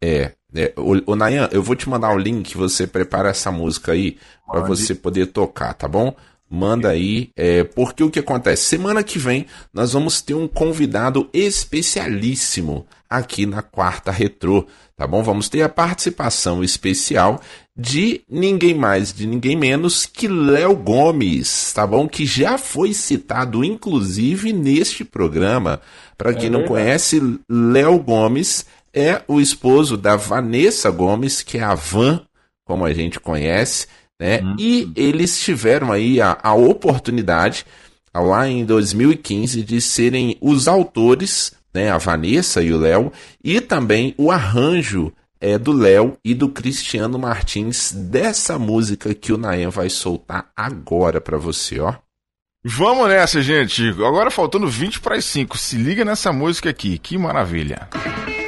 [0.00, 3.92] é, é, o, o Nayan, eu vou te mandar o link, você prepara essa música
[3.92, 6.14] aí para você poder tocar, tá bom?
[6.50, 8.64] manda aí, é, porque o que acontece?
[8.64, 15.22] Semana que vem nós vamos ter um convidado especialíssimo aqui na quarta retrô, tá bom?
[15.22, 17.40] Vamos ter a participação especial
[17.78, 22.08] de ninguém mais, de ninguém menos que Léo Gomes, tá bom?
[22.08, 25.80] Que já foi citado, inclusive, neste programa.
[26.16, 31.62] Para quem É não conhece, Léo Gomes é o esposo da Vanessa Gomes, que é
[31.62, 32.20] a Van,
[32.64, 33.86] como a gente conhece,
[34.20, 34.40] né?
[34.58, 37.64] E eles tiveram aí a, a oportunidade,
[38.12, 41.90] lá em 2015, de serem os autores, né?
[41.90, 43.12] A Vanessa e o Léo,
[43.44, 49.38] e também o arranjo é do Léo e do Cristiano Martins dessa música que o
[49.38, 51.94] Nayan vai soltar agora pra você, ó.
[52.64, 53.88] Vamos nessa, gente.
[53.90, 55.56] Agora faltando 20 para as 5.
[55.56, 56.98] Se liga nessa música aqui.
[56.98, 57.88] Que maravilha.
[57.94, 58.47] Vou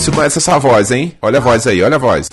[0.00, 1.14] Se conhece essa voz, hein?
[1.20, 2.26] Olha a voz aí, olha a voz.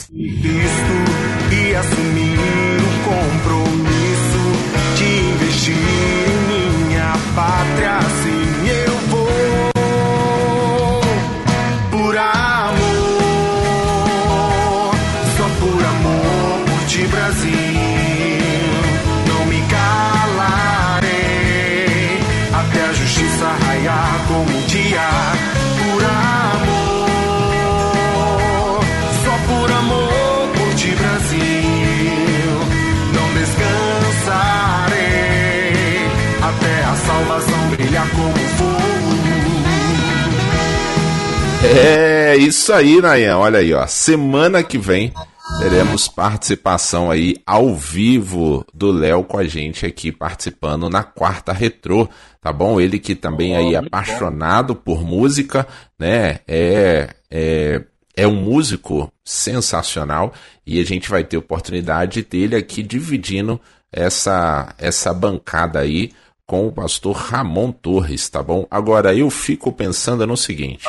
[41.70, 43.38] É isso aí, Nayan.
[43.38, 43.86] Olha aí, ó.
[43.88, 45.14] Semana que vem
[45.60, 52.08] teremos participação aí ao vivo do Léo com a gente aqui participando na quarta retrô,
[52.42, 52.80] tá bom?
[52.80, 55.68] Ele que também aí é apaixonado por música,
[55.98, 56.40] né?
[56.48, 57.82] É, é,
[58.16, 60.34] é um músico sensacional
[60.66, 63.60] e a gente vai ter oportunidade dele aqui dividindo
[63.92, 66.12] essa, essa bancada aí
[66.46, 68.66] com o pastor Ramon Torres, tá bom?
[68.72, 70.88] Agora eu fico pensando no seguinte.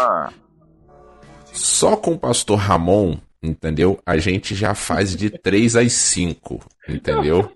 [1.58, 3.98] Só com o pastor Ramon, entendeu?
[4.06, 7.50] A gente já faz de 3 às 5, entendeu?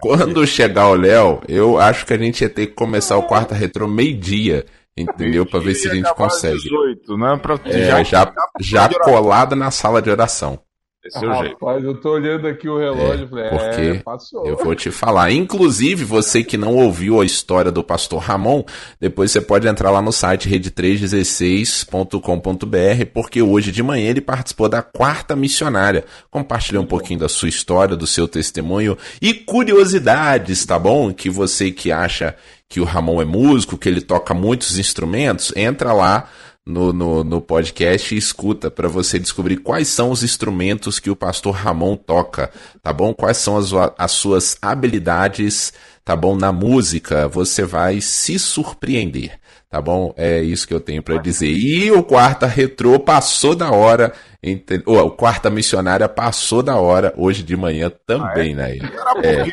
[0.00, 3.54] Quando chegar o Léo, eu acho que a gente ia ter que começar o quarto
[3.54, 4.66] retrô meio-dia,
[4.96, 5.46] entendeu?
[5.46, 6.58] Pra ver se a gente consegue.
[6.58, 7.38] 18, né?
[7.40, 10.58] Pra, É, já, já colado na sala de oração.
[11.04, 11.64] Esse é o jeito.
[11.64, 14.46] Rapaz, eu tô olhando aqui o relógio e falei, é, Porque passou.
[14.46, 15.32] eu vou te falar.
[15.32, 18.62] Inclusive, você que não ouviu a história do pastor Ramon,
[19.00, 24.80] depois você pode entrar lá no site rede316.com.br, porque hoje de manhã ele participou da
[24.80, 26.04] quarta missionária.
[26.30, 31.12] Compartilhou um pouquinho da sua história, do seu testemunho e curiosidades, tá bom?
[31.12, 32.36] Que você que acha
[32.68, 36.28] que o Ramon é músico, que ele toca muitos instrumentos, entra lá
[36.64, 41.16] no, no, no podcast e escuta para você descobrir quais são os instrumentos que o
[41.16, 42.50] pastor Ramon toca,
[42.82, 43.12] tá bom?
[43.12, 45.72] Quais são as, as suas habilidades,
[46.04, 46.36] tá bom?
[46.36, 49.38] Na música, você vai se surpreender,
[49.72, 50.12] tá bom?
[50.18, 51.48] É isso que eu tenho para dizer.
[51.50, 54.12] E o quarta retrô passou da hora,
[54.42, 58.76] ente- ou, o quarta missionária passou da hora hoje de manhã também, né?
[59.22, 59.44] É.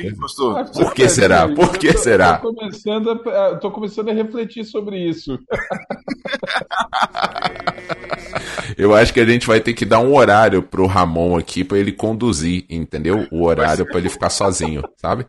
[0.73, 1.47] Por que será?
[1.47, 2.35] Por que será?
[2.39, 5.39] Tô começando a, tô começando a refletir sobre isso.
[8.77, 11.77] Eu acho que a gente vai ter que dar um horário pro Ramon aqui pra
[11.77, 13.25] ele conduzir, entendeu?
[13.31, 15.25] O horário pra ele ficar sozinho, sabe?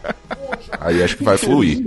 [0.80, 1.82] Aí acho que vai fluir.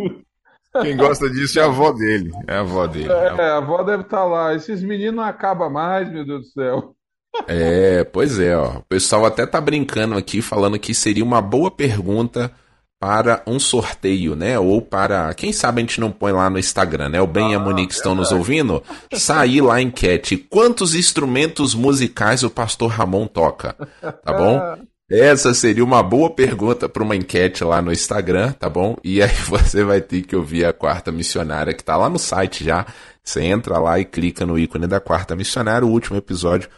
[0.81, 2.31] Quem gosta disso é a avó dele.
[2.47, 3.11] É a avó dele.
[3.11, 4.53] É, a avó deve estar lá.
[4.55, 6.95] Esses meninos não acabam mais, meu Deus do céu.
[7.47, 8.77] É, pois é, ó.
[8.77, 12.51] O pessoal até tá brincando aqui, falando que seria uma boa pergunta
[12.99, 14.59] para um sorteio, né?
[14.59, 15.33] Ou para.
[15.33, 17.21] Quem sabe a gente não põe lá no Instagram, né?
[17.21, 18.83] O Ben e a Monique estão nos ouvindo.
[19.13, 20.37] Sair lá a enquete.
[20.37, 23.75] Quantos instrumentos musicais o pastor Ramon toca?
[24.23, 24.77] Tá bom?
[25.11, 28.95] Essa seria uma boa pergunta para uma enquete lá no Instagram, tá bom?
[29.03, 32.63] E aí você vai ter que ouvir a quarta missionária que tá lá no site
[32.63, 32.85] já.
[33.21, 35.85] Você entra lá e clica no ícone da quarta missionária.
[35.85, 36.69] O último episódio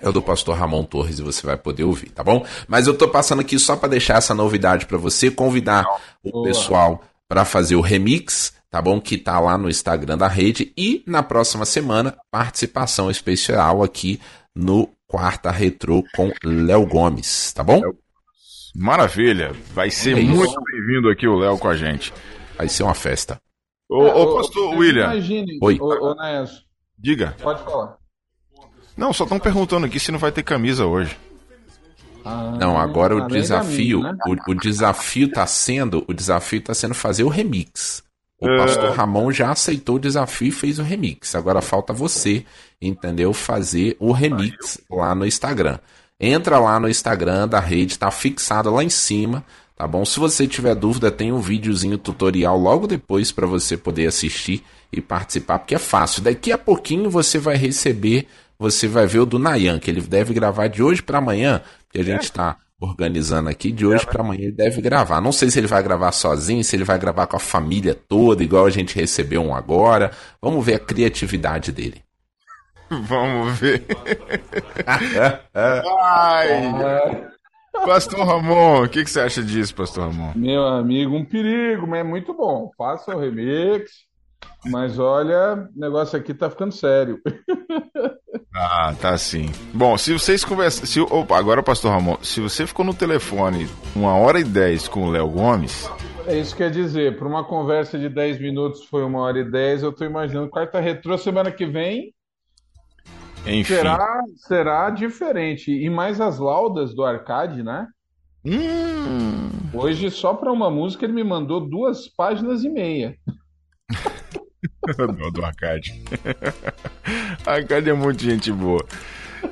[0.00, 2.44] é o do pastor Ramon Torres e você vai poder ouvir, tá bom?
[2.66, 5.86] Mas eu tô passando aqui só para deixar essa novidade para você, convidar
[6.24, 6.48] o Boa.
[6.48, 9.00] pessoal para fazer o remix, tá bom?
[9.00, 10.72] Que tá lá no Instagram da rede.
[10.76, 14.20] E na próxima semana, participação especial aqui
[14.52, 17.80] no Quarta Retrô com Léo Gomes, tá bom?
[18.74, 19.52] Maravilha.
[19.72, 22.12] Vai ser É muito bem-vindo aqui o Léo com a gente.
[22.58, 23.40] Vai ser uma festa.
[23.88, 25.04] Ô, ô pastor William.
[25.04, 25.78] Imagine, Oi.
[25.80, 26.64] Ô, ô, Naes,
[26.98, 27.36] Diga.
[27.40, 27.96] pode falar.
[28.96, 31.16] Não, só estão perguntando aqui se não vai ter camisa hoje.
[32.24, 34.18] Ah, Não, agora o da desafio, minha, né?
[34.26, 38.02] o, o desafio tá sendo, o desafio tá sendo fazer o remix.
[38.44, 38.56] O É.
[38.58, 41.34] pastor Ramon já aceitou o desafio e fez o remix.
[41.34, 42.44] Agora falta você,
[42.80, 43.32] entendeu?
[43.32, 45.78] Fazer o remix lá no Instagram.
[46.20, 49.44] Entra lá no Instagram da rede, tá fixado lá em cima,
[49.76, 50.04] tá bom?
[50.04, 54.62] Se você tiver dúvida, tem um videozinho tutorial logo depois para você poder assistir
[54.92, 56.22] e participar, porque é fácil.
[56.22, 58.26] Daqui a pouquinho você vai receber,
[58.58, 61.60] você vai ver o do Nayan, que ele deve gravar de hoje para amanhã,
[61.90, 65.20] que a gente tá organizando aqui de hoje para amanhã ele deve gravar.
[65.20, 68.42] Não sei se ele vai gravar sozinho, se ele vai gravar com a família toda,
[68.42, 70.10] igual a gente recebeu um agora.
[70.40, 72.02] Vamos ver a criatividade dele.
[72.88, 73.84] Vamos ver.
[75.54, 77.32] Ai.
[77.84, 80.32] Pastor Ramon, o que, que você acha disso, Pastor Ramon?
[80.36, 82.70] Meu amigo, um perigo, mas é muito bom.
[82.78, 84.06] Faça o remix.
[84.66, 87.20] Mas olha, o negócio aqui tá ficando sério.
[88.56, 89.50] Ah, tá sim.
[89.72, 90.86] Bom, se vocês conversam.
[90.86, 95.02] Se, opa, agora, Pastor Ramon, se você ficou no telefone uma hora e dez com
[95.04, 95.90] o Léo Gomes,
[96.24, 99.50] É isso que quer dizer, para uma conversa de 10 minutos foi uma hora e
[99.50, 102.14] 10, eu tô imaginando quarta retrô semana que vem
[103.46, 103.74] enfim.
[103.74, 105.70] será, será diferente.
[105.70, 107.88] E mais as laudas do arcade, né?
[108.44, 109.50] Hum.
[109.72, 113.16] Hoje, só para uma música, ele me mandou duas páginas e meia.
[115.16, 116.00] do, do Arcade.
[117.46, 118.84] Arcade é muito gente boa.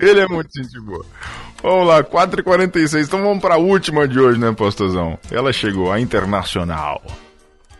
[0.00, 1.04] Ele é muito gente boa.
[1.62, 3.06] Vamos lá, 4h46.
[3.06, 5.18] Então vamos para a última de hoje, né, Pastorzão?
[5.30, 7.02] Ela chegou, a Internacional.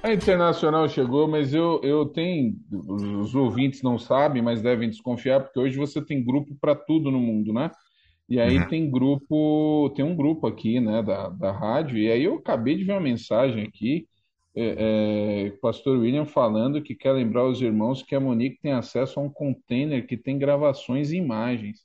[0.02, 2.54] A Internacional chegou, mas eu, eu tenho.
[2.70, 7.20] Os ouvintes não sabem, mas devem desconfiar, porque hoje você tem grupo para tudo no
[7.20, 7.70] mundo, né?
[8.28, 8.68] E aí Uhum.
[8.68, 12.84] tem grupo, tem um grupo aqui, né, da, da rádio, e aí eu acabei de
[12.84, 14.06] ver uma mensagem aqui,
[14.54, 18.72] é, é, o pastor William falando que quer lembrar os irmãos que a Monique tem
[18.72, 21.80] acesso a um container que tem gravações e imagens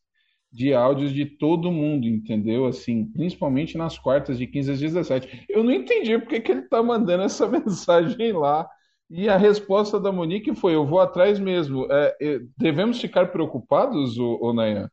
[0.52, 2.66] de áudios de todo mundo, entendeu?
[2.66, 5.46] Assim, principalmente nas quartas de 15 às 17.
[5.50, 8.68] Eu não entendi porque que ele tá mandando essa mensagem lá.
[9.10, 11.88] E a resposta da Monique foi: eu vou atrás mesmo.
[11.90, 14.90] É, é, devemos ficar preocupados, ô Nayan?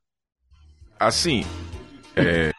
[0.98, 1.42] Assim,
[2.14, 2.52] é,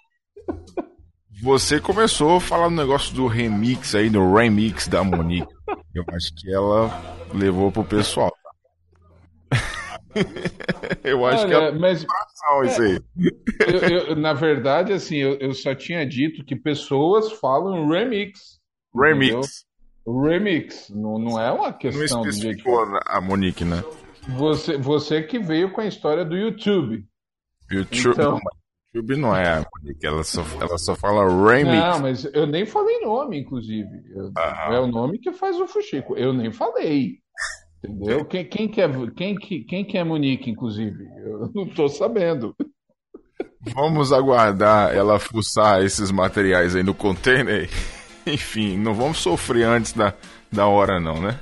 [1.46, 5.54] você começou a falar do negócio do remix aí, do remix da Monique.
[5.94, 6.90] Eu acho que ela
[7.34, 8.34] levou pro pessoal.
[11.04, 13.00] Eu acho que Olha, ela mas coração isso aí.
[13.68, 18.60] eu- eu- na verdade, assim, eu, eu só tinha dito que pessoas falam remix.
[18.96, 19.66] Remix.
[20.08, 20.24] entendeu?
[20.24, 20.90] Remix.
[20.90, 23.84] Não, não é uma Não questão jeito que especificou a Monique, né?
[24.30, 27.06] você, você que veio com a história do YouTube.
[27.70, 28.40] YouTube, Então- não,
[28.96, 31.76] YouTube não é a Monique, ela só, ela só fala remix.
[31.78, 33.90] Não, mas eu nem falei nome, inclusive.
[34.16, 34.32] Eu-
[34.74, 36.16] É o nome que faz o Fuxico.
[36.18, 37.20] Eu nem falei.
[37.84, 38.26] Entendeu?
[38.26, 41.04] Quem, quem, que é, quem, que- quem que é Monique, inclusive?
[41.24, 42.56] Eu não tô sabendo.
[43.74, 47.70] Vamos aguardar ela fuçar esses materiais aí no container.
[48.26, 50.14] Enfim, não vamos sofrer antes da,
[50.52, 51.40] da hora, não, né?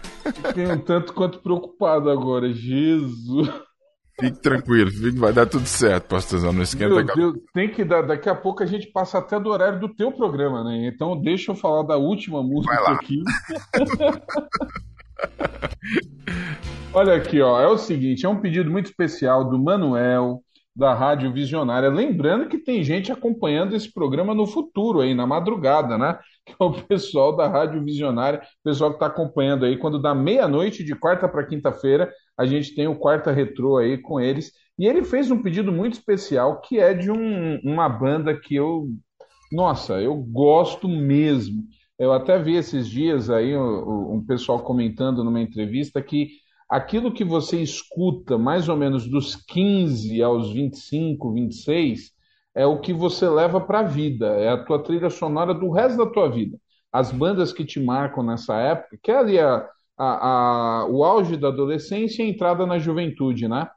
[0.47, 2.51] Fiquei um tanto quanto preocupado agora.
[2.51, 3.47] Jesus.
[4.19, 6.53] Fique tranquilo, fique, vai dar tudo certo, pastorzão.
[6.53, 7.15] Não esquenta Meu.
[7.15, 8.03] Deus, tem que dar.
[8.03, 10.87] Daqui a pouco a gente passa até do horário do teu programa, né?
[10.87, 13.23] Então deixa eu falar da última música aqui.
[16.93, 17.59] Olha aqui, ó.
[17.59, 20.43] É o seguinte, é um pedido muito especial do Manuel,
[20.75, 21.89] da Rádio Visionária.
[21.89, 26.17] Lembrando que tem gente acompanhando esse programa no futuro aí, na madrugada, né?
[26.45, 30.13] Que é o pessoal da Rádio Visionária, o pessoal que está acompanhando aí, quando dá
[30.13, 34.51] meia-noite de quarta para quinta-feira, a gente tem o Quarta Retrô aí com eles.
[34.77, 38.87] E ele fez um pedido muito especial, que é de um- uma banda que eu,
[39.51, 41.63] nossa, eu gosto mesmo.
[41.97, 46.29] Eu até vi esses dias aí o- um pessoal comentando numa entrevista que
[46.69, 52.11] aquilo que você escuta mais ou menos dos 15 aos 25, 26,
[52.55, 55.97] é o que você leva para a vida, é a tua trilha sonora do resto
[55.97, 56.57] da tua vida.
[56.91, 61.37] As bandas que te marcam nessa época, que é ali a, a- a- o auge
[61.37, 63.67] da adolescência e a entrada na juventude, né?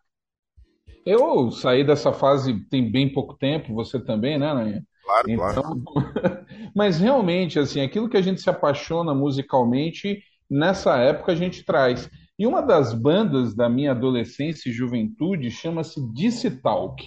[1.04, 4.84] Eu saí dessa fase tem bem pouco tempo, você também, né, Nanha?
[5.02, 5.62] Claro, Então,
[6.74, 12.10] mas realmente, assim, aquilo que a gente se apaixona musicalmente, nessa época a gente traz.
[12.38, 17.04] E uma das bandas da minha adolescência e juventude chama-se Disse Talk.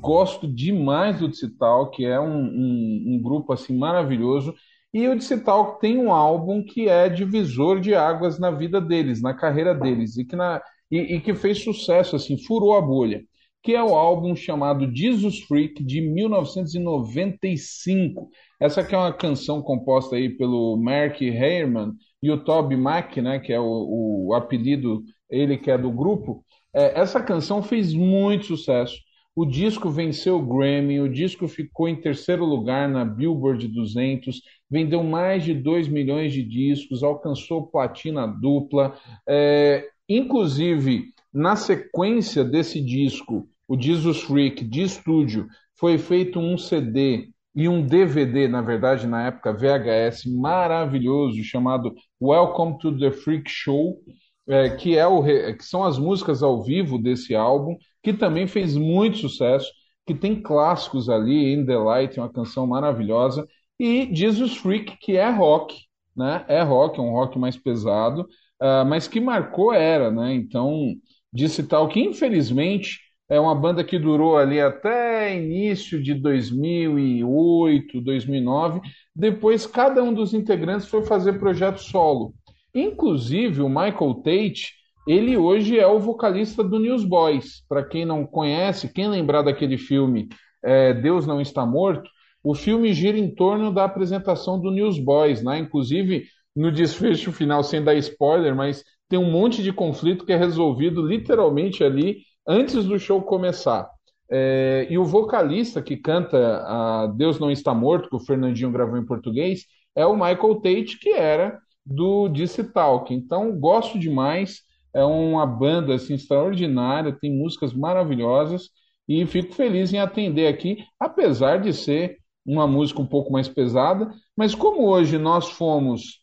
[0.00, 4.54] Gosto demais do Disse Talk, é um, um, um grupo assim maravilhoso.
[4.94, 9.34] E o Talk tem um álbum que é divisor de águas na vida deles, na
[9.34, 13.24] carreira deles, e que, na, e, e que fez sucesso, assim, furou a bolha,
[13.60, 18.30] que é o álbum chamado Jesus Freak, de 1995.
[18.60, 21.90] Essa que é uma canção composta aí pelo Mark Heyerman
[22.22, 26.44] e o Toby Mac, né, que é o, o apelido, ele que é do grupo.
[26.72, 28.94] É, essa canção fez muito sucesso.
[29.36, 34.40] O disco venceu o Grammy, o disco ficou em terceiro lugar na Billboard 200,
[34.70, 38.96] vendeu mais de 2 milhões de discos, alcançou platina dupla.
[39.28, 47.30] É, inclusive, na sequência desse disco, o Jesus Freak de estúdio, foi feito um CD
[47.56, 51.92] e um DVD, na verdade, na época VHS, maravilhoso, chamado
[52.22, 53.98] Welcome to the Freak Show,
[54.46, 58.76] é, que, é o, que são as músicas ao vivo desse álbum, que também fez
[58.76, 59.72] muito sucesso,
[60.06, 63.48] que tem clássicos ali, In the Light, uma canção maravilhosa,
[63.80, 65.74] e Jesus Freak, que é rock,
[66.14, 66.44] né?
[66.46, 68.22] É rock, é um rock mais pesado,
[68.62, 70.34] uh, mas que marcou era, né?
[70.34, 70.94] Então,
[71.32, 78.80] disse tal que infelizmente é uma banda que durou ali até início de 2008, 2009.
[79.16, 82.34] Depois, cada um dos integrantes foi fazer projeto solo.
[82.74, 84.74] Inclusive, o Michael Tate,
[85.06, 87.64] ele hoje é o vocalista do Newsboys.
[87.68, 90.28] Para quem não conhece, quem lembrar daquele filme
[90.62, 92.08] é, Deus Não Está Morto,
[92.42, 95.58] o filme gira em torno da apresentação do Newsboys, né?
[95.58, 96.24] Inclusive,
[96.54, 101.06] no desfecho final, sem dar spoiler, mas tem um monte de conflito que é resolvido
[101.06, 103.88] literalmente ali antes do show começar.
[104.30, 109.04] É, e o vocalista que canta Deus Não Está Morto, que o Fernandinho gravou em
[109.04, 109.64] português,
[109.94, 113.12] é o Michael Tate, que era do DC Talk.
[113.12, 114.62] Então, gosto demais.
[114.94, 118.70] É uma banda assim, extraordinária, tem músicas maravilhosas
[119.08, 124.10] e fico feliz em atender aqui, apesar de ser uma música um pouco mais pesada.
[124.36, 126.20] Mas como hoje nós fomos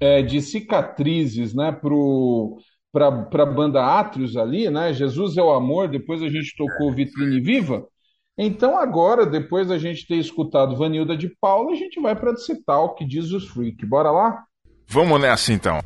[0.00, 1.72] é, de cicatrizes né,
[2.92, 4.92] para a banda Atrios ali, né?
[4.92, 7.86] Jesus é o amor, depois a gente tocou Vitrine Viva.
[8.38, 12.94] Então agora, depois da gente ter escutado Vanilda de Paula, a gente vai para Cital,
[12.94, 13.84] que diz os Freak.
[13.86, 14.44] Bora lá?
[14.86, 15.80] Vamos nessa então.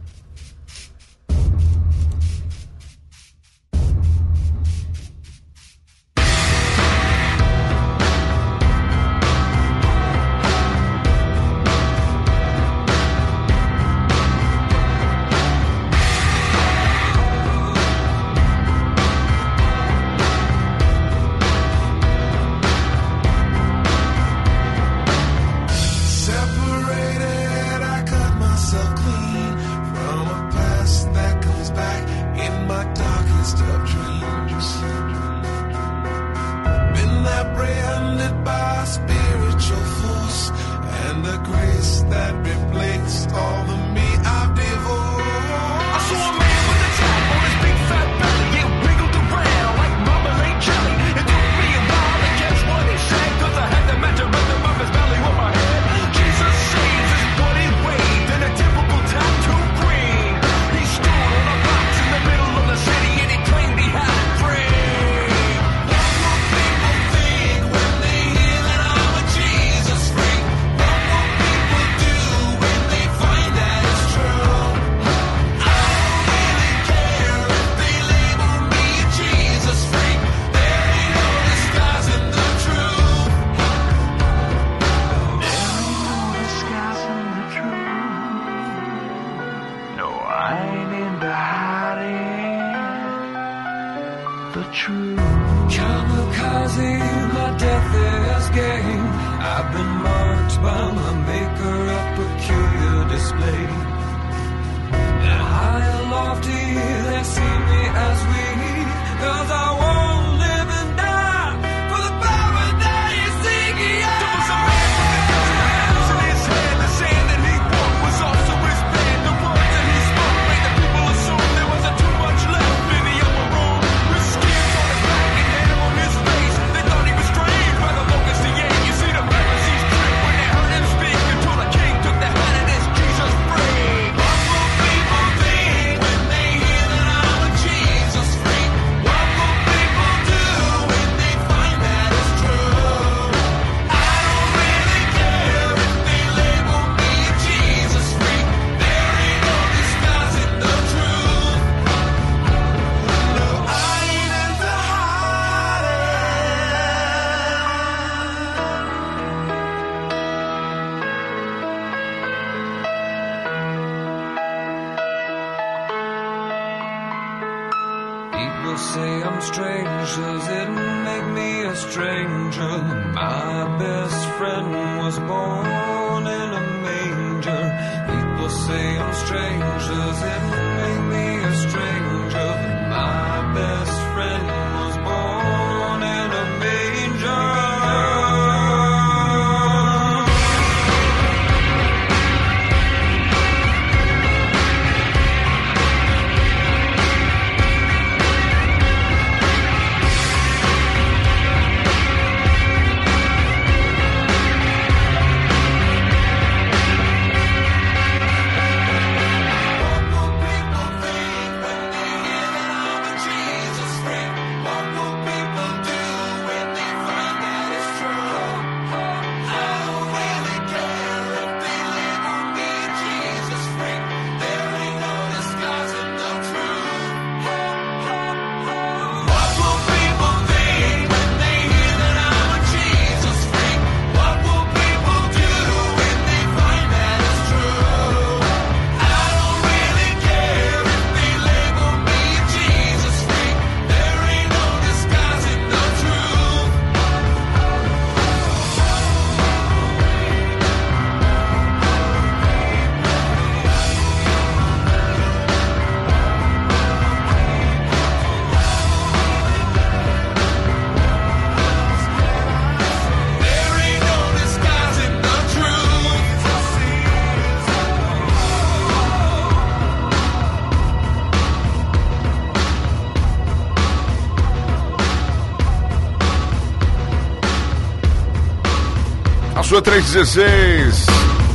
[279.70, 281.06] Sua 316,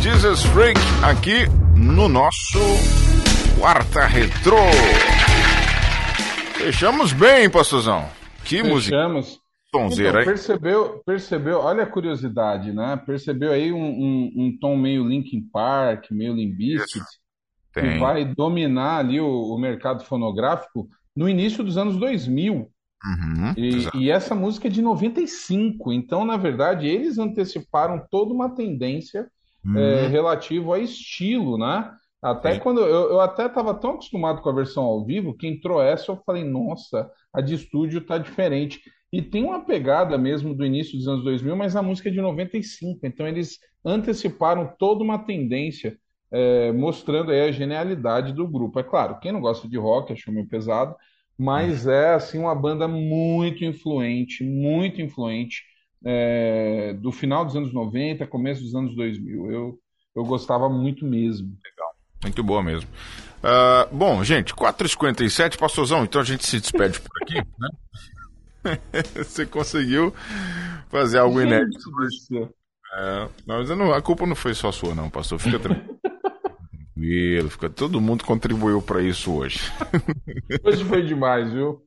[0.02, 2.60] Jesus Freak, aqui no nosso
[3.60, 4.56] Quarta Retrô.
[6.54, 8.06] Fechamos bem, pastorzão.
[8.46, 8.96] Que música.
[8.96, 9.42] Fechamos.
[9.70, 12.96] Sonzeira, Então, percebeu, percebeu, olha a curiosidade, né?
[13.06, 17.04] Percebeu aí um, um, um tom meio Linkin Park, meio Limp Bizkit,
[17.74, 22.72] que vai dominar ali o, o mercado fonográfico no início dos anos 2000.
[23.06, 28.53] Uhum, E, e essa música é de 95, então, na verdade, eles anteciparam toda uma
[28.53, 29.30] tendência
[29.64, 29.77] Hum.
[29.77, 31.91] é, relativo a estilo, né?
[32.22, 35.82] Até quando eu, eu até estava tão acostumado com a versão ao vivo que entrou
[35.82, 38.82] essa, eu falei, nossa, a de estúdio tá diferente.
[39.11, 42.22] E tem uma pegada mesmo do início dos anos 2000, mas a música é de
[42.22, 45.98] 95, então eles anteciparam toda uma tendência,
[46.32, 48.80] é, mostrando aí a genialidade do grupo.
[48.80, 50.95] É claro, quem não gosta de rock achou meio pesado,
[51.38, 55.64] mas é assim uma banda muito influente, muito influente
[56.03, 59.52] é, do final dos anos 90, começo dos anos 2000.
[59.52, 59.80] Eu,
[60.16, 61.57] eu gostava muito mesmo.
[62.24, 62.90] Muito boa mesmo.
[63.44, 67.70] Ah, bom, gente, 4h57, pastorzão, então a gente se despede por aqui, né?
[69.16, 70.14] Você conseguiu
[70.90, 71.80] fazer algo inédito.
[72.98, 75.38] É, mas não- a culpa não foi só sua, não, pastor.
[75.40, 75.95] Fica tranquilo.
[77.06, 79.60] Tranquilo, fica, todo mundo contribuiu para isso hoje.
[80.65, 81.80] Hoje foi demais, viu?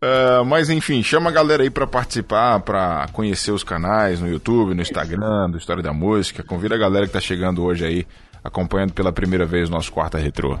[0.00, 4.74] Ah, mas enfim, chama a galera aí para participar, para conhecer os canais no YouTube,
[4.74, 6.42] no Instagram, do História da Música.
[6.42, 8.06] Convida a galera que tá chegando hoje aí,
[8.42, 10.58] acompanhando pela primeira vez o nosso Quarta Retrô.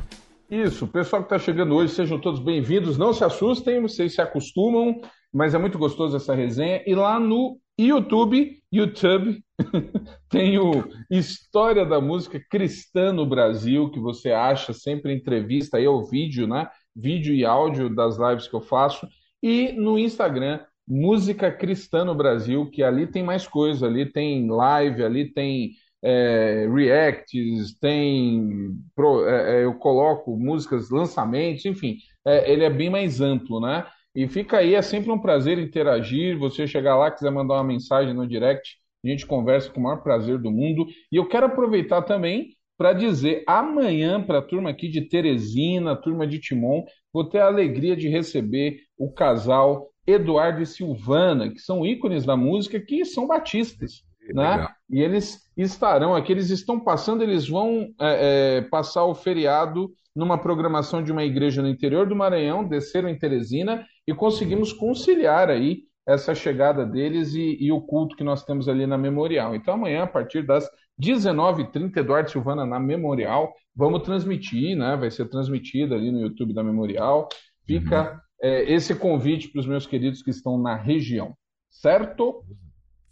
[0.50, 2.98] Isso, pessoal que está chegando hoje, sejam todos bem-vindos.
[2.98, 5.00] Não se assustem, vocês se acostumam,
[5.32, 6.82] mas é muito gostoso essa resenha.
[6.86, 9.42] E lá no YouTube, YouTube,
[10.28, 16.02] tem o História da Música Cristã no Brasil, que você acha sempre entrevista aí, o
[16.04, 16.68] vídeo, né?
[16.94, 19.06] Vídeo e áudio das lives que eu faço.
[19.42, 25.02] E no Instagram, Música Cristã no Brasil, que ali tem mais coisa, ali tem live,
[25.04, 25.70] ali tem
[26.02, 32.90] é, reacts, tem pro- é, é, eu coloco músicas, lançamentos, enfim, é, ele é bem
[32.90, 33.86] mais amplo, né?
[34.14, 36.38] E fica aí, é sempre um prazer interagir.
[36.38, 40.02] Você chegar lá, quiser mandar uma mensagem no direct, a gente conversa com o maior
[40.02, 40.86] prazer do mundo.
[41.10, 46.26] E eu quero aproveitar também para dizer, amanhã, para a turma aqui de Teresina, turma
[46.26, 51.86] de Timon, vou ter a alegria de receber o casal Eduardo e Silvana, que são
[51.86, 54.02] ícones da música, que são batistas,
[54.34, 54.50] né?
[54.50, 54.68] legal.
[54.90, 60.36] E eles estarão aqui, eles estão passando, eles vão é, é, passar o feriado numa
[60.36, 65.84] programação de uma igreja no interior do Maranhão, desceram em Teresina e conseguimos conciliar aí
[66.06, 69.54] essa chegada deles e, e o culto que nós temos ali na Memorial.
[69.54, 70.68] Então amanhã, a partir das
[71.00, 74.96] 19h30, Eduardo Silvana na Memorial, vamos transmitir, né?
[74.96, 77.28] Vai ser transmitido ali no YouTube da Memorial.
[77.66, 81.34] Fica é, esse convite para os meus queridos que estão na região,
[81.70, 82.44] certo?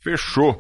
[0.01, 0.59] Fechou.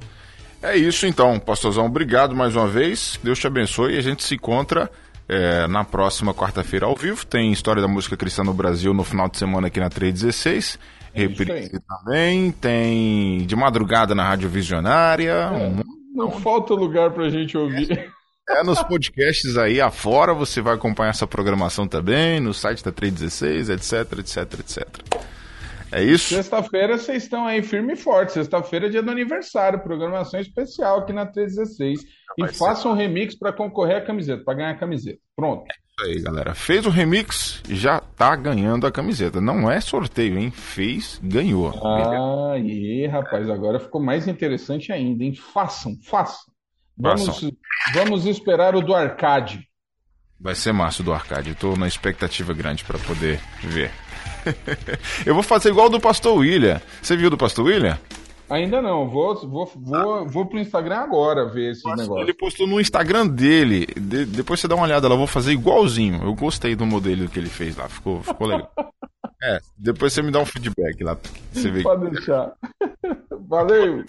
[0.62, 1.86] É isso então, pastorzão.
[1.86, 3.18] Obrigado mais uma vez.
[3.22, 4.90] Deus te abençoe e a gente se encontra
[5.26, 7.24] é, na próxima quarta-feira ao vivo.
[7.24, 10.78] Tem História da Música Cristã no Brasil no final de semana aqui na 316.
[11.12, 12.52] Reprise também.
[12.52, 15.50] Tem de madrugada na Rádio Visionária.
[15.52, 15.72] É,
[16.14, 18.10] não falta lugar pra gente ouvir.
[18.48, 23.70] É, nos podcasts aí afora você vai acompanhar essa programação também, no site da 316,
[23.70, 24.86] etc, etc, etc.
[25.92, 26.34] É isso?
[26.34, 28.32] Sexta-feira vocês estão aí firme e forte.
[28.32, 32.00] Sexta-feira é dia do aniversário, programação especial aqui na 316.
[32.38, 35.18] e façam um remix para concorrer à camiseta, para ganhar a camiseta.
[35.34, 35.64] Pronto.
[35.68, 35.74] É
[36.12, 36.54] isso aí, galera.
[36.54, 39.40] Fez o remix, já tá ganhando a camiseta.
[39.40, 40.50] Não é sorteio, hein?
[40.50, 41.70] Fez, ganhou.
[41.84, 45.34] Ah, e rapaz, agora ficou mais interessante ainda, hein?
[45.34, 46.50] Façam, façam.
[46.96, 47.50] Vamos, Façam.
[47.94, 49.66] vamos esperar o do arcade.
[50.38, 51.54] Vai ser massa o do arcade.
[51.54, 53.90] Tô na expectativa grande para poder ver.
[55.24, 56.80] Eu vou fazer igual do Pastor William.
[57.02, 57.98] Você viu do Pastor William?
[58.48, 62.16] Ainda não, vou, vou, vou, vou pro Instagram agora ver esses negócios.
[62.22, 63.86] Ele postou no Instagram dele.
[63.96, 66.20] De- depois você dá uma olhada lá, eu vou fazer igualzinho.
[66.24, 68.70] Eu gostei do modelo que ele fez lá, ficou, ficou legal.
[69.42, 71.16] É, depois você me dá um feedback lá.
[71.50, 71.82] Você vê.
[71.82, 72.52] Pode deixar.
[73.48, 74.04] Valeu!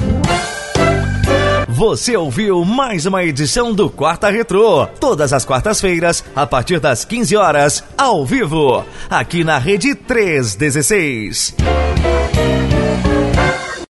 [1.81, 4.85] Você ouviu mais uma edição do Quarta Retrô.
[4.85, 11.55] Todas as quartas-feiras, a partir das 15 horas, ao vivo, aqui na Rede 316.